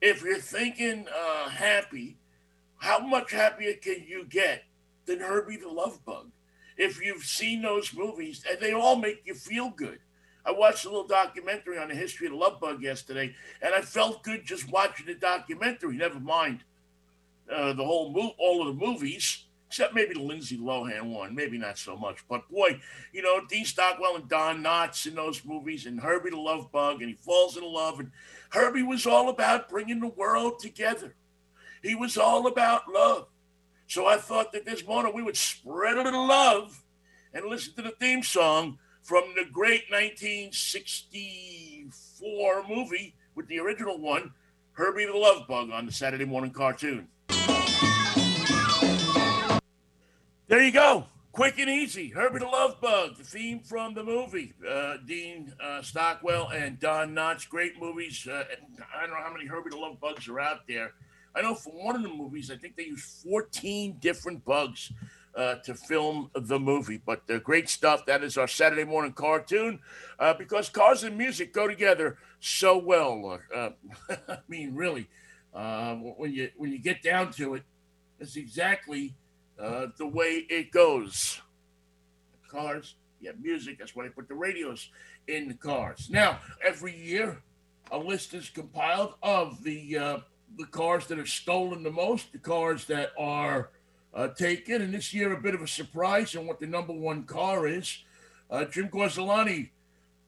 if 0.00 0.22
you're 0.22 0.38
thinking 0.38 1.06
uh, 1.08 1.48
happy, 1.48 2.16
how 2.78 2.98
much 2.98 3.32
happier 3.32 3.74
can 3.74 4.04
you 4.06 4.24
get 4.24 4.62
than 5.06 5.20
Herbie 5.20 5.56
the 5.56 5.68
Love 5.68 6.04
Bug? 6.04 6.30
If 6.76 7.02
you've 7.02 7.24
seen 7.24 7.62
those 7.62 7.94
movies, 7.94 8.44
and 8.48 8.60
they 8.60 8.72
all 8.72 8.96
make 8.96 9.22
you 9.24 9.34
feel 9.34 9.70
good. 9.70 9.98
I 10.44 10.52
watched 10.52 10.84
a 10.84 10.88
little 10.88 11.06
documentary 11.06 11.78
on 11.78 11.88
the 11.88 11.94
history 11.94 12.28
of 12.28 12.32
the 12.32 12.38
love 12.38 12.60
bug 12.60 12.80
yesterday, 12.80 13.34
and 13.60 13.74
I 13.74 13.80
felt 13.80 14.22
good 14.22 14.44
just 14.44 14.70
watching 14.70 15.06
the 15.06 15.14
documentary. 15.14 15.96
Never 15.96 16.20
mind 16.20 16.60
uh, 17.52 17.72
the 17.72 17.84
whole 17.84 18.10
mo- 18.10 18.34
all 18.38 18.60
of 18.60 18.68
the 18.68 18.86
movies, 18.86 19.44
except 19.66 19.94
maybe 19.94 20.14
the 20.14 20.22
Lindsay 20.22 20.56
Lohan 20.56 21.12
one. 21.12 21.34
Maybe 21.34 21.58
not 21.58 21.78
so 21.78 21.96
much, 21.96 22.18
but 22.28 22.48
boy, 22.48 22.80
you 23.12 23.22
know 23.22 23.40
Dean 23.48 23.64
Stockwell 23.64 24.16
and 24.16 24.28
Don 24.28 24.62
Knotts 24.62 25.06
in 25.06 25.16
those 25.16 25.44
movies, 25.44 25.86
and 25.86 25.98
Herbie 25.98 26.30
the 26.30 26.36
Love 26.36 26.70
Bug, 26.70 27.00
and 27.00 27.10
he 27.10 27.16
falls 27.16 27.56
in 27.56 27.64
love, 27.64 27.98
and 27.98 28.12
Herbie 28.50 28.82
was 28.82 29.06
all 29.06 29.28
about 29.28 29.68
bringing 29.68 30.00
the 30.00 30.08
world 30.08 30.58
together. 30.58 31.14
He 31.82 31.94
was 31.94 32.16
all 32.16 32.46
about 32.46 32.90
love. 32.92 33.28
So 33.86 34.06
I 34.06 34.16
thought 34.16 34.52
that 34.52 34.64
this 34.64 34.86
morning 34.86 35.12
we 35.14 35.22
would 35.22 35.36
spread 35.36 35.96
a 35.96 36.02
little 36.02 36.26
love 36.26 36.82
and 37.32 37.46
listen 37.46 37.74
to 37.76 37.82
the 37.82 37.94
theme 38.00 38.22
song 38.22 38.78
from 39.02 39.22
the 39.36 39.44
great 39.52 39.84
1964 39.90 42.64
movie 42.68 43.14
with 43.36 43.46
the 43.46 43.60
original 43.60 44.00
one, 44.00 44.32
Herbie 44.72 45.06
the 45.06 45.16
Love 45.16 45.46
Bug, 45.46 45.70
on 45.70 45.86
the 45.86 45.92
Saturday 45.92 46.24
morning 46.24 46.50
cartoon. 46.50 47.06
There 50.48 50.62
you 50.62 50.72
go. 50.72 51.06
Quick 51.36 51.58
and 51.58 51.68
easy. 51.68 52.08
Herbie 52.08 52.38
the 52.38 52.46
Love 52.46 52.80
Bug, 52.80 53.18
the 53.18 53.22
theme 53.22 53.60
from 53.60 53.92
the 53.92 54.02
movie. 54.02 54.54
Uh, 54.66 54.96
Dean 55.04 55.52
uh, 55.62 55.82
Stockwell 55.82 56.48
and 56.48 56.80
Don 56.80 57.14
Knotts, 57.14 57.46
great 57.46 57.78
movies. 57.78 58.26
Uh, 58.26 58.44
I 58.96 59.02
don't 59.02 59.10
know 59.10 59.22
how 59.22 59.34
many 59.34 59.44
Herbie 59.44 59.68
the 59.68 59.76
Love 59.76 60.00
Bugs 60.00 60.26
are 60.28 60.40
out 60.40 60.60
there. 60.66 60.94
I 61.34 61.42
know 61.42 61.54
for 61.54 61.74
one 61.74 61.94
of 61.94 62.02
the 62.02 62.08
movies, 62.08 62.50
I 62.50 62.56
think 62.56 62.74
they 62.74 62.84
used 62.84 63.04
14 63.22 63.98
different 64.00 64.46
bugs 64.46 64.90
uh, 65.34 65.56
to 65.56 65.74
film 65.74 66.30
the 66.34 66.58
movie. 66.58 67.02
But 67.04 67.20
uh, 67.28 67.36
great 67.36 67.68
stuff. 67.68 68.06
That 68.06 68.24
is 68.24 68.38
our 68.38 68.48
Saturday 68.48 68.84
morning 68.84 69.12
cartoon 69.12 69.80
uh, 70.18 70.32
because 70.32 70.70
cars 70.70 71.04
and 71.04 71.18
music 71.18 71.52
go 71.52 71.68
together 71.68 72.16
so 72.40 72.78
well. 72.78 73.38
Uh, 73.54 73.70
I 74.26 74.38
mean, 74.48 74.74
really, 74.74 75.06
when 75.52 76.32
you 76.32 76.50
when 76.56 76.72
you 76.72 76.78
get 76.78 77.02
down 77.02 77.30
to 77.32 77.56
it, 77.56 77.62
it's 78.20 78.36
exactly 78.36 79.12
uh, 79.60 79.86
the 79.96 80.06
way 80.06 80.46
it 80.48 80.70
goes. 80.70 81.40
Cars, 82.48 82.94
you 83.20 83.28
have 83.28 83.40
music. 83.40 83.78
That's 83.78 83.94
why 83.94 84.04
they 84.04 84.10
put 84.10 84.28
the 84.28 84.34
radios 84.34 84.90
in 85.26 85.48
the 85.48 85.54
cars. 85.54 86.08
Now, 86.10 86.40
every 86.64 86.96
year, 86.96 87.42
a 87.90 87.98
list 87.98 88.34
is 88.34 88.48
compiled 88.48 89.14
of 89.22 89.62
the 89.62 89.98
uh, 89.98 90.18
the 90.58 90.66
cars 90.66 91.06
that 91.08 91.18
are 91.18 91.26
stolen 91.26 91.82
the 91.82 91.90
most, 91.90 92.32
the 92.32 92.38
cars 92.38 92.84
that 92.86 93.12
are 93.18 93.70
uh, 94.14 94.28
taken. 94.28 94.80
And 94.80 94.94
this 94.94 95.12
year, 95.12 95.32
a 95.32 95.40
bit 95.40 95.54
of 95.54 95.62
a 95.62 95.68
surprise 95.68 96.36
on 96.36 96.46
what 96.46 96.60
the 96.60 96.66
number 96.66 96.92
one 96.92 97.24
car 97.24 97.66
is. 97.66 98.04
Uh, 98.50 98.64
Jim 98.64 98.88
Gorzelany 98.88 99.70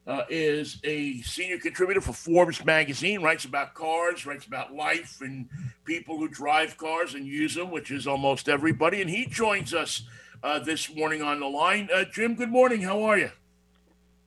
uh, 0.08 0.24
is 0.30 0.80
a 0.84 1.20
senior 1.20 1.58
contributor 1.58 2.00
for 2.00 2.14
Forbes 2.14 2.64
magazine, 2.64 3.22
writes 3.22 3.44
about 3.44 3.74
cars, 3.74 4.24
writes 4.24 4.46
about 4.46 4.74
life 4.74 5.20
and 5.20 5.46
people 5.84 6.16
who 6.16 6.28
drive 6.28 6.78
cars 6.78 7.12
and 7.12 7.26
use 7.26 7.54
them, 7.54 7.70
which 7.70 7.90
is 7.90 8.06
almost 8.06 8.48
everybody. 8.48 9.02
And 9.02 9.10
he 9.10 9.26
joins 9.26 9.74
us 9.74 10.02
uh, 10.42 10.60
this 10.60 10.94
morning 10.94 11.20
on 11.20 11.40
the 11.40 11.46
line. 11.46 11.90
Uh, 11.94 12.04
Jim, 12.10 12.34
good 12.34 12.48
morning. 12.48 12.80
How 12.80 13.02
are 13.02 13.18
you? 13.18 13.30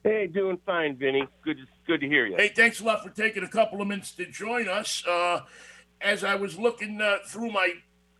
Hey, 0.04 0.28
doing 0.28 0.60
fine, 0.67 0.98
Vinny. 0.98 1.28
Good, 1.44 1.58
to, 1.58 1.63
good 1.88 2.02
to 2.02 2.08
hear 2.08 2.28
you. 2.28 2.36
Hey, 2.36 2.50
thanks 2.50 2.80
a 2.80 2.84
lot 2.84 3.04
for 3.04 3.10
taking 3.10 3.44
a 3.44 3.48
couple 3.50 3.82
of 3.82 3.88
minutes 3.88 4.12
to 4.13 4.28
join 4.28 4.67
us. 4.67 5.04
Uh, 5.08 5.41
as 6.00 6.24
I 6.24 6.36
was 6.36 6.60
looking 6.60 7.02
uh, 7.02 7.17
through 7.26 7.52
my 7.52 7.74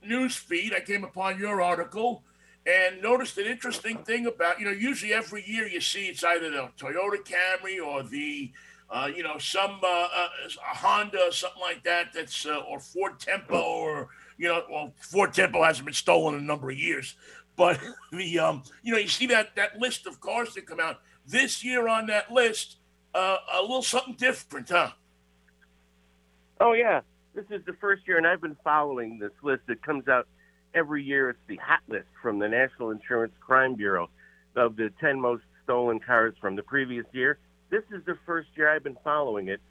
news 0.04 0.36
feed, 0.36 0.74
I 0.74 0.80
came 0.80 1.04
upon 1.04 1.40
your 1.40 1.62
article 1.62 2.24
and 2.66 3.02
noticed 3.02 3.38
an 3.38 3.46
interesting 3.46 3.98
thing 3.98 4.26
about 4.28 4.60
you 4.60 4.66
know 4.66 4.72
usually 4.72 5.14
every 5.14 5.44
year 5.48 5.68
you 5.68 5.82
see 5.82 6.08
it's 6.08 6.24
either 6.24 6.50
the 6.50 6.70
Toyota 6.78 7.18
Camry 7.24 7.84
or 7.84 8.04
the 8.04 8.52
uh, 8.90 9.10
you 9.14 9.24
know 9.24 9.38
some 9.38 9.80
uh, 9.84 10.08
uh, 10.16 10.28
Honda 10.60 11.20
or 11.20 11.32
something 11.32 11.62
like 11.62 11.84
that 11.84 12.14
that's 12.14 12.46
uh, 12.46 12.62
or 12.68 12.80
Ford 12.80 13.20
Tempo 13.20 13.60
or 13.60 14.10
you 14.38 14.48
know 14.48 14.64
well 14.70 14.94
Ford 15.00 15.34
Tempo 15.34 15.64
hasn't 15.64 15.86
been 15.86 15.94
stolen 15.94 16.36
in 16.36 16.42
a 16.42 16.44
number 16.44 16.70
of 16.70 16.78
years 16.78 17.16
but 17.56 17.80
the 18.12 18.40
um 18.40 18.64
you 18.84 18.92
know 18.92 19.00
you 19.00 19.08
see 19.08 19.28
that 19.28 19.56
that 19.56 19.80
list 19.80 20.08
of 20.08 20.20
cars 20.20 20.54
that 20.54 20.66
come 20.66 20.80
out. 20.80 21.00
This 21.28 21.64
year 21.64 21.88
on 21.88 22.08
that 22.08 22.32
list 22.32 22.78
uh, 23.14 23.38
a 23.54 23.62
little 23.62 23.84
something 23.84 24.16
different 24.16 24.70
huh? 24.70 24.92
Oh 26.60 26.74
yeah. 26.74 27.02
This 27.34 27.46
is 27.50 27.64
the 27.66 27.74
first 27.74 28.08
year 28.08 28.18
and 28.18 28.28
I've 28.28 28.42
been 28.42 28.58
following 28.64 29.20
this 29.20 29.32
list 29.42 29.64
that 29.68 29.82
comes 29.82 30.08
out 30.08 30.28
every 30.74 31.04
year 31.04 31.30
it's 31.30 31.40
the 31.48 31.58
hot 31.58 31.82
list 31.88 32.08
from 32.22 32.40
the 32.40 32.48
National 32.48 32.92
Insurance 32.92 33.34
Crime 33.40 33.76
Bureau 33.76 34.10
of 34.56 34.76
the 34.76 34.92
10 35.00 35.20
most 35.20 35.44
stolen 35.64 36.00
cars 36.00 36.34
from 36.40 36.56
the 36.56 36.64
previous 36.64 37.06
year. 37.12 37.38
This 37.70 37.84
is 37.92 38.04
the 38.06 38.18
first 38.26 38.50
year 38.56 38.70
I've 38.70 38.84
been 38.84 38.98
following 39.04 39.48
it. 39.48 39.62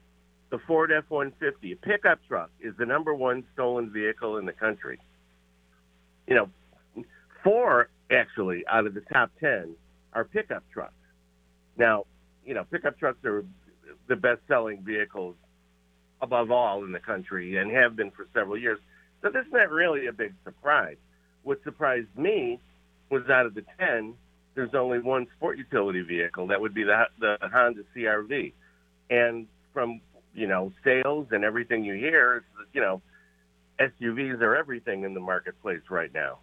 The 0.49 0.59
Ford 0.67 0.91
F 0.91 1.05
150, 1.09 1.71
a 1.71 1.75
pickup 1.77 2.19
truck, 2.27 2.49
is 2.59 2.73
the 2.77 2.85
number 2.85 3.13
one 3.13 3.43
stolen 3.53 3.89
vehicle 3.91 4.37
in 4.37 4.45
the 4.45 4.53
country. 4.53 4.99
You 6.27 6.35
know, 6.35 7.03
four 7.43 7.89
actually 8.11 8.65
out 8.67 8.85
of 8.85 8.93
the 8.93 9.01
top 9.13 9.31
10 9.39 9.75
are 10.13 10.25
pickup 10.25 10.63
trucks. 10.73 10.93
Now, 11.77 12.05
you 12.45 12.53
know, 12.53 12.65
pickup 12.69 12.99
trucks 12.99 13.23
are 13.23 13.45
the 14.07 14.15
best 14.15 14.41
selling 14.47 14.81
vehicles 14.83 15.35
above 16.21 16.51
all 16.51 16.83
in 16.83 16.91
the 16.91 16.99
country 16.99 17.57
and 17.57 17.71
have 17.71 17.95
been 17.95 18.11
for 18.11 18.27
several 18.33 18.57
years. 18.57 18.79
So 19.21 19.29
this 19.29 19.45
is 19.45 19.53
not 19.53 19.69
really 19.69 20.07
a 20.07 20.13
big 20.13 20.33
surprise. 20.43 20.97
What 21.43 21.63
surprised 21.63 22.07
me 22.17 22.59
was 23.09 23.23
out 23.29 23.45
of 23.45 23.53
the 23.53 23.63
10, 23.79 24.13
there's 24.55 24.73
only 24.73 24.99
one 24.99 25.27
sport 25.35 25.57
utility 25.57 26.01
vehicle. 26.01 26.47
That 26.47 26.61
would 26.61 26.73
be 26.73 26.83
the, 26.83 27.05
the 27.19 27.37
Honda 27.41 27.83
CRV. 27.95 28.53
And 29.09 29.47
from, 29.73 30.01
you 30.33 30.47
know, 30.47 30.71
sales 30.83 31.27
and 31.31 31.43
everything 31.43 31.83
you 31.83 31.93
hear, 31.93 32.43
you 32.73 32.81
know, 32.81 33.01
SUVs 33.79 34.41
are 34.41 34.55
everything 34.55 35.03
in 35.03 35.13
the 35.13 35.19
marketplace 35.19 35.81
right 35.89 36.13
now. 36.13 36.39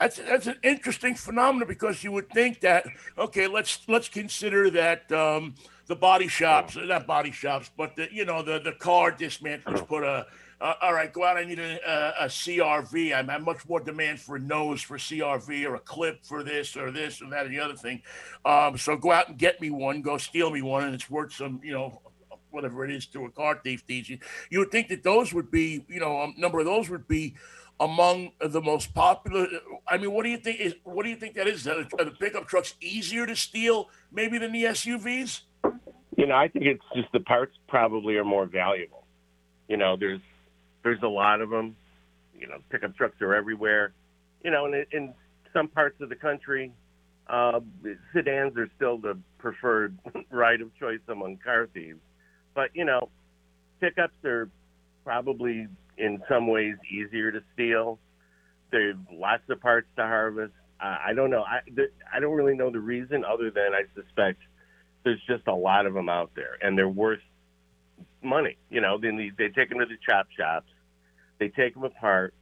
That's 0.00 0.16
that's 0.16 0.46
an 0.48 0.56
interesting 0.62 1.14
phenomenon 1.14 1.68
because 1.68 2.02
you 2.02 2.10
would 2.12 2.28
think 2.30 2.60
that 2.60 2.84
okay, 3.16 3.46
let's 3.46 3.80
let's 3.88 4.08
consider 4.08 4.68
that 4.70 5.10
um, 5.12 5.54
the 5.86 5.94
body 5.94 6.26
shops, 6.26 6.76
not 6.76 7.06
body 7.06 7.30
shops, 7.30 7.70
but 7.76 7.94
the 7.94 8.08
you 8.12 8.24
know 8.24 8.42
the 8.42 8.58
the 8.58 8.72
car 8.72 9.12
dismantlers 9.12 9.80
put 9.88 10.02
a 10.02 10.26
uh, 10.64 10.74
all 10.80 10.94
right, 10.94 11.12
go 11.12 11.24
out. 11.24 11.36
I 11.36 11.44
need 11.44 11.58
a, 11.58 11.78
a, 11.86 12.24
a 12.24 12.26
CRV. 12.26 13.12
I 13.12 13.22
have 13.30 13.42
much 13.42 13.68
more 13.68 13.80
demand 13.80 14.18
for 14.18 14.36
a 14.36 14.38
nose 14.38 14.80
for 14.80 14.96
CRV 14.96 15.66
or 15.66 15.74
a 15.74 15.80
clip 15.80 16.24
for 16.24 16.42
this 16.42 16.74
or 16.74 16.90
this 16.90 17.20
or 17.20 17.28
that 17.28 17.44
or 17.44 17.48
the 17.50 17.60
other 17.60 17.74
thing. 17.74 18.00
Um, 18.46 18.78
so 18.78 18.96
go 18.96 19.12
out 19.12 19.28
and 19.28 19.36
get 19.36 19.60
me 19.60 19.68
one. 19.68 20.00
Go 20.00 20.16
steal 20.16 20.50
me 20.50 20.62
one, 20.62 20.84
and 20.84 20.94
it's 20.94 21.10
worth 21.10 21.34
some, 21.34 21.60
you 21.62 21.72
know, 21.72 22.00
whatever 22.48 22.82
it 22.82 22.90
is 22.90 23.04
to 23.08 23.26
a 23.26 23.30
car 23.30 23.60
thief 23.62 23.86
these 23.86 24.08
you. 24.08 24.18
You 24.48 24.60
would 24.60 24.70
think 24.70 24.88
that 24.88 25.02
those 25.02 25.34
would 25.34 25.50
be, 25.50 25.84
you 25.86 26.00
know, 26.00 26.22
a 26.22 26.40
number 26.40 26.60
of 26.60 26.64
those 26.64 26.88
would 26.88 27.06
be 27.06 27.34
among 27.78 28.32
the 28.40 28.62
most 28.62 28.94
popular. 28.94 29.46
I 29.86 29.98
mean, 29.98 30.12
what 30.12 30.22
do 30.22 30.30
you 30.30 30.38
think 30.38 30.60
is? 30.60 30.76
What 30.84 31.02
do 31.02 31.10
you 31.10 31.16
think 31.16 31.34
that 31.34 31.46
is? 31.46 31.68
Are 31.68 31.84
the 31.84 32.16
pickup 32.18 32.48
trucks 32.48 32.72
easier 32.80 33.26
to 33.26 33.36
steal 33.36 33.90
maybe 34.10 34.38
than 34.38 34.52
the 34.52 34.64
SUVs? 34.64 35.42
You 36.16 36.26
know, 36.26 36.36
I 36.36 36.48
think 36.48 36.64
it's 36.64 36.84
just 36.96 37.12
the 37.12 37.20
parts 37.20 37.54
probably 37.68 38.16
are 38.16 38.24
more 38.24 38.46
valuable. 38.46 39.04
You 39.68 39.76
know, 39.76 39.96
there's 39.96 40.20
there's 40.84 41.02
a 41.02 41.08
lot 41.08 41.40
of 41.40 41.50
them. 41.50 41.74
You 42.38 42.46
know, 42.46 42.58
pickup 42.70 42.96
trucks 42.96 43.20
are 43.20 43.34
everywhere. 43.34 43.92
You 44.44 44.50
know, 44.50 44.66
and 44.66 44.86
in 44.92 45.14
some 45.52 45.68
parts 45.68 46.00
of 46.00 46.08
the 46.10 46.14
country, 46.14 46.72
uh, 47.26 47.60
sedans 48.12 48.56
are 48.56 48.68
still 48.76 48.98
the 48.98 49.18
preferred 49.38 49.98
ride 50.30 50.60
of 50.60 50.70
choice 50.78 51.00
among 51.08 51.38
car 51.38 51.68
thieves. 51.72 52.00
But 52.54 52.70
you 52.74 52.84
know, 52.84 53.08
pickups 53.80 54.24
are 54.24 54.48
probably 55.04 55.66
in 55.96 56.22
some 56.28 56.46
ways 56.46 56.74
easier 56.90 57.32
to 57.32 57.42
steal. 57.54 57.98
There's 58.70 58.96
lots 59.12 59.42
of 59.48 59.60
parts 59.60 59.86
to 59.96 60.02
harvest. 60.02 60.52
Uh, 60.80 60.96
I 61.06 61.14
don't 61.14 61.30
know. 61.30 61.42
I 61.42 61.60
I 62.12 62.20
don't 62.20 62.34
really 62.34 62.56
know 62.56 62.70
the 62.70 62.80
reason 62.80 63.24
other 63.24 63.50
than 63.50 63.72
I 63.72 63.84
suspect 63.94 64.40
there's 65.04 65.20
just 65.26 65.46
a 65.46 65.54
lot 65.54 65.86
of 65.86 65.94
them 65.94 66.08
out 66.08 66.30
there, 66.34 66.58
and 66.60 66.76
they're 66.76 66.88
worth 66.88 67.20
money. 68.22 68.56
You 68.70 68.80
know, 68.80 68.98
they 68.98 69.10
they 69.38 69.48
take 69.48 69.68
them 69.68 69.78
to 69.78 69.86
the 69.86 69.96
chop 70.06 70.26
shops, 70.36 70.66
they 71.44 71.62
take 71.62 71.74
them 71.74 71.84
apart, 71.84 72.32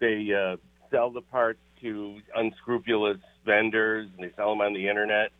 they 0.00 0.32
uh, 0.32 0.56
sell 0.90 1.10
the 1.10 1.20
parts 1.20 1.60
to 1.80 2.18
unscrupulous 2.34 3.18
vendors, 3.46 4.08
and 4.16 4.28
they 4.28 4.34
sell 4.34 4.50
them 4.50 4.60
on 4.60 4.72
the 4.74 4.88
internet. 4.88 5.30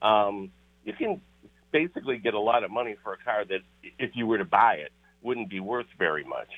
Um, 0.00 0.52
you 0.84 0.92
can 0.92 1.20
basically 1.72 2.18
get 2.18 2.34
a 2.34 2.38
lot 2.38 2.62
of 2.62 2.70
money 2.70 2.94
for 3.02 3.14
a 3.14 3.16
car 3.18 3.44
that, 3.46 3.60
if 3.98 4.10
you 4.14 4.28
were 4.28 4.38
to 4.38 4.44
buy 4.44 4.74
it, 4.74 4.92
wouldn't 5.22 5.50
be 5.50 5.58
worth 5.58 5.86
very 5.98 6.24
much. 6.24 6.48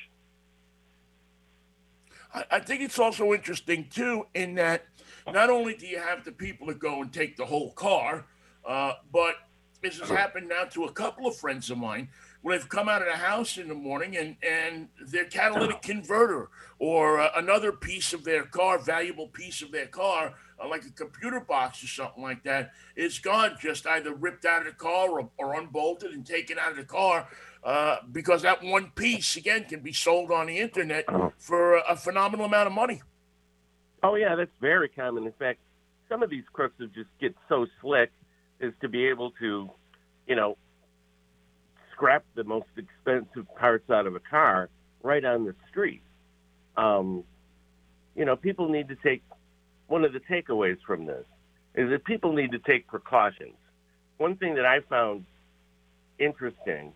I 2.51 2.59
think 2.59 2.83
it's 2.83 2.99
also 2.99 3.33
interesting 3.33 3.87
too 3.89 4.27
in 4.35 4.57
that 4.57 4.87
not 5.33 5.51
only 5.51 5.75
do 5.75 5.87
you 5.87 6.01
have 6.01 6.25
the 6.25 6.33
people 6.33 6.67
that 6.67 6.81
go 6.81 7.01
and 7.01 7.13
take 7.13 7.37
the 7.37 7.47
whole 7.47 7.71
car, 7.73 8.27
uh, 8.67 8.95
but 9.13 9.37
this 9.83 10.01
has 10.01 10.09
happened 10.09 10.49
now 10.49 10.65
to 10.65 10.85
a 10.85 10.93
couple 10.93 11.29
of 11.29 11.37
friends 11.37 11.71
of 11.71 11.79
mine 11.79 12.09
when 12.45 12.59
they've 12.59 12.69
come 12.69 12.91
out 12.91 13.01
of 13.01 13.09
the 13.09 13.17
house 13.17 13.57
in 13.57 13.69
the 13.69 13.75
morning 13.75 14.19
and, 14.19 14.37
and 14.43 14.89
their 15.01 15.25
catalytic 15.25 15.81
converter 15.81 16.51
or 16.79 17.19
uh, 17.19 17.31
another 17.37 17.73
piece 17.73 18.13
of 18.13 18.23
their 18.23 18.45
car, 18.45 18.79
valuable 18.79 19.29
piece 19.29 19.63
of 19.63 19.73
their 19.73 19.87
car, 19.87 20.35
uh, 20.63 20.69
like 20.69 20.85
a 20.85 20.91
computer 20.91 21.41
box 21.41 21.83
or 21.83 21.87
something 21.87 22.23
like 22.23 22.43
that, 22.45 22.73
is 22.97 23.19
gone, 23.19 23.57
just 23.59 23.87
either 23.87 24.13
ripped 24.13 24.45
out 24.45 24.61
of 24.61 24.67
the 24.67 24.73
car 24.73 25.09
or, 25.09 25.31
or 25.39 25.55
unbolted 25.59 26.11
and 26.13 26.27
taken 26.27 26.59
out 26.59 26.73
of 26.73 26.77
the 26.77 26.85
car. 26.85 27.27
Uh, 27.65 27.97
because 28.13 28.43
that 28.43 28.63
one 28.63 28.91
piece, 28.91 29.37
again, 29.37 29.65
can 29.65 29.81
be 29.81 29.95
sold 29.95 30.31
on 30.31 30.49
the 30.49 30.59
internet 30.59 31.07
for 31.39 31.77
a 31.79 31.97
phenomenal 31.97 32.45
amount 32.45 32.67
of 32.67 32.75
money. 32.75 33.01
Oh, 34.03 34.17
yeah, 34.17 34.37
that's 34.37 34.51
very 34.61 34.91
common. 34.91 35.25
In 35.25 35.33
fact, 35.33 35.61
some 36.11 36.23
of 36.23 36.29
these 36.29 36.45
crooks 36.53 36.75
have 36.79 36.93
just 36.93 37.09
get 37.23 37.35
so 37.49 37.67
slick 37.81 38.11
as 38.61 38.73
to 38.83 38.89
be 38.91 39.07
able 39.07 39.31
to, 39.41 39.71
you 40.27 40.37
know, 40.37 40.59
scrap 41.95 42.25
the 42.35 42.45
most 42.45 42.67
expensive 42.77 43.47
parts 43.57 43.89
out 43.91 44.07
of 44.07 44.15
a 44.15 44.21
car 44.21 44.69
right 45.03 45.25
on 45.25 45.45
the 45.45 45.55
street. 45.71 46.03
Um, 46.77 47.25
you 48.17 48.25
know, 48.25 48.37
people 48.37 48.69
need 48.69 48.89
to 48.89 48.97
take 48.97 49.23
one 49.87 50.05
of 50.05 50.13
the 50.13 50.21
takeaways 50.21 50.79
from 50.87 51.07
this 51.07 51.25
is 51.75 51.91
that 51.91 52.05
people 52.05 52.33
need 52.33 52.53
to 52.53 52.59
take 52.59 52.87
precautions. 52.87 53.57
One 54.19 54.37
thing 54.37 54.55
that 54.55 54.65
I 54.65 54.81
found 54.81 55.25
interesting 56.19 56.93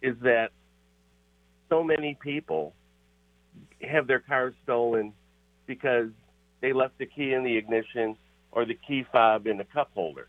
is 0.00 0.16
that 0.22 0.50
so 1.68 1.82
many 1.82 2.16
people 2.20 2.72
have 3.82 4.06
their 4.06 4.20
cars 4.20 4.54
stolen 4.62 5.12
because 5.66 6.08
they 6.60 6.72
left 6.72 6.98
the 6.98 7.06
key 7.06 7.32
in 7.32 7.42
the 7.42 7.56
ignition 7.56 8.16
or 8.52 8.64
the 8.64 8.78
key 8.86 9.04
fob 9.12 9.46
in 9.46 9.58
the 9.58 9.64
cup 9.64 9.90
holder. 9.94 10.28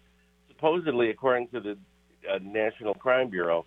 Supposedly, 0.49 1.11
according 1.11 1.47
to 1.49 1.59
the 1.59 1.77
uh, 2.29 2.39
National 2.41 2.95
Crime 2.95 3.29
Bureau, 3.29 3.65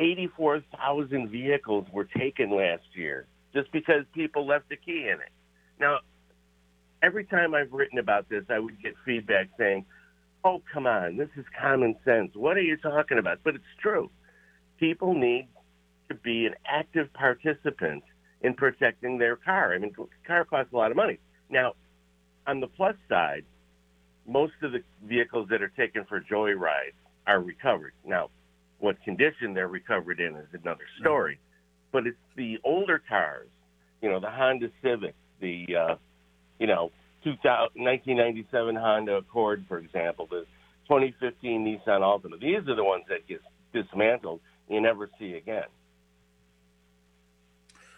84,000 0.00 1.28
vehicles 1.28 1.86
were 1.92 2.04
taken 2.04 2.50
last 2.50 2.84
year 2.94 3.26
just 3.52 3.70
because 3.70 4.04
people 4.14 4.46
left 4.46 4.68
the 4.70 4.76
key 4.76 5.08
in 5.12 5.20
it. 5.20 5.32
Now, 5.78 5.98
every 7.02 7.24
time 7.24 7.54
I've 7.54 7.72
written 7.72 7.98
about 7.98 8.28
this, 8.28 8.44
I 8.48 8.58
would 8.58 8.80
get 8.82 8.94
feedback 9.04 9.48
saying, 9.58 9.84
oh, 10.42 10.62
come 10.72 10.86
on, 10.86 11.18
this 11.18 11.28
is 11.36 11.44
common 11.60 11.96
sense. 12.04 12.30
What 12.34 12.56
are 12.56 12.62
you 12.62 12.78
talking 12.78 13.18
about? 13.18 13.40
But 13.44 13.56
it's 13.56 13.64
true. 13.82 14.10
People 14.78 15.14
need 15.14 15.48
to 16.08 16.14
be 16.14 16.46
an 16.46 16.54
active 16.66 17.12
participant 17.12 18.02
in 18.40 18.54
protecting 18.54 19.18
their 19.18 19.36
car. 19.36 19.74
I 19.74 19.78
mean, 19.78 19.92
car 20.26 20.46
costs 20.46 20.72
a 20.72 20.76
lot 20.76 20.90
of 20.90 20.96
money. 20.96 21.18
Now, 21.50 21.74
on 22.46 22.60
the 22.60 22.68
plus 22.68 22.96
side, 23.08 23.44
most 24.26 24.54
of 24.62 24.72
the 24.72 24.82
vehicles 25.04 25.48
that 25.50 25.60
are 25.60 25.72
taken 25.76 26.04
for 26.06 26.20
joyride 26.20 26.94
are 27.26 27.40
recovered. 27.40 27.92
Now, 28.06 28.30
what 28.80 29.02
condition 29.02 29.54
they're 29.54 29.68
recovered 29.68 30.20
in 30.20 30.36
is 30.36 30.48
another 30.52 30.84
story. 31.00 31.38
But 31.92 32.06
it's 32.06 32.16
the 32.36 32.58
older 32.64 33.02
cars, 33.08 33.48
you 34.02 34.10
know, 34.10 34.20
the 34.20 34.30
Honda 34.30 34.70
Civic, 34.82 35.14
the, 35.40 35.66
uh, 35.76 35.94
you 36.58 36.66
know, 36.66 36.90
1997 37.24 38.76
Honda 38.76 39.16
Accord, 39.16 39.64
for 39.68 39.78
example, 39.78 40.26
the 40.26 40.46
2015 40.88 41.64
Nissan 41.64 42.00
Altima. 42.00 42.40
These 42.40 42.68
are 42.68 42.74
the 42.74 42.84
ones 42.84 43.04
that 43.08 43.26
get 43.26 43.40
dismantled 43.72 44.40
you 44.70 44.80
never 44.80 45.10
see 45.18 45.34
again. 45.34 45.64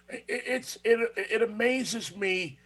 It's 0.08 0.78
it 0.84 0.98
it 1.16 1.42
amazes 1.42 2.16
me, 2.16 2.58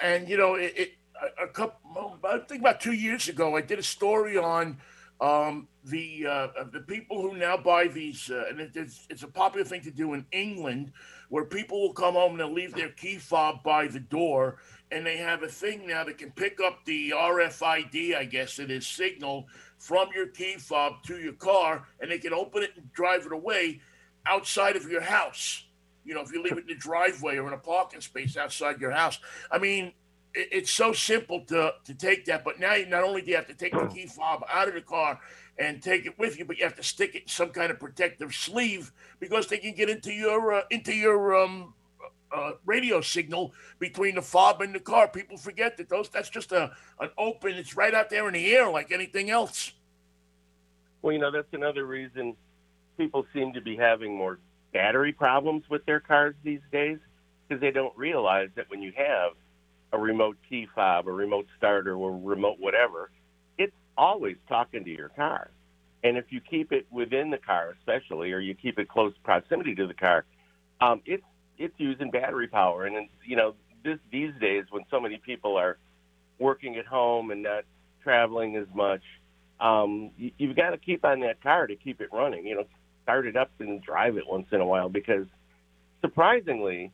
and 0.00 0.28
you 0.28 0.36
know 0.36 0.54
it, 0.54 0.72
it 0.76 0.92
a 1.40 1.46
couple 1.46 2.18
I 2.24 2.38
think 2.38 2.60
about 2.60 2.80
two 2.80 2.92
years 2.92 3.28
ago 3.28 3.56
I 3.56 3.60
did 3.60 3.78
a 3.78 3.84
story 3.84 4.36
on 4.36 4.78
um, 5.20 5.68
the 5.84 6.26
uh, 6.26 6.48
the 6.72 6.80
people 6.80 7.22
who 7.22 7.36
now 7.36 7.56
buy 7.56 7.88
these, 7.88 8.30
uh, 8.30 8.44
and 8.48 8.60
it's, 8.60 9.06
it's 9.08 9.22
a 9.22 9.28
popular 9.28 9.64
thing 9.64 9.80
to 9.82 9.90
do 9.90 10.12
in 10.14 10.26
England, 10.32 10.92
where 11.30 11.44
people 11.44 11.80
will 11.80 11.92
come 11.92 12.14
home 12.14 12.32
and 12.32 12.40
they'll 12.40 12.52
leave 12.52 12.74
their 12.74 12.90
key 12.90 13.16
fob 13.16 13.62
by 13.62 13.86
the 13.86 14.00
door, 14.00 14.58
and 14.90 15.06
they 15.06 15.16
have 15.16 15.42
a 15.42 15.48
thing 15.48 15.86
now 15.86 16.04
that 16.04 16.18
can 16.18 16.30
pick 16.32 16.60
up 16.60 16.84
the 16.84 17.10
RFID, 17.10 18.14
I 18.14 18.24
guess 18.24 18.58
it 18.58 18.70
is, 18.70 18.86
signal 18.86 19.46
from 19.78 20.08
your 20.14 20.26
key 20.26 20.56
fob 20.58 21.02
to 21.04 21.18
your 21.18 21.34
car, 21.34 21.86
and 22.00 22.10
they 22.10 22.18
can 22.18 22.34
open 22.34 22.62
it 22.62 22.72
and 22.76 22.92
drive 22.92 23.26
it 23.26 23.32
away 23.32 23.80
outside 24.26 24.76
of 24.76 24.90
your 24.90 25.02
house. 25.02 25.64
You 26.04 26.14
know, 26.14 26.20
if 26.20 26.32
you 26.32 26.42
leave 26.42 26.52
it 26.52 26.60
in 26.60 26.66
the 26.66 26.74
driveway 26.74 27.36
or 27.38 27.48
in 27.48 27.54
a 27.54 27.58
parking 27.58 28.00
space 28.00 28.36
outside 28.36 28.80
your 28.80 28.92
house. 28.92 29.18
I 29.50 29.58
mean, 29.58 29.92
it's 30.36 30.70
so 30.70 30.92
simple 30.92 31.40
to 31.46 31.74
to 31.84 31.94
take 31.94 32.26
that. 32.26 32.44
But 32.44 32.60
now, 32.60 32.74
you 32.74 32.86
not 32.86 33.04
only 33.04 33.22
do 33.22 33.30
you 33.30 33.36
have 33.36 33.46
to 33.48 33.54
take 33.54 33.72
the 33.72 33.86
key 33.86 34.06
fob 34.06 34.44
out 34.52 34.68
of 34.68 34.74
the 34.74 34.82
car 34.82 35.18
and 35.58 35.82
take 35.82 36.06
it 36.06 36.18
with 36.18 36.38
you, 36.38 36.44
but 36.44 36.58
you 36.58 36.64
have 36.64 36.76
to 36.76 36.82
stick 36.82 37.14
it 37.14 37.22
in 37.22 37.28
some 37.28 37.50
kind 37.50 37.70
of 37.70 37.80
protective 37.80 38.34
sleeve 38.34 38.92
because 39.18 39.46
they 39.46 39.58
can 39.58 39.74
get 39.74 39.88
into 39.88 40.12
your 40.12 40.54
uh, 40.54 40.62
into 40.70 40.92
your 40.92 41.36
um, 41.36 41.74
uh, 42.34 42.52
radio 42.66 43.00
signal 43.00 43.52
between 43.78 44.16
the 44.16 44.22
fob 44.22 44.60
and 44.60 44.74
the 44.74 44.80
car. 44.80 45.08
People 45.08 45.38
forget 45.38 45.76
that 45.78 45.88
those 45.88 46.08
that's 46.08 46.30
just 46.30 46.52
a 46.52 46.72
an 47.00 47.10
open. 47.16 47.54
It's 47.54 47.76
right 47.76 47.94
out 47.94 48.10
there 48.10 48.26
in 48.28 48.34
the 48.34 48.54
air 48.54 48.70
like 48.70 48.92
anything 48.92 49.30
else. 49.30 49.72
Well, 51.02 51.12
you 51.12 51.18
know 51.18 51.30
that's 51.30 51.52
another 51.52 51.86
reason 51.86 52.36
people 52.96 53.26
seem 53.32 53.52
to 53.52 53.60
be 53.60 53.76
having 53.76 54.16
more 54.16 54.38
battery 54.72 55.12
problems 55.12 55.64
with 55.70 55.84
their 55.86 56.00
cars 56.00 56.34
these 56.42 56.60
days 56.72 56.98
because 57.46 57.60
they 57.60 57.70
don't 57.70 57.96
realize 57.96 58.48
that 58.56 58.68
when 58.70 58.82
you 58.82 58.92
have 58.96 59.32
a 59.92 59.98
remote 59.98 60.36
key 60.48 60.66
fob, 60.74 61.08
a 61.08 61.12
remote 61.12 61.46
starter, 61.56 61.94
or 61.94 62.16
remote 62.16 62.56
whatever, 62.58 63.10
it's 63.58 63.74
always 63.96 64.36
talking 64.48 64.84
to 64.84 64.90
your 64.90 65.08
car. 65.10 65.50
And 66.04 66.16
if 66.16 66.26
you 66.30 66.40
keep 66.40 66.72
it 66.72 66.86
within 66.90 67.30
the 67.30 67.38
car, 67.38 67.74
especially, 67.78 68.32
or 68.32 68.38
you 68.38 68.54
keep 68.54 68.78
it 68.78 68.88
close 68.88 69.12
proximity 69.24 69.74
to 69.74 69.86
the 69.86 69.94
car, 69.94 70.24
um, 70.80 71.00
it's 71.06 71.24
it's 71.58 71.74
using 71.78 72.10
battery 72.10 72.48
power. 72.48 72.84
And 72.84 72.96
it's, 72.96 73.12
you 73.24 73.36
know, 73.36 73.54
this 73.82 73.98
these 74.12 74.32
days 74.40 74.64
when 74.70 74.84
so 74.90 75.00
many 75.00 75.18
people 75.18 75.56
are 75.56 75.78
working 76.38 76.76
at 76.76 76.86
home 76.86 77.30
and 77.30 77.42
not 77.42 77.64
traveling 78.02 78.56
as 78.56 78.66
much, 78.74 79.02
um, 79.58 80.10
you, 80.18 80.30
you've 80.38 80.56
got 80.56 80.70
to 80.70 80.78
keep 80.78 81.04
on 81.04 81.20
that 81.20 81.42
car 81.42 81.66
to 81.66 81.76
keep 81.76 82.00
it 82.00 82.10
running. 82.12 82.46
You 82.46 82.56
know, 82.56 82.64
start 83.02 83.26
it 83.26 83.36
up 83.36 83.50
and 83.58 83.82
drive 83.82 84.16
it 84.16 84.24
once 84.28 84.46
in 84.52 84.60
a 84.60 84.66
while 84.66 84.88
because 84.88 85.26
surprisingly, 86.02 86.92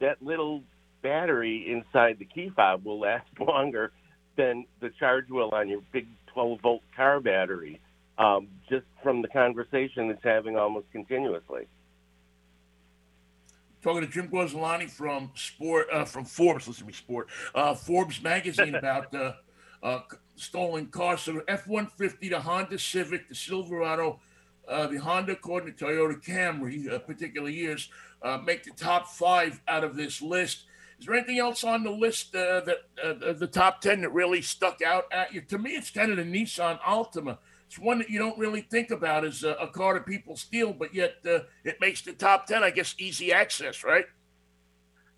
that 0.00 0.22
little 0.22 0.62
battery 1.02 1.70
inside 1.70 2.18
the 2.18 2.24
key 2.24 2.50
fob 2.54 2.84
will 2.84 3.00
last 3.00 3.28
longer 3.40 3.92
than 4.36 4.64
the 4.80 4.90
charge 4.98 5.28
will 5.28 5.50
on 5.50 5.68
your 5.68 5.82
big 5.92 6.06
12 6.32 6.60
volt 6.60 6.82
car 6.96 7.20
battery, 7.20 7.80
um, 8.18 8.48
just 8.68 8.86
from 9.02 9.22
the 9.22 9.28
conversation 9.28 10.10
it's 10.10 10.24
having 10.24 10.56
almost 10.56 10.86
continuously. 10.92 11.66
Talking 13.82 14.02
to 14.02 14.06
Jim 14.06 14.28
Gorzelany 14.28 14.88
from 14.88 15.32
Sport, 15.34 15.88
uh, 15.92 16.04
from 16.04 16.24
Forbes, 16.24 16.68
listen 16.68 16.84
to 16.84 16.86
me, 16.86 16.92
Sport, 16.92 17.28
uh, 17.54 17.74
Forbes 17.74 18.22
magazine 18.22 18.74
about 18.76 19.12
uh, 19.14 19.32
uh, 19.82 20.00
stolen 20.36 20.86
cars. 20.86 21.22
So 21.22 21.42
F 21.48 21.66
150, 21.66 22.28
the 22.28 22.40
Honda 22.40 22.78
Civic, 22.78 23.28
the 23.28 23.34
Silverado, 23.34 24.20
uh, 24.68 24.86
the 24.86 24.98
Honda 24.98 25.32
Accord, 25.32 25.64
and 25.64 25.76
the 25.76 25.84
Toyota 25.84 26.22
Camry, 26.24 26.90
uh, 26.92 27.00
particular 27.00 27.48
years, 27.48 27.90
uh, 28.22 28.38
make 28.38 28.62
the 28.62 28.70
top 28.70 29.08
five 29.08 29.60
out 29.66 29.82
of 29.84 29.96
this 29.96 30.22
list. 30.22 30.64
Is 31.02 31.06
there 31.06 31.16
anything 31.16 31.40
else 31.40 31.64
on 31.64 31.82
the 31.82 31.90
list 31.90 32.32
uh, 32.32 32.60
that 32.60 32.78
uh, 33.02 33.32
the 33.32 33.48
top 33.48 33.80
ten 33.80 34.02
that 34.02 34.10
really 34.10 34.40
stuck 34.40 34.80
out 34.82 35.06
at 35.10 35.34
you? 35.34 35.40
To 35.40 35.58
me, 35.58 35.70
it's 35.70 35.90
kind 35.90 36.12
of 36.12 36.16
the 36.16 36.22
Nissan 36.22 36.78
Altima. 36.78 37.38
It's 37.66 37.76
one 37.76 37.98
that 37.98 38.08
you 38.08 38.20
don't 38.20 38.38
really 38.38 38.60
think 38.60 38.92
about 38.92 39.24
as 39.24 39.42
a, 39.42 39.54
a 39.54 39.66
car 39.66 39.94
that 39.94 40.06
people 40.06 40.36
steal, 40.36 40.72
but 40.72 40.94
yet 40.94 41.16
uh, 41.26 41.40
it 41.64 41.80
makes 41.80 42.02
the 42.02 42.12
top 42.12 42.46
ten. 42.46 42.62
I 42.62 42.70
guess 42.70 42.94
easy 42.98 43.32
access, 43.32 43.82
right? 43.82 44.04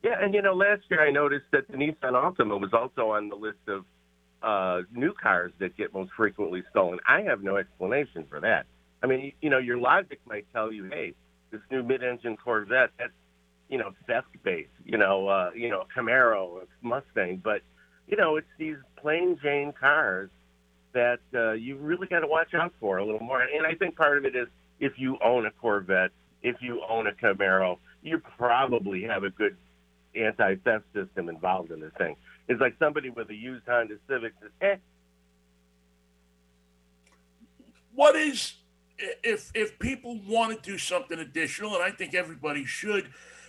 Yeah, 0.03 0.25
and 0.25 0.33
you 0.33 0.41
know, 0.41 0.55
last 0.55 0.85
year 0.91 1.07
I 1.07 1.11
noticed 1.11 1.45
that 1.53 1.69
the 1.69 1.77
Nissan 1.77 2.13
Altima 2.13 2.59
was 2.59 2.73
also 2.73 3.11
on 3.11 3.29
the 3.29 3.37
list 3.37 3.59
of 3.69 3.85
uh, 4.43 4.87
new 4.91 5.13
cars 5.13 5.53
that 5.59 5.77
get 5.77 5.93
most 5.93 6.13
frequently 6.17 6.63
stolen. 6.71 6.99
I 7.07 7.21
have 7.25 7.43
no 7.43 7.59
explanation 7.59 8.25
for 8.31 8.41
that. 8.41 8.65
I 9.03 9.07
mean, 9.07 9.35
you 9.43 9.51
know, 9.51 9.59
your 9.59 9.77
logic 9.77 10.21
might 10.25 10.47
tell 10.55 10.73
you, 10.73 10.85
hey, 10.85 11.13
this 11.51 11.61
new 11.71 11.83
mid-engine 11.83 12.39
Corvette, 12.39 12.89
that's 12.99 13.13
you 13.75 13.81
know, 13.81 13.93
theft 14.07 14.29
base, 14.45 14.69
you 14.85 14.97
know, 14.97 15.27
uh, 15.27 15.51
you 15.53 15.69
know, 15.69 15.83
Camaro, 15.97 16.61
Mustang, 16.81 17.41
but 17.43 17.61
you 18.07 18.17
know, 18.17 18.37
it's 18.37 18.47
these 18.57 18.77
plain 18.95 19.37
Jane 19.43 19.73
cars 19.73 20.31
that 20.93 21.19
uh, 21.35 21.55
you 21.55 21.75
really 21.79 22.07
got 22.07 22.21
to 22.21 22.29
watch 22.29 22.55
out 22.55 22.73
for 22.79 22.99
a 22.99 23.05
little 23.05 23.19
more. 23.19 23.43
And 23.43 23.67
I 23.67 23.75
think 23.75 23.97
part 23.97 24.17
of 24.17 24.25
it 24.27 24.37
is 24.37 24.47
if 24.79 24.93
you 24.97 25.19
own 25.25 25.45
a 25.45 25.51
Corvette, 25.51 26.13
if 26.41 26.55
you 26.61 26.83
own 26.89 27.09
a 27.09 27.13
Camaro, 27.13 27.79
you 28.01 28.23
probably 28.39 29.03
have 29.03 29.25
a 29.25 29.31
good 29.31 29.57
anti-theft 30.15 30.85
system 30.95 31.29
involved 31.29 31.73
in 31.73 31.81
this 31.81 31.91
thing. 31.99 32.15
It's 32.47 32.61
like 32.61 32.77
somebody 32.79 33.11
with 33.11 33.29
a 33.31 33.35
used 33.35 33.67
Honda 33.67 33.97
Civic 34.09 34.35
says, 34.41 34.53
"Eh." 34.61 34.77
What 37.93 38.15
is 38.15 38.55
if 39.25 39.51
if 39.53 39.81
people 39.81 40.21
want 40.29 40.63
to 40.63 40.71
do 40.71 40.79
something 40.79 41.19
additional, 41.19 41.75
and 41.75 41.83
I 41.83 41.91
think 41.91 42.15
everybody 42.15 42.65
should 42.65 43.09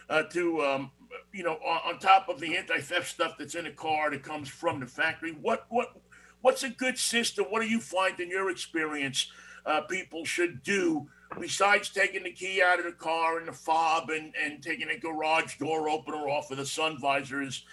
uh, 0.09 0.23
to 0.23 0.61
um, 0.61 0.91
you 1.33 1.43
know 1.43 1.53
on, 1.55 1.93
on, 1.93 1.99
top 1.99 2.29
of 2.29 2.39
the 2.39 2.57
anti-theft 2.57 3.09
stuff 3.09 3.35
that's 3.37 3.55
in 3.55 3.65
a 3.65 3.71
car 3.71 4.11
that 4.11 4.23
comes 4.23 4.49
from 4.49 4.79
the 4.79 4.85
factory. 4.85 5.31
What 5.41 5.65
what 5.69 5.95
what's 6.41 6.63
a 6.63 6.69
good 6.69 6.97
system? 6.97 7.45
What 7.49 7.61
do 7.61 7.67
you 7.67 7.79
find 7.79 8.19
in 8.19 8.29
your 8.29 8.49
experience 8.49 9.31
uh, 9.65 9.81
people 9.81 10.25
should 10.25 10.63
do 10.63 11.07
besides 11.39 11.89
taking 11.89 12.23
the 12.23 12.31
key 12.31 12.61
out 12.61 12.79
of 12.79 12.85
the 12.85 12.91
car 12.91 13.39
and 13.39 13.47
the 13.47 13.53
fob 13.53 14.09
and, 14.09 14.33
and 14.41 14.61
taking 14.61 14.89
a 14.89 14.97
garage 14.97 15.57
door 15.57 15.89
opener 15.89 16.29
off 16.29 16.51
of 16.51 16.57
the 16.57 16.65
sun 16.65 16.99
visors 16.99 17.65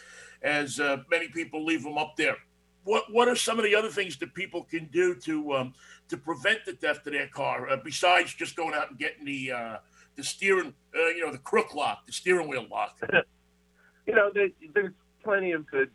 as 0.43 0.81
uh, 0.81 0.99
many 1.11 1.29
people 1.29 1.65
leave 1.65 1.83
them 1.83 1.99
up 1.99 2.17
there? 2.17 2.37
What 2.85 3.13
what 3.13 3.29
are 3.29 3.37
some 3.37 3.59
of 3.59 3.65
the 3.65 3.75
other 3.75 3.91
things 3.91 4.17
that 4.17 4.35
people 4.35 4.65
can 4.65 4.87
do 4.87 5.15
to 5.17 5.55
um, 5.55 5.75
to 6.09 6.17
prevent 6.17 6.65
the 6.65 6.73
theft 6.73 7.07
of 7.07 7.13
their 7.13 7.29
car 7.29 7.69
uh, 7.69 7.77
besides 7.77 8.35
just 8.35 8.57
going 8.57 8.75
out 8.75 8.91
and 8.91 8.99
getting 8.99 9.25
the 9.25 9.53
uh, 9.53 9.77
the 10.17 10.25
steering, 10.25 10.75
uh, 10.95 11.09
you 11.09 11.25
know, 11.25 11.33
the 11.33 11.39
crook 11.39 11.75
lock, 11.75 12.07
the 12.07 12.13
steering 12.13 12.49
wheel 12.49 12.67
lock. 12.71 12.99
you 14.07 14.15
know, 14.15 14.31
there, 14.33 14.49
there's 14.75 14.93
plenty 15.23 15.53
of 15.53 15.67
good 15.67 15.91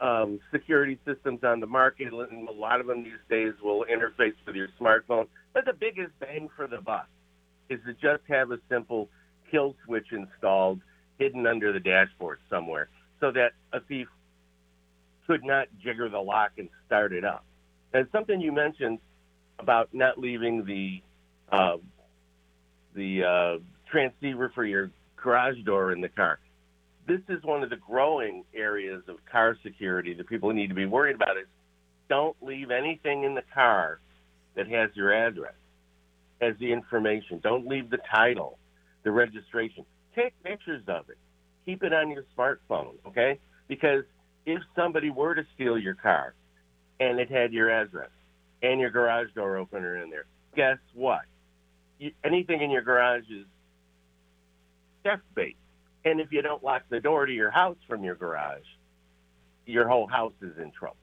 um, 0.00 0.40
security 0.52 0.98
systems 1.06 1.40
on 1.44 1.60
the 1.60 1.66
market, 1.66 2.12
and 2.12 2.48
a 2.48 2.52
lot 2.52 2.80
of 2.80 2.86
them 2.86 3.04
these 3.04 3.12
days 3.30 3.52
will 3.62 3.84
interface 3.84 4.34
with 4.46 4.56
your 4.56 4.68
smartphone. 4.80 5.26
But 5.52 5.64
the 5.64 5.72
biggest 5.72 6.18
bang 6.20 6.48
for 6.56 6.66
the 6.66 6.80
buck 6.80 7.08
is 7.70 7.80
to 7.86 7.94
just 7.94 8.22
have 8.28 8.50
a 8.50 8.58
simple 8.68 9.08
kill 9.50 9.74
switch 9.84 10.06
installed, 10.12 10.80
hidden 11.18 11.46
under 11.46 11.72
the 11.72 11.80
dashboard 11.80 12.40
somewhere, 12.50 12.88
so 13.20 13.30
that 13.32 13.52
a 13.72 13.80
thief 13.80 14.08
could 15.26 15.44
not 15.44 15.68
jigger 15.82 16.08
the 16.08 16.18
lock 16.18 16.52
and 16.58 16.68
start 16.86 17.12
it 17.12 17.24
up. 17.24 17.44
And 17.92 18.06
something 18.12 18.40
you 18.40 18.52
mentioned 18.52 18.98
about 19.58 19.94
not 19.94 20.18
leaving 20.18 20.64
the 20.64 21.00
uh, 21.50 21.76
the 22.94 23.24
uh, 23.24 23.62
transceiver 23.90 24.50
for 24.54 24.64
your 24.64 24.90
garage 25.16 25.58
door 25.64 25.92
in 25.92 26.00
the 26.00 26.08
car. 26.08 26.38
This 27.06 27.20
is 27.28 27.42
one 27.42 27.62
of 27.62 27.70
the 27.70 27.76
growing 27.76 28.44
areas 28.54 29.02
of 29.08 29.16
car 29.30 29.56
security 29.62 30.14
that 30.14 30.26
people 30.28 30.52
need 30.52 30.68
to 30.68 30.74
be 30.74 30.86
worried 30.86 31.16
about. 31.16 31.36
Is 31.36 31.46
don't 32.08 32.36
leave 32.42 32.70
anything 32.70 33.24
in 33.24 33.34
the 33.34 33.42
car 33.52 34.00
that 34.56 34.68
has 34.68 34.90
your 34.94 35.12
address, 35.12 35.54
has 36.40 36.54
the 36.58 36.72
information. 36.72 37.40
Don't 37.42 37.66
leave 37.66 37.90
the 37.90 37.98
title, 38.10 38.58
the 39.02 39.10
registration. 39.10 39.84
Take 40.14 40.32
pictures 40.42 40.82
of 40.88 41.08
it. 41.08 41.18
Keep 41.66 41.82
it 41.82 41.92
on 41.92 42.10
your 42.10 42.24
smartphone, 42.36 42.94
okay? 43.06 43.38
Because 43.68 44.04
if 44.46 44.62
somebody 44.76 45.10
were 45.10 45.34
to 45.34 45.44
steal 45.54 45.78
your 45.78 45.94
car 45.94 46.34
and 47.00 47.18
it 47.18 47.30
had 47.30 47.52
your 47.52 47.70
address 47.70 48.10
and 48.62 48.80
your 48.80 48.90
garage 48.90 49.28
door 49.34 49.56
opener 49.56 50.02
in 50.02 50.10
there, 50.10 50.26
guess 50.54 50.78
what? 50.94 51.22
Anything 52.22 52.60
in 52.60 52.70
your 52.70 52.82
garage 52.82 53.24
is 53.30 53.46
theft 55.04 55.22
bait. 55.34 55.56
And 56.04 56.20
if 56.20 56.32
you 56.32 56.42
don't 56.42 56.62
lock 56.62 56.82
the 56.88 57.00
door 57.00 57.26
to 57.26 57.32
your 57.32 57.50
house 57.50 57.78
from 57.88 58.04
your 58.04 58.14
garage, 58.14 58.66
your 59.66 59.88
whole 59.88 60.06
house 60.06 60.34
is 60.42 60.56
in 60.58 60.70
trouble. 60.72 60.96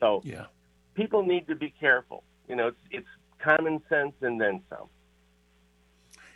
So 0.00 0.20
yeah. 0.24 0.46
people 0.94 1.22
need 1.24 1.46
to 1.48 1.54
be 1.54 1.70
careful. 1.70 2.24
You 2.48 2.56
know, 2.56 2.68
it's, 2.68 2.80
it's 2.90 3.08
common 3.38 3.80
sense 3.88 4.14
and 4.20 4.40
then 4.40 4.62
some. 4.68 4.88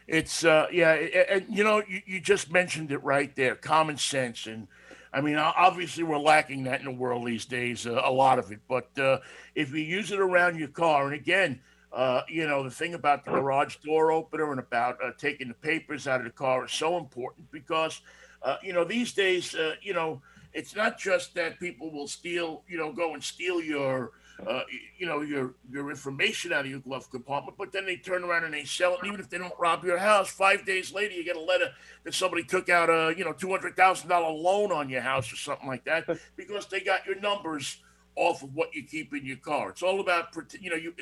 It's 0.06 0.44
uh, 0.44 0.68
yeah, 0.70 0.92
and 0.92 1.46
you 1.48 1.64
know, 1.64 1.82
you, 1.88 2.00
you 2.06 2.20
just 2.20 2.52
mentioned 2.52 2.92
it 2.92 3.02
right 3.02 3.34
there, 3.34 3.56
common 3.56 3.96
sense, 3.96 4.46
and 4.46 4.68
I 5.12 5.20
mean, 5.20 5.36
obviously, 5.36 6.04
we're 6.04 6.18
lacking 6.18 6.64
that 6.64 6.80
in 6.80 6.84
the 6.84 6.92
world 6.92 7.26
these 7.26 7.46
days, 7.46 7.86
uh, 7.86 8.02
a 8.04 8.12
lot 8.12 8.38
of 8.38 8.52
it. 8.52 8.60
But 8.68 8.96
uh, 8.98 9.18
if 9.54 9.70
you 9.72 9.78
use 9.78 10.12
it 10.12 10.20
around 10.20 10.58
your 10.58 10.68
car, 10.68 11.06
and 11.06 11.14
again, 11.14 11.60
uh, 11.96 12.20
you 12.28 12.46
know, 12.46 12.62
the 12.62 12.70
thing 12.70 12.92
about 12.92 13.24
the 13.24 13.30
garage 13.30 13.76
door 13.76 14.12
opener 14.12 14.50
and 14.50 14.60
about 14.60 14.98
uh, 15.02 15.10
taking 15.16 15.48
the 15.48 15.54
papers 15.54 16.06
out 16.06 16.20
of 16.20 16.26
the 16.26 16.30
car 16.30 16.66
is 16.66 16.72
so 16.72 16.98
important 16.98 17.50
because, 17.50 18.02
uh, 18.42 18.56
you 18.62 18.74
know, 18.74 18.84
these 18.84 19.14
days, 19.14 19.54
uh, 19.54 19.74
you 19.80 19.94
know, 19.94 20.20
it's 20.52 20.76
not 20.76 20.98
just 20.98 21.34
that 21.34 21.58
people 21.58 21.90
will 21.90 22.06
steal, 22.06 22.62
you 22.68 22.76
know, 22.76 22.92
go 22.92 23.14
and 23.14 23.24
steal 23.24 23.62
your 23.62 24.12
uh, 24.46 24.60
you 24.98 25.06
know, 25.06 25.22
your 25.22 25.54
your 25.70 25.88
information 25.88 26.52
out 26.52 26.66
of 26.66 26.70
your 26.70 26.80
glove 26.80 27.10
compartment, 27.10 27.56
but 27.56 27.72
then 27.72 27.86
they 27.86 27.96
turn 27.96 28.22
around 28.22 28.44
and 28.44 28.52
they 28.52 28.64
sell 28.64 28.92
it. 28.92 28.98
And 29.00 29.08
even 29.08 29.20
if 29.20 29.30
they 29.30 29.38
don't 29.38 29.54
rob 29.58 29.82
your 29.82 29.96
house, 29.96 30.28
five 30.28 30.66
days 30.66 30.92
later 30.92 31.14
you 31.14 31.24
get 31.24 31.36
a 31.36 31.40
letter 31.40 31.70
that 32.04 32.12
somebody 32.12 32.44
took 32.44 32.68
out 32.68 32.90
a 32.90 33.14
you 33.16 33.24
know 33.24 33.32
two 33.32 33.48
hundred 33.48 33.76
thousand 33.76 34.10
dollar 34.10 34.30
loan 34.30 34.70
on 34.70 34.90
your 34.90 35.00
house 35.00 35.32
or 35.32 35.36
something 35.36 35.66
like 35.66 35.84
that 35.86 36.06
because 36.36 36.66
they 36.66 36.80
got 36.80 37.06
your 37.06 37.18
numbers 37.20 37.78
off 38.14 38.42
of 38.42 38.54
what 38.54 38.74
you 38.74 38.82
keep 38.82 39.14
in 39.14 39.24
your 39.24 39.38
car. 39.38 39.70
It's 39.70 39.82
all 39.82 40.00
about 40.00 40.36
you 40.60 40.68
know 40.68 40.76
you. 40.76 40.92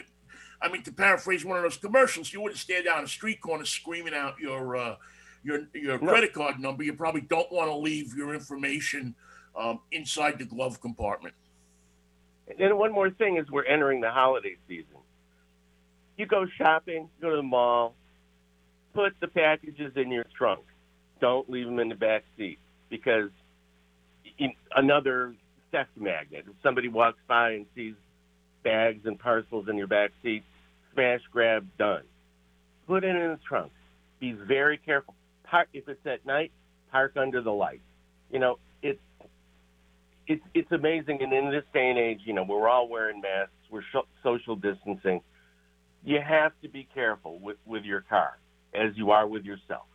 I 0.65 0.69
mean, 0.73 0.83
to 0.85 0.93
paraphrase 0.93 1.45
one 1.45 1.59
of 1.59 1.63
those 1.63 1.77
commercials, 1.77 2.33
you 2.33 2.41
wouldn't 2.41 2.59
stand 2.59 2.87
down 2.87 3.05
a 3.05 3.07
street 3.07 3.43
corner 3.43 3.67
screaming 3.67 4.15
out 4.15 4.41
your 4.41 4.77
uh, 4.77 4.97
your 5.45 5.69
your 5.75 5.99
no. 6.01 6.11
credit 6.11 6.33
card 6.33 6.59
number. 6.59 6.83
You 6.83 6.95
probably 6.95 7.21
don't 7.21 7.53
want 7.53 7.69
to 7.69 7.77
leave 7.77 8.15
your 8.17 8.35
information 8.35 9.15
um, 9.55 9.81
inside 9.93 10.39
the 10.39 10.47
glove 10.47 10.81
compartment. 10.81 11.35
And 12.59 12.79
one 12.79 12.93
more 12.93 13.11
thing 13.11 13.37
is 13.37 13.51
we're 13.51 13.65
entering 13.65 14.01
the 14.01 14.11
holiday 14.11 14.57
season. 14.67 14.87
You 16.17 16.27
go 16.27 16.47
shopping, 16.57 17.11
go 17.21 17.31
to 17.31 17.37
the 17.37 17.43
mall, 17.43 17.95
put 18.95 19.15
the 19.21 19.29
packages 19.29 19.93
in 19.97 20.11
your 20.11 20.25
trunk. 20.37 20.65
Don't 21.21 21.49
leave 21.51 21.67
them 21.67 21.79
in 21.79 21.91
the 21.91 21.95
back 21.95 22.25
seat 22.39 22.59
because 22.89 23.31
another 24.75 25.35
theft 25.73 25.91
magnet. 25.97 26.45
If 26.49 26.55
somebody 26.63 26.89
walks 26.89 27.19
by 27.27 27.53
and 27.53 27.67
sees 27.75 27.95
bags 28.63 29.05
and 29.05 29.19
parcels 29.19 29.69
in 29.69 29.77
your 29.77 29.87
back 29.87 30.11
seat, 30.23 30.43
smash, 30.95 31.21
grab, 31.31 31.67
done. 31.79 32.03
Put 32.87 33.05
it 33.05 33.15
in 33.17 33.31
the 33.31 33.39
trunk. 33.47 33.73
Be 34.21 34.33
very 34.33 34.79
careful. 34.79 35.15
Park 35.45 35.69
if 35.73 35.89
it's 35.89 36.07
at 36.07 36.25
night. 36.25 36.53
Park 36.91 37.17
under 37.17 37.43
the 37.43 37.51
light. 37.51 37.83
You 38.31 38.39
know, 38.39 38.59
it's 38.83 39.01
it's 40.27 40.43
it's 40.55 40.73
amazing, 40.73 41.23
and 41.23 41.33
in 41.33 41.51
this 41.51 41.65
day 41.73 41.91
and 41.91 41.99
age, 41.99 42.21
you 42.25 42.33
know, 42.33 42.45
we're 42.45 42.69
all 42.69 42.89
wearing 42.89 43.21
masks, 43.21 43.53
we're 43.71 43.83
sh- 43.83 44.09
social 44.23 44.57
distancing. 44.57 45.21
You 46.05 46.21
have 46.27 46.53
to 46.63 46.69
be 46.69 46.89
careful 46.95 47.39
with 47.39 47.57
with 47.67 47.85
your 47.85 48.03
car 48.03 48.39
as 48.75 48.97
you 48.97 49.11
are 49.11 49.27
with 49.27 49.45
yourself. 49.45 49.87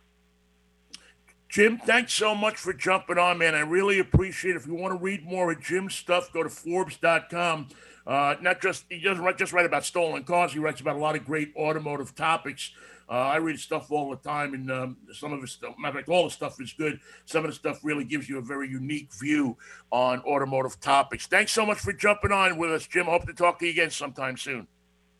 Jim, 1.50 1.78
thanks 1.78 2.12
so 2.14 2.32
much 2.32 2.56
for 2.56 2.72
jumping 2.72 3.18
on, 3.18 3.38
man. 3.38 3.56
I 3.56 3.60
really 3.60 3.98
appreciate 3.98 4.52
it. 4.52 4.56
If 4.56 4.68
you 4.68 4.74
want 4.74 4.92
to 4.96 4.98
read 5.02 5.24
more 5.24 5.50
of 5.50 5.60
Jim's 5.60 5.96
stuff, 5.96 6.32
go 6.32 6.44
to 6.44 6.48
Forbes.com. 6.48 7.66
Uh, 8.06 8.36
not 8.40 8.62
just 8.62 8.84
he 8.88 9.00
doesn't 9.00 9.24
write, 9.24 9.36
just 9.36 9.52
write 9.52 9.66
about 9.66 9.84
stolen 9.84 10.22
cars; 10.22 10.52
he 10.52 10.60
writes 10.60 10.80
about 10.80 10.94
a 10.94 10.98
lot 10.98 11.16
of 11.16 11.26
great 11.26 11.52
automotive 11.56 12.14
topics. 12.14 12.70
Uh, 13.08 13.14
I 13.14 13.36
read 13.38 13.58
stuff 13.58 13.90
all 13.90 14.10
the 14.10 14.16
time, 14.16 14.54
and 14.54 14.70
um, 14.70 14.96
some 15.12 15.32
of 15.32 15.42
of 15.42 15.92
fact, 15.92 16.08
all 16.08 16.24
the 16.24 16.30
stuff 16.30 16.60
is 16.60 16.72
good. 16.72 17.00
Some 17.24 17.44
of 17.44 17.50
the 17.50 17.54
stuff 17.54 17.80
really 17.82 18.04
gives 18.04 18.28
you 18.28 18.38
a 18.38 18.42
very 18.42 18.68
unique 18.68 19.12
view 19.20 19.56
on 19.90 20.20
automotive 20.20 20.78
topics. 20.78 21.26
Thanks 21.26 21.50
so 21.50 21.66
much 21.66 21.78
for 21.78 21.92
jumping 21.92 22.30
on 22.30 22.58
with 22.58 22.70
us, 22.70 22.86
Jim. 22.86 23.06
Hope 23.06 23.26
to 23.26 23.32
talk 23.32 23.58
to 23.58 23.66
you 23.66 23.72
again 23.72 23.90
sometime 23.90 24.36
soon. 24.36 24.68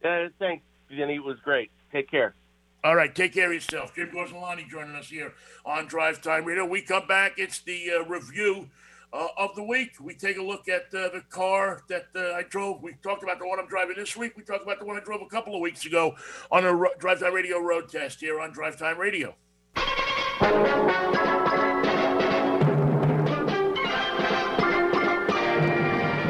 Uh, 0.04 0.28
thanks, 0.38 0.64
Jenny. 0.88 1.16
It 1.16 1.24
was 1.24 1.38
great. 1.40 1.72
Take 1.92 2.08
care. 2.08 2.34
All 2.82 2.96
right, 2.96 3.14
take 3.14 3.34
care 3.34 3.48
of 3.48 3.52
yourself. 3.52 3.94
Jim 3.94 4.10
Gorzelany 4.10 4.66
joining 4.68 4.94
us 4.96 5.08
here 5.08 5.34
on 5.66 5.86
Drive 5.86 6.22
Time 6.22 6.44
Radio. 6.46 6.64
We 6.64 6.80
come 6.80 7.06
back. 7.06 7.34
It's 7.36 7.60
the 7.60 7.90
uh, 8.00 8.04
review 8.08 8.70
uh, 9.12 9.28
of 9.36 9.54
the 9.54 9.62
week. 9.62 9.92
We 10.00 10.14
take 10.14 10.38
a 10.38 10.42
look 10.42 10.66
at 10.66 10.84
uh, 10.94 11.10
the 11.10 11.22
car 11.28 11.82
that 11.88 12.06
uh, 12.16 12.32
I 12.32 12.42
drove. 12.44 12.82
We 12.82 12.94
talked 13.02 13.22
about 13.22 13.38
the 13.38 13.46
one 13.46 13.58
I'm 13.58 13.66
driving 13.68 13.96
this 13.96 14.16
week. 14.16 14.34
We 14.34 14.44
talked 14.44 14.62
about 14.62 14.78
the 14.78 14.86
one 14.86 14.96
I 14.96 15.00
drove 15.00 15.20
a 15.20 15.26
couple 15.26 15.54
of 15.54 15.60
weeks 15.60 15.84
ago 15.84 16.14
on 16.50 16.64
a 16.64 16.74
ro- 16.74 16.90
Drive 16.98 17.20
Time 17.20 17.34
Radio 17.34 17.58
road 17.58 17.90
test 17.90 18.18
here 18.20 18.40
on 18.40 18.50
Drive 18.52 18.78
Time 18.78 18.98
Radio. 18.98 19.34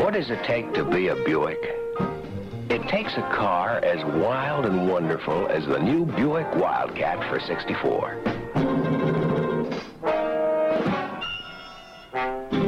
What 0.03 0.15
does 0.15 0.31
it 0.31 0.43
take 0.43 0.73
to 0.75 0.85
be 0.85 1.09
a 1.09 1.15
Buick? 1.15 1.80
It 2.81 2.89
takes 2.89 3.13
a 3.17 3.23
car 3.23 3.79
as 3.85 4.03
wild 4.05 4.65
and 4.65 4.89
wonderful 4.89 5.49
as 5.49 5.67
the 5.67 5.79
new 5.79 6.07
Buick 6.07 6.55
Wildcat 6.55 7.19
for 7.29 7.39
64. 7.39 8.15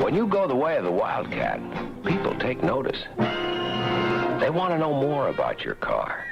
When 0.05 0.15
you 0.15 0.27
go 0.27 0.47
the 0.47 0.55
way 0.55 0.77
of 0.77 0.85
the 0.85 0.91
Wildcat, 0.91 1.61
people 2.05 2.39
take 2.39 2.63
notice. 2.63 3.03
They 3.19 4.51
want 4.51 4.75
to 4.75 4.79
know 4.79 4.93
more 4.93 5.29
about 5.29 5.63
your 5.63 5.77
car. 5.77 6.25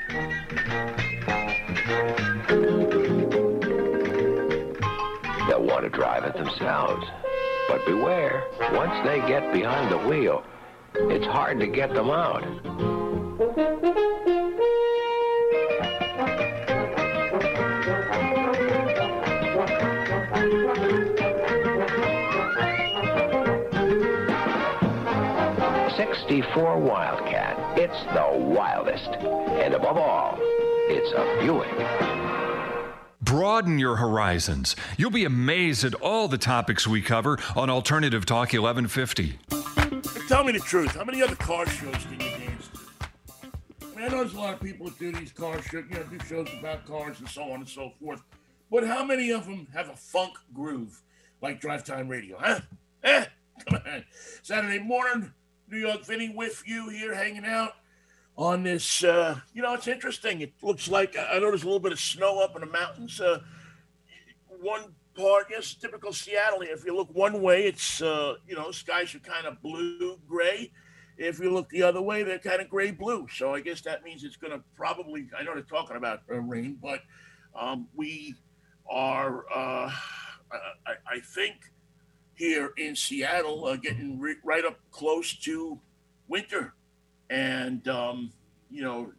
They'll 5.49 5.65
want 5.65 5.85
to 5.85 5.91
drive 5.91 6.25
it 6.25 6.35
themselves. 6.35 7.07
But 7.69 7.87
beware, 7.87 8.45
once 8.73 8.93
they 9.07 9.21
get 9.27 9.53
behind 9.55 9.91
the 9.91 10.07
wheel, 10.07 10.45
it's 10.95 11.27
hard 11.27 11.61
to 11.61 11.67
get 11.67 11.95
them 11.95 12.11
out. 12.11 12.45
64 26.31 26.79
Wildcat. 26.79 27.77
It's 27.77 28.05
the 28.15 28.39
wildest. 28.39 29.09
And 29.09 29.75
above 29.75 29.97
all, 29.97 30.39
it's 30.89 31.11
a 31.11 31.25
Buick. 31.41 31.69
Broaden 33.21 33.81
your 33.81 33.97
horizons. 33.97 34.77
You'll 34.97 35.11
be 35.11 35.25
amazed 35.25 35.83
at 35.83 35.95
all 35.95 36.29
the 36.29 36.39
topics 36.39 36.87
we 36.87 37.03
cover 37.03 37.37
on 37.57 37.69
Alternative 37.69 38.25
Talk 38.25 38.53
1150. 38.53 39.41
Tell 40.29 40.45
me 40.45 40.53
the 40.53 40.61
truth. 40.61 40.95
How 40.95 41.03
many 41.03 41.21
other 41.21 41.35
car 41.35 41.67
shows 41.67 41.97
can 41.97 42.13
you 42.13 42.19
dance 42.19 42.69
to? 42.69 42.79
I, 43.83 43.97
mean, 43.97 44.05
I 44.05 44.09
know 44.09 44.19
there's 44.19 44.35
a 44.35 44.39
lot 44.39 44.55
of 44.55 44.61
people 44.61 44.87
that 44.87 45.01
do 45.01 45.11
these 45.11 45.33
car 45.33 45.61
shows, 45.61 45.83
you 45.91 45.97
know, 45.97 46.05
do 46.05 46.19
shows 46.29 46.49
about 46.61 46.87
cars 46.87 47.19
and 47.19 47.29
so 47.29 47.43
on 47.43 47.59
and 47.59 47.69
so 47.69 47.91
forth. 48.01 48.23
But 48.71 48.87
how 48.87 49.05
many 49.05 49.33
of 49.33 49.47
them 49.47 49.67
have 49.75 49.89
a 49.89 49.97
funk 49.97 50.35
groove 50.55 51.03
like 51.43 51.61
Drive 51.61 51.83
Time 51.83 52.07
Radio? 52.07 52.37
Huh? 52.39 52.61
Eh? 53.03 53.25
Come 53.69 53.81
on. 53.85 54.05
Saturday 54.43 54.79
morning, 54.79 55.33
New 55.71 55.79
York 55.79 56.05
Vinny 56.05 56.33
with 56.35 56.63
you 56.67 56.89
here 56.89 57.15
hanging 57.15 57.45
out 57.45 57.75
on 58.37 58.63
this. 58.63 59.05
Uh, 59.05 59.39
you 59.55 59.63
know, 59.63 59.75
it's 59.75 59.87
interesting. 59.87 60.41
It 60.41 60.53
looks 60.63 60.89
like 60.89 61.17
I 61.17 61.35
know 61.35 61.51
there's 61.51 61.63
a 61.63 61.67
little 61.67 61.81
bit 61.81 61.93
of 61.93 62.01
snow 62.01 62.41
up 62.41 62.55
in 62.57 62.63
the 62.63 62.67
mountains. 62.67 63.21
Uh, 63.21 63.41
one 64.61 64.95
part, 65.15 65.47
yes, 65.51 65.75
typical 65.75 66.13
Seattle. 66.13 66.63
If 66.63 66.85
you 66.85 66.97
look 66.97 67.15
one 67.15 67.41
way, 67.41 67.65
it's 67.65 68.03
uh, 68.03 68.35
you 68.47 68.57
know 68.57 68.71
skies 68.71 69.15
are 69.15 69.21
kind 69.21 69.47
of 69.47 69.63
blue 69.63 70.19
gray. 70.29 70.73
If 71.17 71.39
you 71.39 71.53
look 71.53 71.69
the 71.69 71.83
other 71.83 72.01
way, 72.01 72.23
they're 72.23 72.39
kind 72.39 72.61
of 72.63 72.69
gray 72.69 72.91
blue. 72.91 73.27
So 73.33 73.55
I 73.55 73.61
guess 73.61 73.83
that 73.83 74.03
means 74.03 74.25
it's 74.25 74.37
going 74.37 74.53
to 74.53 74.65
probably. 74.75 75.29
I 75.39 75.43
know 75.43 75.55
they're 75.55 75.63
talking 75.63 75.97
about 75.97 76.21
rain, 76.27 76.79
but 76.83 77.01
um, 77.55 77.87
we 77.95 78.35
are. 78.89 79.45
Uh, 79.55 79.93
I, 80.53 80.95
I 81.07 81.21
think 81.21 81.55
here 82.41 82.73
in 82.79 82.97
Seattle, 82.97 83.67
uh, 83.67 83.77
getting 83.77 84.19
re- 84.19 84.37
right 84.43 84.65
up 84.65 84.79
close 84.91 85.35
to 85.41 85.79
winter. 86.27 86.73
And, 87.29 87.87
um, 87.87 88.33
you 88.71 88.83
know, 88.83 89.13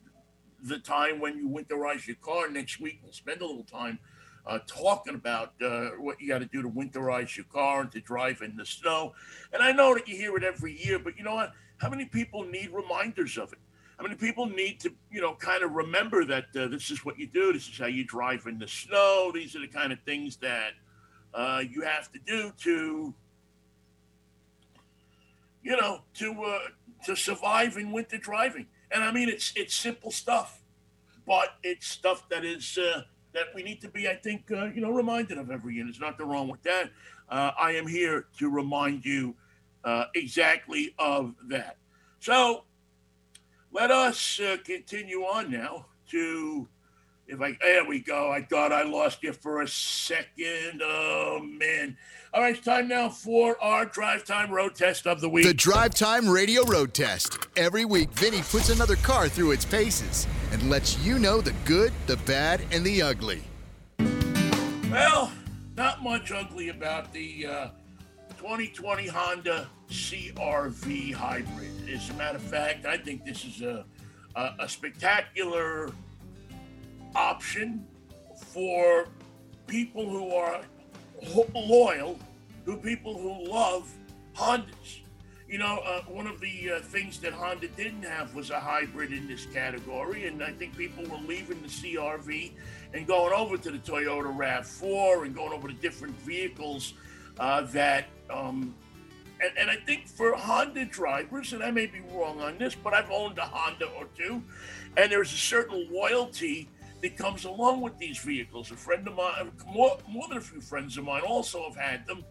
the 0.64 0.80
time 0.80 1.20
when 1.20 1.38
you 1.38 1.48
winterize 1.48 2.08
your 2.08 2.16
car 2.16 2.50
next 2.50 2.80
week, 2.82 3.00
we'll 3.04 3.14
spend 3.14 3.42
a 3.42 3.46
little 3.46 3.64
time 3.64 4.00
uh, 4.48 4.58
talking 4.66 5.14
about 5.14 5.54
uh, 5.64 5.90
what 6.00 6.20
you 6.20 6.28
got 6.28 6.40
to 6.40 6.48
do 6.48 6.64
to 6.64 6.70
winterize 6.70 7.38
your 7.38 7.46
car 7.46 7.82
and 7.82 7.92
to 7.92 8.02
drive 8.02 8.42
in 8.42 8.58
the 8.58 8.66
snow. 8.66 9.14
And 9.54 9.62
I 9.62 9.72
know 9.72 9.94
that 9.94 10.08
you 10.08 10.16
hear 10.16 10.36
it 10.36 10.44
every 10.44 10.76
year, 10.84 10.98
but 10.98 11.16
you 11.16 11.24
know 11.24 11.36
what? 11.36 11.54
How 11.78 11.92
many 11.92 12.06
people 12.06 12.44
need 12.44 12.72
reminders 12.72 13.38
of 13.38 13.54
it? 13.54 13.60
How 14.00 14.04
many 14.04 14.16
people 14.16 14.48
need 14.48 14.80
to, 14.80 14.92
you 15.12 15.22
know, 15.22 15.36
kind 15.36 15.64
of 15.64 15.74
remember 15.74 16.26
that 16.26 16.46
uh, 16.56 16.68
this 16.70 16.90
is 16.90 17.06
what 17.06 17.20
you 17.20 17.28
do? 17.28 17.54
This 17.54 17.68
is 17.70 17.78
how 17.78 17.86
you 17.86 18.04
drive 18.04 18.48
in 18.48 18.58
the 18.58 18.68
snow. 18.68 19.32
These 19.32 19.56
are 19.56 19.60
the 19.60 19.68
kind 19.68 19.94
of 19.94 20.00
things 20.08 20.38
that 20.38 20.72
uh, 21.34 21.64
you 21.70 21.82
have 21.82 22.12
to 22.12 22.20
do 22.26 22.52
to, 22.64 23.14
you 25.64 25.78
know, 25.78 26.02
to 26.16 26.44
uh, 26.44 26.60
to 27.06 27.16
survive 27.16 27.78
in 27.78 27.92
winter 27.92 28.18
driving. 28.18 28.68
And 28.92 29.04
I 29.04 29.12
mean, 29.12 29.30
it's 29.30 29.54
it's 29.56 29.76
simple 29.76 30.12
stuff, 30.12 30.62
but 31.26 31.50
it's 31.64 31.88
stuff 31.88 32.28
that 32.30 32.44
is 32.44 32.78
uh, 32.78 33.02
that 33.34 33.46
we 33.56 33.64
need 33.64 33.82
to 33.82 33.90
be, 33.90 34.10
I 34.10 34.16
think, 34.16 34.52
uh, 34.52 34.66
you 34.66 34.82
know, 34.82 34.92
reminded 34.92 35.38
of 35.38 35.50
every 35.50 35.76
year. 35.76 35.86
There's 35.86 36.00
nothing 36.00 36.28
wrong 36.28 36.50
with 36.50 36.62
that. 36.64 36.90
Uh, 37.30 37.52
I 37.58 37.72
am 37.72 37.88
here 37.88 38.26
to 38.40 38.50
remind 38.50 39.06
you 39.06 39.36
uh, 39.86 40.06
exactly 40.16 40.94
of 41.00 41.34
that. 41.48 41.78
So 42.20 42.66
let 43.72 43.90
us 43.90 44.40
continue 44.66 45.22
on 45.22 45.50
now 45.50 45.86
to 46.10 46.68
If 47.32 47.42
I 47.42 47.58
there 47.62 47.86
we 47.86 48.02
go. 48.02 48.30
I 48.30 48.42
thought 48.42 48.74
I 48.74 48.84
lost 48.84 49.24
you 49.24 49.32
for 49.32 49.62
a 49.62 49.68
second. 49.68 50.82
Oh 50.84 51.40
man. 51.42 51.96
All 52.34 52.42
right, 52.42 52.54
it's 52.54 52.66
time 52.66 52.90
now 52.90 53.08
for 53.08 53.62
our 53.64 53.86
drive 53.86 54.26
time 54.26 54.52
road 54.52 54.76
test 54.76 55.08
of 55.08 55.22
the 55.22 55.30
week. 55.30 55.46
The 55.46 55.54
Drive 55.54 55.96
Time 55.96 56.28
Radio 56.28 56.66
Road 56.66 56.94
Test. 56.94 57.38
Every 57.56 57.86
week, 57.86 58.12
Vinny 58.12 58.42
puts 58.42 58.70
another 58.70 58.98
car 58.98 59.30
through 59.30 59.52
its 59.52 59.64
paces 59.64 60.28
and 60.52 60.70
lets 60.70 61.00
you 61.00 61.20
know 61.20 61.40
the 61.40 61.54
good, 61.64 61.94
the 62.06 62.18
bad, 62.18 62.64
and 62.70 62.84
the 62.84 63.02
ugly. 63.02 63.42
Well, 64.90 65.32
not 65.78 66.04
much 66.04 66.34
ugly 66.34 66.68
about 66.68 67.14
the 67.14 67.48
uh, 67.48 67.68
2020 68.40 69.08
Honda 69.08 69.70
CRV 69.90 71.14
hybrid. 71.14 71.90
As 71.90 72.10
a 72.10 72.14
matter 72.16 72.38
of 72.38 72.44
fact, 72.44 72.86
I 72.86 72.98
think 72.98 73.24
this 73.24 73.46
is 73.46 73.62
a, 73.62 73.86
a, 74.36 74.56
a 74.60 74.68
spectacular 74.68 75.92
option 77.16 77.86
for 78.36 79.08
people 79.68 80.08
who 80.10 80.34
are 80.34 80.62
loyal, 81.56 82.20
to 82.66 82.78
people 82.78 83.18
who 83.18 83.50
love 83.50 83.92
Hondas. 84.36 85.02
You 85.48 85.58
know, 85.58 85.82
uh, 85.86 86.02
one 86.04 86.28
of 86.28 86.40
the 86.40 86.72
uh, 86.72 86.80
things 86.80 87.20
that 87.20 87.34
Honda 87.34 87.68
didn't 87.68 88.04
have 88.04 88.34
was 88.34 88.52
a 88.52 88.60
hybrid 88.60 89.12
in 89.12 89.28
this 89.28 89.46
category, 89.48 90.28
and 90.28 90.42
I 90.42 90.52
think 90.52 90.78
people 90.78 91.04
were 91.06 91.18
leaving 91.28 91.62
the 91.62 91.68
CRV 91.68 92.52
and 92.94 93.06
going 93.06 93.34
over 93.34 93.58
to 93.58 93.72
the 93.72 93.78
Toyota 93.78 94.34
RAV4 94.34 95.26
and 95.26 95.36
going 95.36 95.52
over 95.52 95.68
to 95.68 95.74
different 95.74 96.16
vehicles 96.22 96.94
uh, 97.40 97.62
that, 97.62 98.06
um, 98.30 98.74
and, 99.42 99.52
and 99.58 99.70
I 99.70 99.76
think 99.76 100.08
for 100.08 100.34
Honda 100.36 100.86
drivers, 100.86 101.52
and 101.52 101.62
I 101.62 101.72
may 101.72 101.86
be 101.86 102.00
wrong 102.14 102.40
on 102.40 102.58
this, 102.58 102.74
but 102.74 102.94
I've 102.94 103.12
owned 103.12 103.38
a 103.38 103.46
Honda 103.46 103.88
or 103.88 104.08
two, 104.18 104.42
and 104.96 105.12
there's 105.12 105.34
a 105.34 105.38
certain 105.38 105.90
loyalty 105.92 106.70
that 107.02 107.18
comes 107.18 107.46
along 107.46 107.82
with 107.82 107.98
these 107.98 108.18
vehicles. 108.20 108.72
A 108.72 108.76
friend 108.76 109.08
of 109.08 109.16
mine, 109.16 109.52
more, 109.68 109.98
more 110.08 110.28
than 110.28 110.38
a 110.38 110.42
few 110.42 110.62
friends 110.62 110.98
of 110.98 111.06
mine, 111.06 111.22
also 111.22 111.64
have 111.64 111.76
had 111.76 112.06
them, 112.06 112.24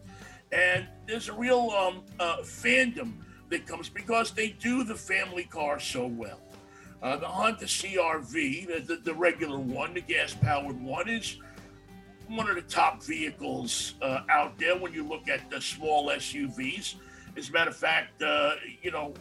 and 0.51 0.87
there's 1.07 1.29
a 1.29 1.33
real 1.33 1.69
um, 1.71 2.03
uh, 2.19 2.37
fandom 2.37 3.13
that 3.49 3.67
comes 3.67 3.89
because 3.89 4.31
they 4.31 4.49
do 4.49 4.83
the 4.83 4.95
family 4.95 5.43
car 5.43 5.79
so 5.79 6.07
well. 6.07 6.39
Uh, 7.01 7.17
the 7.17 7.27
Honda 7.27 7.65
CRV, 7.65 8.67
the, 8.67 8.79
the, 8.79 9.01
the 9.01 9.13
regular 9.13 9.57
one, 9.57 9.93
the 9.93 10.01
gas-powered 10.01 10.79
one, 10.81 11.09
is 11.09 11.37
one 12.27 12.47
of 12.49 12.55
the 12.55 12.61
top 12.61 13.03
vehicles 13.03 13.95
uh, 14.01 14.21
out 14.29 14.57
there 14.57 14.77
when 14.77 14.93
you 14.93 15.03
look 15.05 15.27
at 15.27 15.49
the 15.49 15.59
small 15.59 16.07
SUVs. 16.09 16.95
As 17.35 17.49
a 17.49 17.51
matter 17.51 17.71
of 17.71 17.75
fact, 17.75 18.21
uh, 18.21 18.53
you 18.81 18.91
know, 18.91 19.13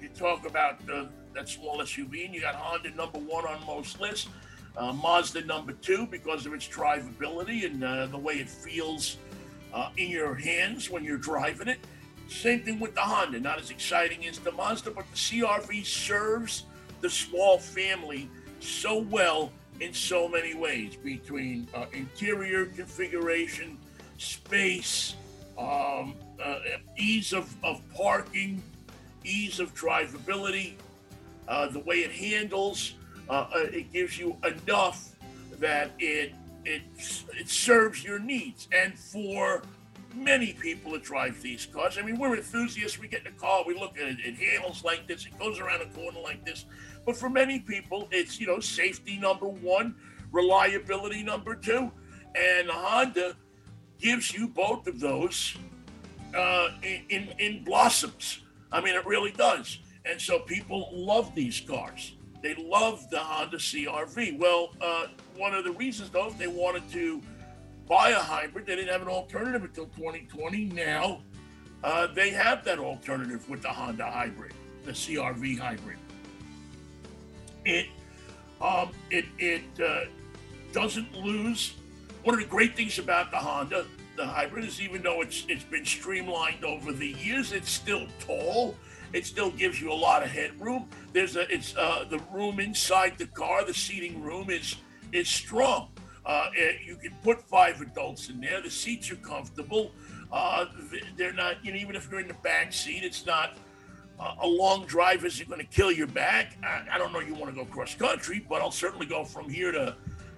you 0.00 0.08
talk 0.08 0.46
about 0.46 0.78
uh, 0.92 1.06
that 1.34 1.48
small 1.48 1.78
SUV, 1.78 2.26
and 2.26 2.34
you 2.34 2.40
got 2.40 2.56
Honda 2.56 2.90
number 2.90 3.18
one 3.18 3.46
on 3.46 3.64
most 3.66 4.00
lists, 4.00 4.28
uh, 4.76 4.92
Mazda 4.92 5.44
number 5.44 5.72
two 5.72 6.06
because 6.06 6.46
of 6.46 6.52
its 6.52 6.68
drivability 6.68 7.64
and 7.64 7.82
uh, 7.82 8.06
the 8.06 8.18
way 8.18 8.34
it 8.34 8.48
feels 8.48 9.16
uh, 9.72 9.90
in 9.96 10.10
your 10.10 10.34
hands 10.34 10.90
when 10.90 11.04
you're 11.04 11.18
driving 11.18 11.68
it. 11.68 11.78
Same 12.28 12.60
thing 12.60 12.80
with 12.80 12.94
the 12.94 13.00
Honda, 13.00 13.38
not 13.38 13.60
as 13.60 13.70
exciting 13.70 14.26
as 14.26 14.38
the 14.38 14.52
Mazda, 14.52 14.90
but 14.90 15.08
the 15.10 15.16
CRV 15.16 15.84
serves 15.84 16.64
the 17.00 17.08
small 17.08 17.58
family 17.58 18.28
so 18.60 18.98
well 18.98 19.52
in 19.80 19.92
so 19.92 20.28
many 20.28 20.54
ways 20.54 20.96
between 20.96 21.68
uh, 21.74 21.86
interior 21.92 22.66
configuration, 22.66 23.78
space, 24.18 25.14
um, 25.58 26.14
uh, 26.42 26.58
ease 26.96 27.32
of, 27.32 27.54
of 27.62 27.80
parking, 27.94 28.62
ease 29.24 29.60
of 29.60 29.74
drivability, 29.74 30.74
uh, 31.48 31.68
the 31.68 31.80
way 31.80 31.96
it 31.96 32.10
handles. 32.10 32.94
Uh, 33.28 33.46
uh, 33.54 33.58
it 33.72 33.92
gives 33.92 34.18
you 34.18 34.36
enough 34.44 35.16
that 35.58 35.90
it 35.98 36.32
it 36.64 36.82
it 37.38 37.48
serves 37.48 38.04
your 38.04 38.18
needs. 38.18 38.68
And 38.72 38.98
for 38.98 39.62
many 40.14 40.52
people 40.52 40.92
that 40.92 41.02
drive 41.02 41.40
these 41.42 41.66
cars, 41.66 41.98
I 41.98 42.02
mean, 42.02 42.18
we're 42.18 42.36
enthusiasts. 42.36 42.98
We 42.98 43.08
get 43.08 43.26
in 43.26 43.32
the 43.32 43.38
car, 43.38 43.64
we 43.66 43.74
look 43.78 43.98
at 43.98 44.08
it. 44.08 44.18
It 44.20 44.34
handles 44.36 44.84
like 44.84 45.06
this. 45.06 45.26
It 45.26 45.38
goes 45.38 45.58
around 45.58 45.82
a 45.82 45.86
corner 45.86 46.20
like 46.20 46.44
this. 46.44 46.64
But 47.04 47.16
for 47.16 47.28
many 47.28 47.60
people, 47.60 48.08
it's 48.10 48.40
you 48.40 48.46
know 48.46 48.60
safety 48.60 49.18
number 49.18 49.48
one, 49.48 49.96
reliability 50.32 51.22
number 51.22 51.54
two, 51.54 51.90
and 52.34 52.68
Honda 52.68 53.36
gives 53.98 54.32
you 54.32 54.48
both 54.48 54.86
of 54.86 55.00
those 55.00 55.56
uh, 56.36 56.70
in, 56.82 57.02
in 57.08 57.28
in 57.38 57.64
blossoms. 57.64 58.42
I 58.70 58.80
mean, 58.80 58.94
it 58.94 59.06
really 59.06 59.32
does. 59.32 59.78
And 60.04 60.20
so 60.20 60.38
people 60.40 60.90
love 60.92 61.34
these 61.34 61.60
cars. 61.60 62.15
They 62.42 62.54
love 62.54 63.08
the 63.10 63.18
Honda 63.18 63.56
CRV. 63.56 64.38
Well, 64.38 64.70
uh, 64.80 65.06
one 65.36 65.54
of 65.54 65.64
the 65.64 65.72
reasons, 65.72 66.10
though, 66.10 66.28
if 66.28 66.38
they 66.38 66.46
wanted 66.46 66.88
to 66.92 67.20
buy 67.88 68.10
a 68.10 68.18
hybrid, 68.18 68.66
they 68.66 68.76
didn't 68.76 68.92
have 68.92 69.02
an 69.02 69.08
alternative 69.08 69.64
until 69.64 69.86
2020. 69.86 70.66
Now 70.66 71.22
uh, 71.84 72.08
they 72.08 72.30
have 72.30 72.64
that 72.64 72.78
alternative 72.78 73.48
with 73.48 73.62
the 73.62 73.68
Honda 73.68 74.10
hybrid, 74.10 74.52
the 74.84 74.92
CRV 74.92 75.58
hybrid. 75.58 75.98
It 77.64 77.86
um, 78.60 78.90
it 79.10 79.26
it 79.38 79.62
uh, 79.82 80.06
doesn't 80.72 81.14
lose. 81.14 81.74
One 82.24 82.34
of 82.34 82.40
the 82.40 82.46
great 82.46 82.74
things 82.74 82.98
about 82.98 83.30
the 83.30 83.36
Honda, 83.36 83.86
the 84.16 84.26
hybrid, 84.26 84.64
is 84.64 84.80
even 84.80 85.02
though 85.02 85.20
it's 85.20 85.44
it's 85.48 85.64
been 85.64 85.84
streamlined 85.84 86.64
over 86.64 86.92
the 86.92 87.08
years, 87.08 87.52
it's 87.52 87.70
still 87.70 88.06
tall. 88.20 88.74
It 89.12 89.26
still 89.26 89.50
gives 89.50 89.80
you 89.80 89.92
a 89.92 89.94
lot 89.94 90.22
of 90.22 90.30
headroom. 90.30 90.88
There's 91.12 91.36
a 91.36 91.52
it's 91.52 91.76
uh, 91.76 92.04
the 92.08 92.18
room 92.32 92.60
inside 92.60 93.18
the 93.18 93.26
car. 93.26 93.64
The 93.64 93.74
seating 93.74 94.22
room 94.22 94.50
is 94.50 94.76
is 95.12 95.28
strong. 95.28 95.88
Uh, 96.24 96.50
it, 96.54 96.80
you 96.84 96.96
can 96.96 97.12
put 97.22 97.40
five 97.42 97.80
adults 97.80 98.28
in 98.28 98.40
there. 98.40 98.60
The 98.60 98.70
seats 98.70 99.10
are 99.12 99.16
comfortable. 99.16 99.92
Uh, 100.32 100.66
they're 101.16 101.32
not, 101.32 101.64
you 101.64 101.70
know, 101.70 101.78
even 101.78 101.94
if 101.94 102.10
you're 102.10 102.18
in 102.18 102.26
the 102.26 102.34
back 102.34 102.72
seat, 102.72 103.04
it's 103.04 103.24
not 103.24 103.56
uh, 104.18 104.34
a 104.40 104.46
long 104.46 104.84
drive 104.86 105.24
isn't 105.24 105.48
going 105.48 105.60
to 105.60 105.66
kill 105.66 105.92
your 105.92 106.08
back. 106.08 106.56
I, 106.64 106.82
I 106.90 106.98
don't 106.98 107.12
know 107.12 107.20
you 107.20 107.34
want 107.34 107.54
to 107.54 107.64
go 107.64 107.64
cross 107.64 107.94
country, 107.94 108.44
but 108.48 108.60
I'll 108.60 108.72
certainly 108.72 109.06
go 109.06 109.24
from 109.24 109.48
here 109.48 109.70
to, 109.70 109.94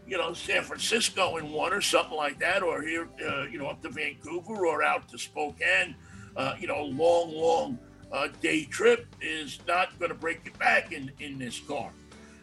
you 0.06 0.18
know, 0.18 0.34
San 0.34 0.62
Francisco 0.62 1.38
in 1.38 1.50
one 1.50 1.72
or 1.72 1.80
something 1.80 2.16
like 2.16 2.38
that, 2.40 2.62
or 2.62 2.82
here, 2.82 3.08
uh, 3.26 3.44
you 3.44 3.58
know, 3.58 3.68
up 3.68 3.80
to 3.82 3.88
Vancouver 3.88 4.66
or 4.66 4.82
out 4.82 5.08
to 5.08 5.18
Spokane. 5.18 5.94
Uh, 6.36 6.54
you 6.60 6.68
know, 6.68 6.84
long, 6.84 7.34
long 7.34 7.78
uh, 8.12 8.28
day 8.40 8.64
trip 8.64 9.06
is 9.20 9.58
not 9.66 9.98
going 9.98 10.10
to 10.10 10.16
break 10.16 10.44
your 10.44 10.54
back 10.54 10.92
in 10.92 11.10
in 11.20 11.38
this 11.38 11.60
car. 11.60 11.90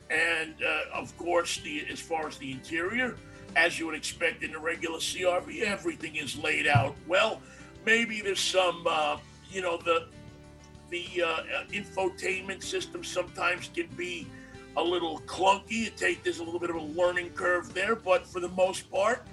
And 0.09 0.55
uh, 0.63 0.99
of 0.99 1.16
course, 1.18 1.59
the 1.61 1.86
as 1.91 1.99
far 1.99 2.28
as 2.28 2.38
the 2.38 2.51
interior, 2.51 3.16
as 3.55 3.80
you 3.80 3.86
would 3.88 3.95
expect 3.95 4.43
in 4.43 4.51
the 4.51 4.59
regular 4.59 4.99
CRV, 4.99 5.61
everything 5.61 6.16
is 6.18 6.38
laid 6.38 6.68
out 6.68 6.95
well. 7.07 7.41
Maybe 7.86 8.22
there's 8.22 8.39
some, 8.39 8.86
uh, 8.88 9.18
you 9.49 9.61
know, 9.61 9.78
the 9.78 10.07
the 10.89 11.24
uh, 11.24 11.63
infotainment 11.72 12.61
system 12.61 13.03
sometimes 13.03 13.70
can 13.74 13.88
be 13.97 14.28
a 14.78 14.84
little 14.84 15.20
clunky. 15.22 15.88
It 15.88 15.97
take 15.97 16.24
there's 16.24 16.39
a 16.39 16.43
little 16.43 16.59
bit 16.59 16.70
of 16.70 16.76
a 16.76 16.82
learning 16.82 17.32
curve 17.32 17.74
there, 17.74 17.95
but 17.95 18.28
for 18.28 18.39
the 18.39 18.49
most 18.49 18.91
part, 18.91 19.26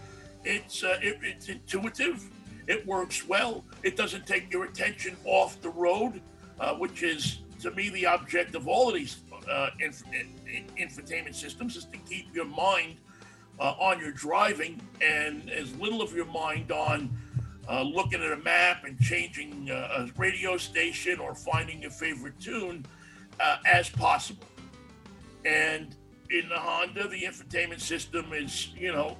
it's 0.45 0.83
uh, 0.83 0.99
it, 1.03 1.19
it's 1.23 1.49
intuitive. 1.49 2.25
It 2.67 2.87
works 2.87 3.27
well. 3.27 3.65
It 3.83 3.97
doesn't 3.97 4.27
take 4.27 4.53
your 4.53 4.65
attention 4.65 5.17
off 5.25 5.61
the 5.61 5.71
road, 5.71 6.21
uh, 6.61 6.75
which 6.75 7.03
is 7.03 7.39
to 7.61 7.71
me 7.73 7.89
the 7.91 8.07
object 8.07 8.55
of 8.55 8.69
all 8.69 8.89
of 8.89 8.95
these 8.95 9.19
uh, 9.51 9.71
inf- 9.81 10.05
infotainment 10.79 11.35
systems 11.35 11.77
is 11.77 11.85
to 11.87 11.99
keep 11.99 12.35
your 12.35 12.45
mind 12.45 12.97
uh, 13.61 13.75
on 13.79 14.01
your 14.01 14.13
driving 14.13 14.81
and 15.01 15.51
as 15.51 15.75
little 15.77 16.03
of 16.03 16.15
your 16.15 16.27
mind 16.27 16.73
on 16.73 17.17
uh, 17.69 17.83
looking 17.83 18.21
at 18.21 18.33
a 18.33 18.37
map 18.39 18.85
and 18.85 18.99
changing 19.01 19.71
uh, 19.71 20.07
a 20.07 20.11
radio 20.17 20.57
station 20.57 21.19
or 21.21 21.35
finding 21.35 21.81
your 21.83 21.91
favorite 21.91 22.39
tune 22.41 22.85
uh, 23.41 23.59
as 23.67 23.89
possible. 23.89 24.47
And 25.45 25.95
in 26.31 26.49
the 26.49 26.59
Honda, 26.59 27.09
the 27.09 27.23
infotainment 27.23 27.81
system 27.81 28.33
is, 28.33 28.69
you 28.75 28.93
know, 28.93 29.17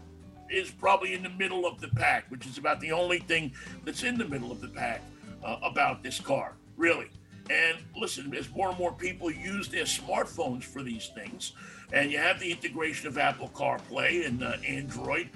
is 0.53 0.71
probably 0.71 1.15
in 1.15 1.23
the 1.23 1.31
middle 1.31 1.67
of 1.67 1.81
the 1.81 1.89
pack, 1.89 2.31
which 2.31 2.47
is 2.47 2.59
about 2.59 2.81
the 2.81 2.93
only 2.93 3.19
thing 3.19 3.53
that's 3.85 4.03
in 4.03 4.19
the 4.19 4.25
middle 4.25 4.53
of 4.53 4.61
the 4.61 4.69
pack 4.69 5.03
uh, 5.45 5.57
about 5.63 6.03
this 6.03 6.21
car, 6.21 6.55
really. 6.77 7.09
And 7.51 7.79
listen, 7.97 8.35
as 8.35 8.49
more 8.51 8.69
and 8.69 8.79
more 8.79 8.93
people 8.93 9.31
use 9.31 9.69
their 9.69 9.85
smartphones 9.85 10.63
for 10.63 10.83
these 10.83 11.11
things, 11.15 11.53
and 11.93 12.11
you 12.13 12.19
have 12.19 12.39
the 12.39 12.51
integration 12.51 13.09
of 13.09 13.19
Apple 13.19 13.51
CarPlay 13.55 14.27
and 14.27 14.43
uh, 14.43 14.57
Android 14.67 15.31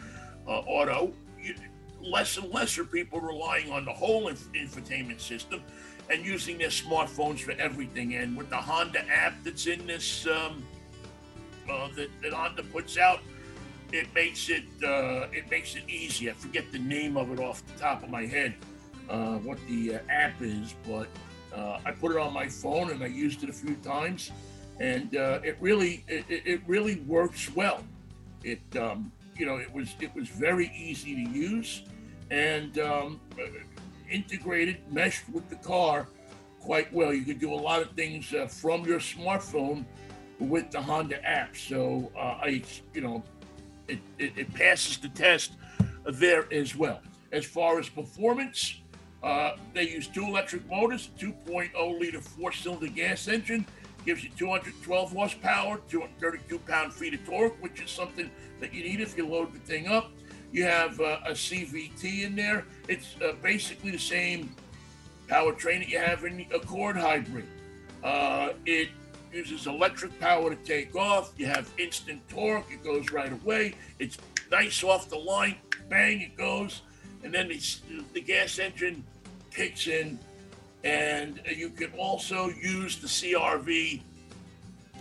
uh, 0.47 0.61
Auto, 0.61 1.12
you, 1.43 1.55
less 2.01 2.37
and 2.37 2.53
less 2.53 2.79
are 2.79 2.85
people 2.85 3.21
relying 3.21 3.71
on 3.73 3.85
the 3.85 3.93
whole 3.93 4.29
inf- 4.29 4.53
infotainment 4.53 5.21
system 5.21 5.61
and 6.09 6.25
using 6.25 6.57
their 6.57 6.69
smartphones 6.69 7.41
for 7.41 7.53
everything. 7.53 8.14
And 8.14 8.37
with 8.37 8.49
the 8.51 8.57
Honda 8.57 9.05
app 9.11 9.35
that's 9.43 9.67
in 9.67 9.87
this, 9.87 10.27
um, 10.27 10.64
uh, 11.69 11.89
that, 11.97 12.09
that 12.23 12.33
Honda 12.33 12.62
puts 12.62 12.97
out, 12.97 13.21
it 13.93 14.12
makes 14.14 14.49
it 14.49 14.64
uh, 14.84 15.26
it 15.32 15.51
makes 15.51 15.74
it 15.76 15.84
easy. 15.89 16.30
I 16.30 16.32
forget 16.34 16.64
the 16.72 16.78
name 16.78 17.16
of 17.16 17.30
it 17.32 17.41
off 17.41 17.64
the 17.66 17.78
top 17.78 18.03
of 18.03 18.11
my 18.11 18.26
head, 18.26 18.55
uh, 19.09 19.37
what 19.39 19.59
the 19.68 19.97
uh, 19.97 19.99
app 20.09 20.41
is, 20.41 20.74
but 20.87 21.09
uh, 21.55 21.78
I 21.84 21.93
put 21.93 22.12
it 22.12 22.18
on 22.18 22.32
my 22.32 22.49
phone 22.49 22.91
and 22.91 23.03
I 23.03 23.07
used 23.07 23.43
it 23.43 23.51
a 23.51 23.53
few 23.53 23.74
times, 23.76 24.32
and 24.80 25.16
uh, 25.16 25.41
it 25.43 25.57
really 25.61 26.05
it, 26.09 26.24
it 26.28 26.61
really 26.66 26.97
works 27.01 27.55
well. 27.55 27.84
It, 28.43 28.61
um, 28.76 29.12
you 29.37 29.47
know, 29.47 29.57
it 29.57 29.72
was 29.72 29.95
it 30.01 30.14
was 30.14 30.28
very 30.28 30.72
easy 30.76 31.14
to 31.14 31.30
use, 31.30 31.82
and 32.30 32.78
um, 32.78 33.20
integrated, 34.11 34.78
meshed 34.91 35.28
with 35.32 35.49
the 35.49 35.57
car 35.57 36.09
quite 36.61 36.93
well. 36.93 37.12
You 37.12 37.24
could 37.24 37.39
do 37.39 37.53
a 37.53 37.55
lot 37.55 37.80
of 37.82 37.93
things 37.93 38.34
uh, 38.34 38.47
from 38.47 38.84
your 38.84 38.99
smartphone 38.99 39.84
with 40.39 40.70
the 40.70 40.82
Honda 40.82 41.24
app. 41.26 41.57
So 41.57 42.11
uh, 42.16 42.39
I, 42.43 42.62
you 42.93 43.01
know, 43.01 43.22
it, 43.89 43.99
it, 44.18 44.32
it, 44.37 44.55
passes 44.55 44.99
the 44.99 45.09
test 45.09 45.53
there 46.05 46.53
as 46.53 46.76
well. 46.76 47.01
As 47.32 47.45
far 47.45 47.78
as 47.78 47.89
performance, 47.89 48.80
uh, 49.22 49.57
they 49.74 49.89
use 49.89 50.07
two 50.07 50.24
electric 50.24 50.68
motors, 50.68 51.11
2.0 51.18 52.01
liter 52.01 52.20
four 52.20 52.53
cylinder 52.53 52.89
gas 52.89 53.28
engine, 53.28 53.66
gives 54.05 54.22
you 54.22 54.30
212 54.37 55.12
horsepower, 55.12 55.80
232 55.89 56.59
pound 56.61 56.93
feet 56.93 57.14
of 57.14 57.24
torque, 57.26 57.61
which 57.62 57.80
is 57.82 57.91
something 57.91 58.30
that 58.61 58.72
you 58.72 58.84
need 58.84 59.01
if 59.01 59.16
you 59.16 59.26
load 59.26 59.53
the 59.53 59.59
thing 59.61 59.89
up. 59.89 60.11
You 60.53 60.64
have 60.64 61.01
uh, 61.01 61.18
a 61.26 61.32
CVT 61.32 62.24
in 62.24 62.37
there. 62.37 62.64
It's 62.89 63.16
uh, 63.22 63.32
basically 63.43 63.91
the 63.91 63.99
same 63.99 64.55
powertrain 65.28 65.80
that 65.80 65.89
you 65.89 65.99
have 65.99 66.24
in 66.24 66.37
the 66.37 66.47
Accord 66.55 66.97
Hybrid. 66.97 67.47
Uh, 68.03 68.51
it 68.64 68.91
uses 69.33 69.66
electric 69.66 70.18
power 70.20 70.51
to 70.51 70.57
take 70.57 70.95
off. 70.95 71.33
You 71.37 71.47
have 71.47 71.70
instant 71.79 72.27
torque. 72.29 72.70
It 72.70 72.83
goes 72.83 73.11
right 73.11 73.33
away. 73.33 73.74
It's 73.99 74.18
nice 74.51 74.83
off 74.83 75.09
the 75.09 75.18
line. 75.18 75.57
Bang, 75.89 76.20
it 76.20 76.37
goes. 76.37 76.83
And 77.22 77.33
then 77.33 77.49
the 78.12 78.20
gas 78.20 78.59
engine 78.59 79.05
kicks 79.51 79.87
in. 79.87 80.18
And 80.85 81.41
you 81.55 81.70
can 81.70 81.91
also 81.99 82.49
use 82.49 82.99
the 82.99 83.09
CRV 83.09 84.03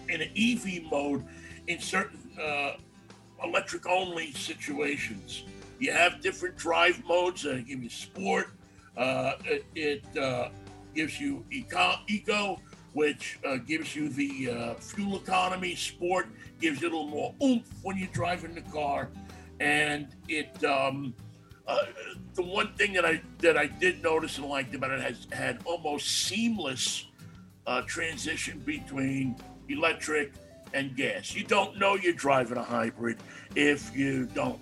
in 0.09 0.21
an 0.21 0.29
EV 0.35 0.83
mode 0.89 1.23
in 1.67 1.79
certain 1.79 2.19
uh, 2.41 2.73
electric 3.43 3.87
only 3.87 4.31
situations. 4.33 5.43
You 5.79 5.91
have 5.91 6.21
different 6.21 6.57
drive 6.57 7.03
modes. 7.05 7.45
Uh, 7.45 7.61
give 7.67 7.83
you 7.83 7.89
sport. 7.89 8.47
Uh, 8.97 9.33
it, 9.43 9.65
it 9.75 10.17
uh, 10.17 10.49
gives 10.95 11.19
you 11.19 11.43
eco, 11.51 11.95
eco 12.07 12.59
which 12.95 13.39
uh, 13.45 13.57
gives 13.57 13.93
you 13.93 14.07
the 14.07 14.49
uh, 14.49 14.73
fuel 14.75 15.17
economy. 15.17 15.75
Sport 15.75 16.27
gives 16.61 16.81
you 16.81 16.87
a 16.87 16.91
little 16.91 17.07
more 17.07 17.35
oomph 17.43 17.67
when 17.83 17.97
you're 17.97 18.07
driving 18.13 18.55
the 18.55 18.61
car, 18.61 19.09
and 19.59 20.07
it. 20.27 20.63
Um, 20.63 21.13
uh, 21.67 21.77
the 22.35 22.43
one 22.43 22.71
thing 22.75 22.93
that 22.93 23.05
I 23.05 23.21
that 23.39 23.57
I 23.57 23.65
did 23.65 24.01
notice 24.01 24.37
and 24.37 24.47
liked 24.47 24.73
about 24.75 24.91
it 24.91 25.01
has 25.01 25.27
had 25.31 25.59
almost 25.65 26.07
seamless 26.27 27.07
uh, 27.67 27.81
transition 27.81 28.59
between 28.59 29.35
electric 29.67 30.33
and 30.73 30.95
gas. 30.95 31.33
You 31.33 31.43
don't 31.43 31.77
know 31.77 31.95
you're 31.95 32.13
driving 32.13 32.57
a 32.57 32.63
hybrid 32.63 33.17
if 33.55 33.95
you 33.95 34.27
don't 34.27 34.59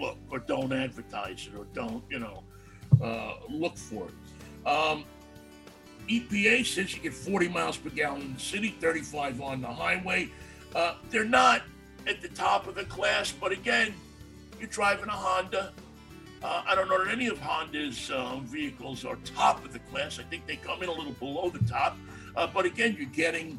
look 0.00 0.16
or 0.30 0.38
don't 0.38 0.72
advertise 0.72 1.48
it 1.52 1.56
or 1.58 1.66
don't 1.74 2.02
you 2.10 2.18
know 2.18 2.42
uh, 3.02 3.34
look 3.48 3.76
for 3.76 4.08
it. 4.08 4.66
Um, 4.66 5.04
EPA 6.08 6.64
says 6.64 6.94
you 6.94 7.02
get 7.02 7.14
40 7.14 7.48
miles 7.48 7.76
per 7.76 7.90
gallon 7.90 8.22
in 8.22 8.34
the 8.34 8.40
city, 8.40 8.76
35 8.80 9.40
on 9.40 9.60
the 9.60 9.68
highway. 9.68 10.28
Uh, 10.74 10.94
they're 11.10 11.24
not 11.24 11.62
at 12.06 12.22
the 12.22 12.28
top 12.28 12.66
of 12.66 12.74
the 12.74 12.84
class, 12.84 13.32
but 13.32 13.52
again, 13.52 13.94
you're 14.60 14.68
driving 14.68 15.08
a 15.08 15.12
Honda. 15.12 15.72
Uh, 16.42 16.62
I 16.66 16.74
don't 16.74 16.88
know 16.88 17.04
that 17.04 17.12
any 17.12 17.26
of 17.26 17.38
Honda's 17.38 18.10
uh, 18.10 18.36
vehicles 18.42 19.04
are 19.04 19.16
top 19.24 19.64
of 19.64 19.72
the 19.72 19.78
class. 19.80 20.18
I 20.18 20.22
think 20.24 20.46
they 20.46 20.56
come 20.56 20.82
in 20.82 20.88
a 20.88 20.92
little 20.92 21.12
below 21.12 21.50
the 21.50 21.64
top. 21.68 21.96
Uh, 22.36 22.46
but 22.46 22.66
again, 22.66 22.94
you're 22.98 23.08
getting 23.08 23.58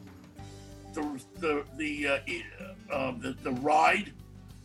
the 0.94 1.22
the 1.40 1.64
the 1.76 2.08
uh, 2.08 2.94
uh, 2.94 3.14
the, 3.20 3.36
the, 3.44 3.52
ride 3.52 4.14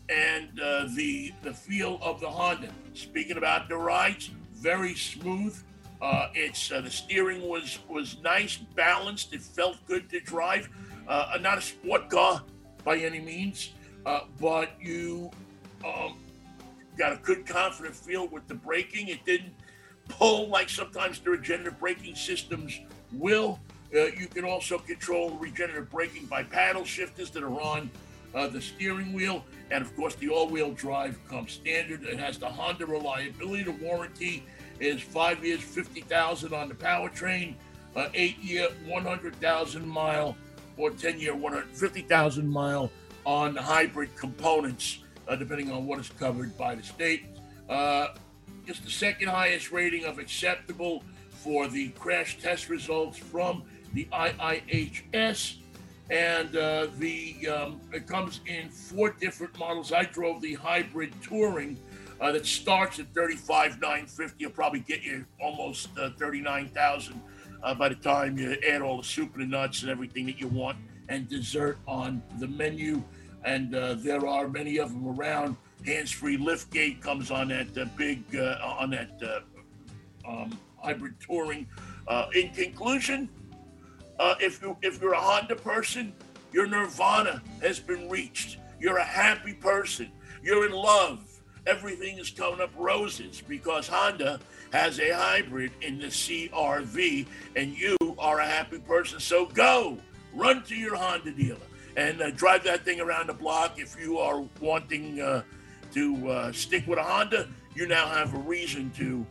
and 0.08 0.48
the 0.94 1.32
the 1.42 1.52
feel 1.52 1.98
of 2.02 2.20
the 2.20 2.30
Honda. 2.30 2.68
Speaking 2.94 3.38
about 3.38 3.68
the 3.68 3.76
rides, 3.76 4.30
very 4.54 4.94
smooth. 4.94 5.60
Uh, 6.02 6.28
it's 6.34 6.72
uh, 6.72 6.80
the 6.80 6.90
steering 6.90 7.40
was 7.48 7.78
was 7.88 8.16
nice, 8.22 8.56
balanced. 8.56 9.32
It 9.32 9.40
felt 9.40 9.76
good 9.86 10.10
to 10.10 10.18
drive. 10.18 10.68
Uh, 11.06 11.38
not 11.40 11.58
a 11.58 11.60
sport 11.60 12.10
car 12.10 12.42
by 12.84 12.96
any 12.96 13.20
means, 13.20 13.70
uh, 14.04 14.22
but 14.40 14.70
you 14.80 15.30
um, 15.84 16.18
got 16.98 17.12
a 17.12 17.16
good, 17.16 17.46
confident 17.46 17.94
feel 17.94 18.26
with 18.26 18.48
the 18.48 18.54
braking. 18.54 19.08
It 19.08 19.24
didn't 19.24 19.54
pull 20.08 20.48
like 20.48 20.68
sometimes 20.68 21.20
the 21.20 21.30
regenerative 21.30 21.78
braking 21.78 22.16
systems 22.16 22.80
will. 23.12 23.60
Uh, 23.94 24.06
you 24.06 24.26
can 24.26 24.44
also 24.44 24.78
control 24.78 25.30
regenerative 25.36 25.88
braking 25.88 26.26
by 26.26 26.42
paddle 26.42 26.84
shifters 26.84 27.30
that 27.30 27.44
are 27.44 27.60
on 27.60 27.88
uh, 28.34 28.48
the 28.48 28.60
steering 28.60 29.12
wheel, 29.12 29.44
and 29.70 29.84
of 29.84 29.94
course 29.94 30.14
the 30.16 30.28
all-wheel 30.28 30.72
drive 30.72 31.18
comes 31.28 31.52
standard. 31.52 32.02
It 32.02 32.18
has 32.18 32.38
the 32.38 32.48
Honda 32.48 32.86
reliability, 32.86 33.62
the 33.64 33.72
warranty 33.72 34.42
is 34.82 35.00
five 35.00 35.44
years, 35.44 35.60
50,000 35.60 36.52
on 36.52 36.68
the 36.68 36.74
powertrain, 36.74 37.54
uh, 37.94 38.08
eight 38.14 38.38
year, 38.38 38.68
100,000 38.86 39.86
mile, 39.86 40.36
or 40.76 40.90
10 40.90 41.20
year, 41.20 41.34
150,000 41.34 42.48
mile 42.48 42.90
on 43.24 43.54
hybrid 43.54 44.14
components, 44.16 44.98
uh, 45.28 45.36
depending 45.36 45.70
on 45.70 45.86
what 45.86 45.98
is 46.00 46.10
covered 46.18 46.56
by 46.58 46.74
the 46.74 46.82
state. 46.82 47.24
Uh, 47.68 48.08
it's 48.66 48.80
the 48.80 48.90
second 48.90 49.28
highest 49.28 49.70
rating 49.72 50.04
of 50.04 50.18
acceptable 50.18 51.02
for 51.30 51.68
the 51.68 51.88
crash 51.90 52.38
test 52.38 52.68
results 52.68 53.18
from 53.18 53.62
the 53.94 54.06
IIHS. 54.12 55.56
And 56.10 56.56
uh, 56.56 56.88
the 56.98 57.48
um, 57.48 57.80
it 57.92 58.06
comes 58.06 58.40
in 58.46 58.68
four 58.68 59.10
different 59.10 59.58
models. 59.58 59.92
I 59.92 60.04
drove 60.04 60.42
the 60.42 60.54
hybrid 60.54 61.12
touring 61.22 61.78
uh, 62.22 62.30
that 62.30 62.46
starts 62.46 63.00
at 63.00 63.12
35,950. 63.14 64.36
You'll 64.38 64.52
probably 64.52 64.80
get 64.80 65.02
you 65.02 65.26
almost 65.40 65.88
uh, 65.98 66.10
39,000 66.18 67.20
uh, 67.62 67.74
by 67.74 67.88
the 67.88 67.96
time 67.96 68.38
you 68.38 68.56
add 68.66 68.80
all 68.80 68.98
the 68.98 69.04
soup 69.04 69.34
and 69.34 69.42
the 69.42 69.46
nuts 69.46 69.82
and 69.82 69.90
everything 69.90 70.26
that 70.26 70.38
you 70.38 70.46
want 70.46 70.78
and 71.08 71.28
dessert 71.28 71.78
on 71.86 72.22
the 72.38 72.46
menu. 72.46 73.02
And 73.44 73.74
uh, 73.74 73.94
there 73.94 74.24
are 74.24 74.46
many 74.46 74.78
of 74.78 74.90
them 74.90 75.08
around. 75.08 75.56
Hands-free 75.84 76.38
liftgate 76.38 77.00
comes 77.00 77.32
on 77.32 77.48
that 77.48 77.76
uh, 77.76 77.86
big 77.96 78.22
uh, 78.36 78.56
on 78.62 78.90
that 78.90 79.42
um, 80.24 80.56
hybrid 80.80 81.14
touring. 81.18 81.66
in 82.36 82.50
conclusion, 82.50 83.28
if 84.40 84.62
you 84.62 84.76
if 84.80 85.02
you're 85.02 85.14
a 85.14 85.20
Honda 85.20 85.56
person, 85.56 86.12
your 86.52 86.68
nirvana 86.68 87.42
has 87.60 87.80
been 87.80 88.08
reached. 88.08 88.58
You're 88.78 88.98
a 88.98 89.04
happy 89.04 89.54
person. 89.54 90.12
You're 90.44 90.66
in 90.66 90.72
love 90.72 91.31
everything 91.66 92.18
is 92.18 92.30
coming 92.30 92.60
up 92.60 92.70
roses 92.76 93.42
because 93.46 93.86
Honda 93.86 94.40
has 94.72 94.98
a 94.98 95.10
hybrid 95.14 95.72
in 95.80 95.98
the 95.98 96.06
CRV, 96.06 97.26
and 97.56 97.76
you 97.76 97.96
are 98.18 98.40
a 98.40 98.46
happy 98.46 98.78
person. 98.78 99.20
So 99.20 99.46
go, 99.46 99.98
run 100.34 100.62
to 100.64 100.74
your 100.74 100.96
Honda 100.96 101.30
dealer 101.30 101.58
and 101.96 102.22
uh, 102.22 102.30
drive 102.30 102.64
that 102.64 102.84
thing 102.84 103.00
around 103.00 103.28
the 103.28 103.34
block. 103.34 103.78
If 103.78 104.00
you 104.00 104.18
are 104.18 104.44
wanting 104.60 105.20
uh, 105.20 105.42
to 105.92 106.28
uh, 106.28 106.52
stick 106.52 106.86
with 106.86 106.98
a 106.98 107.02
Honda, 107.02 107.48
you 107.74 107.86
now 107.86 108.06
have 108.08 108.34
a 108.34 108.38
reason 108.38 108.90
to, 108.96 109.26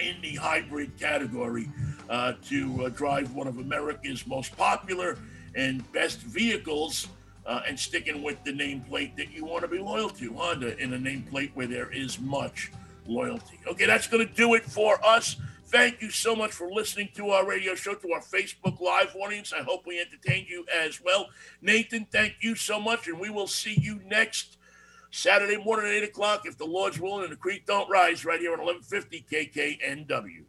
in 0.00 0.20
the 0.20 0.34
hybrid 0.34 0.98
category, 0.98 1.68
uh, 2.08 2.34
to 2.48 2.86
uh, 2.86 2.88
drive 2.90 3.32
one 3.34 3.46
of 3.46 3.58
America's 3.58 4.26
most 4.26 4.56
popular 4.56 5.18
and 5.54 5.90
best 5.92 6.20
vehicles 6.20 7.08
uh, 7.48 7.62
and 7.66 7.80
sticking 7.80 8.22
with 8.22 8.42
the 8.44 8.52
nameplate 8.52 9.16
that 9.16 9.32
you 9.32 9.44
want 9.44 9.62
to 9.62 9.68
be 9.68 9.78
loyal 9.78 10.10
to, 10.10 10.32
Honda, 10.34 10.76
in 10.78 10.92
a 10.92 10.98
nameplate 10.98 11.50
where 11.54 11.66
there 11.66 11.90
is 11.90 12.20
much 12.20 12.70
loyalty. 13.06 13.58
Okay, 13.66 13.86
that's 13.86 14.06
going 14.06 14.26
to 14.26 14.34
do 14.34 14.54
it 14.54 14.64
for 14.64 15.04
us. 15.04 15.36
Thank 15.68 16.02
you 16.02 16.10
so 16.10 16.36
much 16.36 16.52
for 16.52 16.70
listening 16.70 17.08
to 17.14 17.30
our 17.30 17.46
radio 17.46 17.74
show, 17.74 17.94
to 17.94 18.12
our 18.12 18.20
Facebook 18.20 18.80
Live 18.80 19.16
audience. 19.18 19.52
I 19.52 19.62
hope 19.62 19.86
we 19.86 19.98
entertained 19.98 20.46
you 20.48 20.66
as 20.74 21.00
well. 21.02 21.28
Nathan, 21.62 22.06
thank 22.12 22.36
you 22.40 22.54
so 22.54 22.78
much, 22.78 23.08
and 23.08 23.18
we 23.18 23.30
will 23.30 23.46
see 23.46 23.78
you 23.80 24.00
next 24.06 24.58
Saturday 25.10 25.56
morning 25.56 25.86
at 25.86 26.02
8 26.02 26.04
o'clock 26.04 26.42
if 26.44 26.58
the 26.58 26.66
Lord's 26.66 27.00
willing 27.00 27.24
and 27.24 27.32
the 27.32 27.36
creek 27.36 27.64
don't 27.66 27.88
rise 27.88 28.26
right 28.26 28.40
here 28.40 28.52
on 28.52 28.60
1150 28.60 29.24
KKNW. 29.30 30.44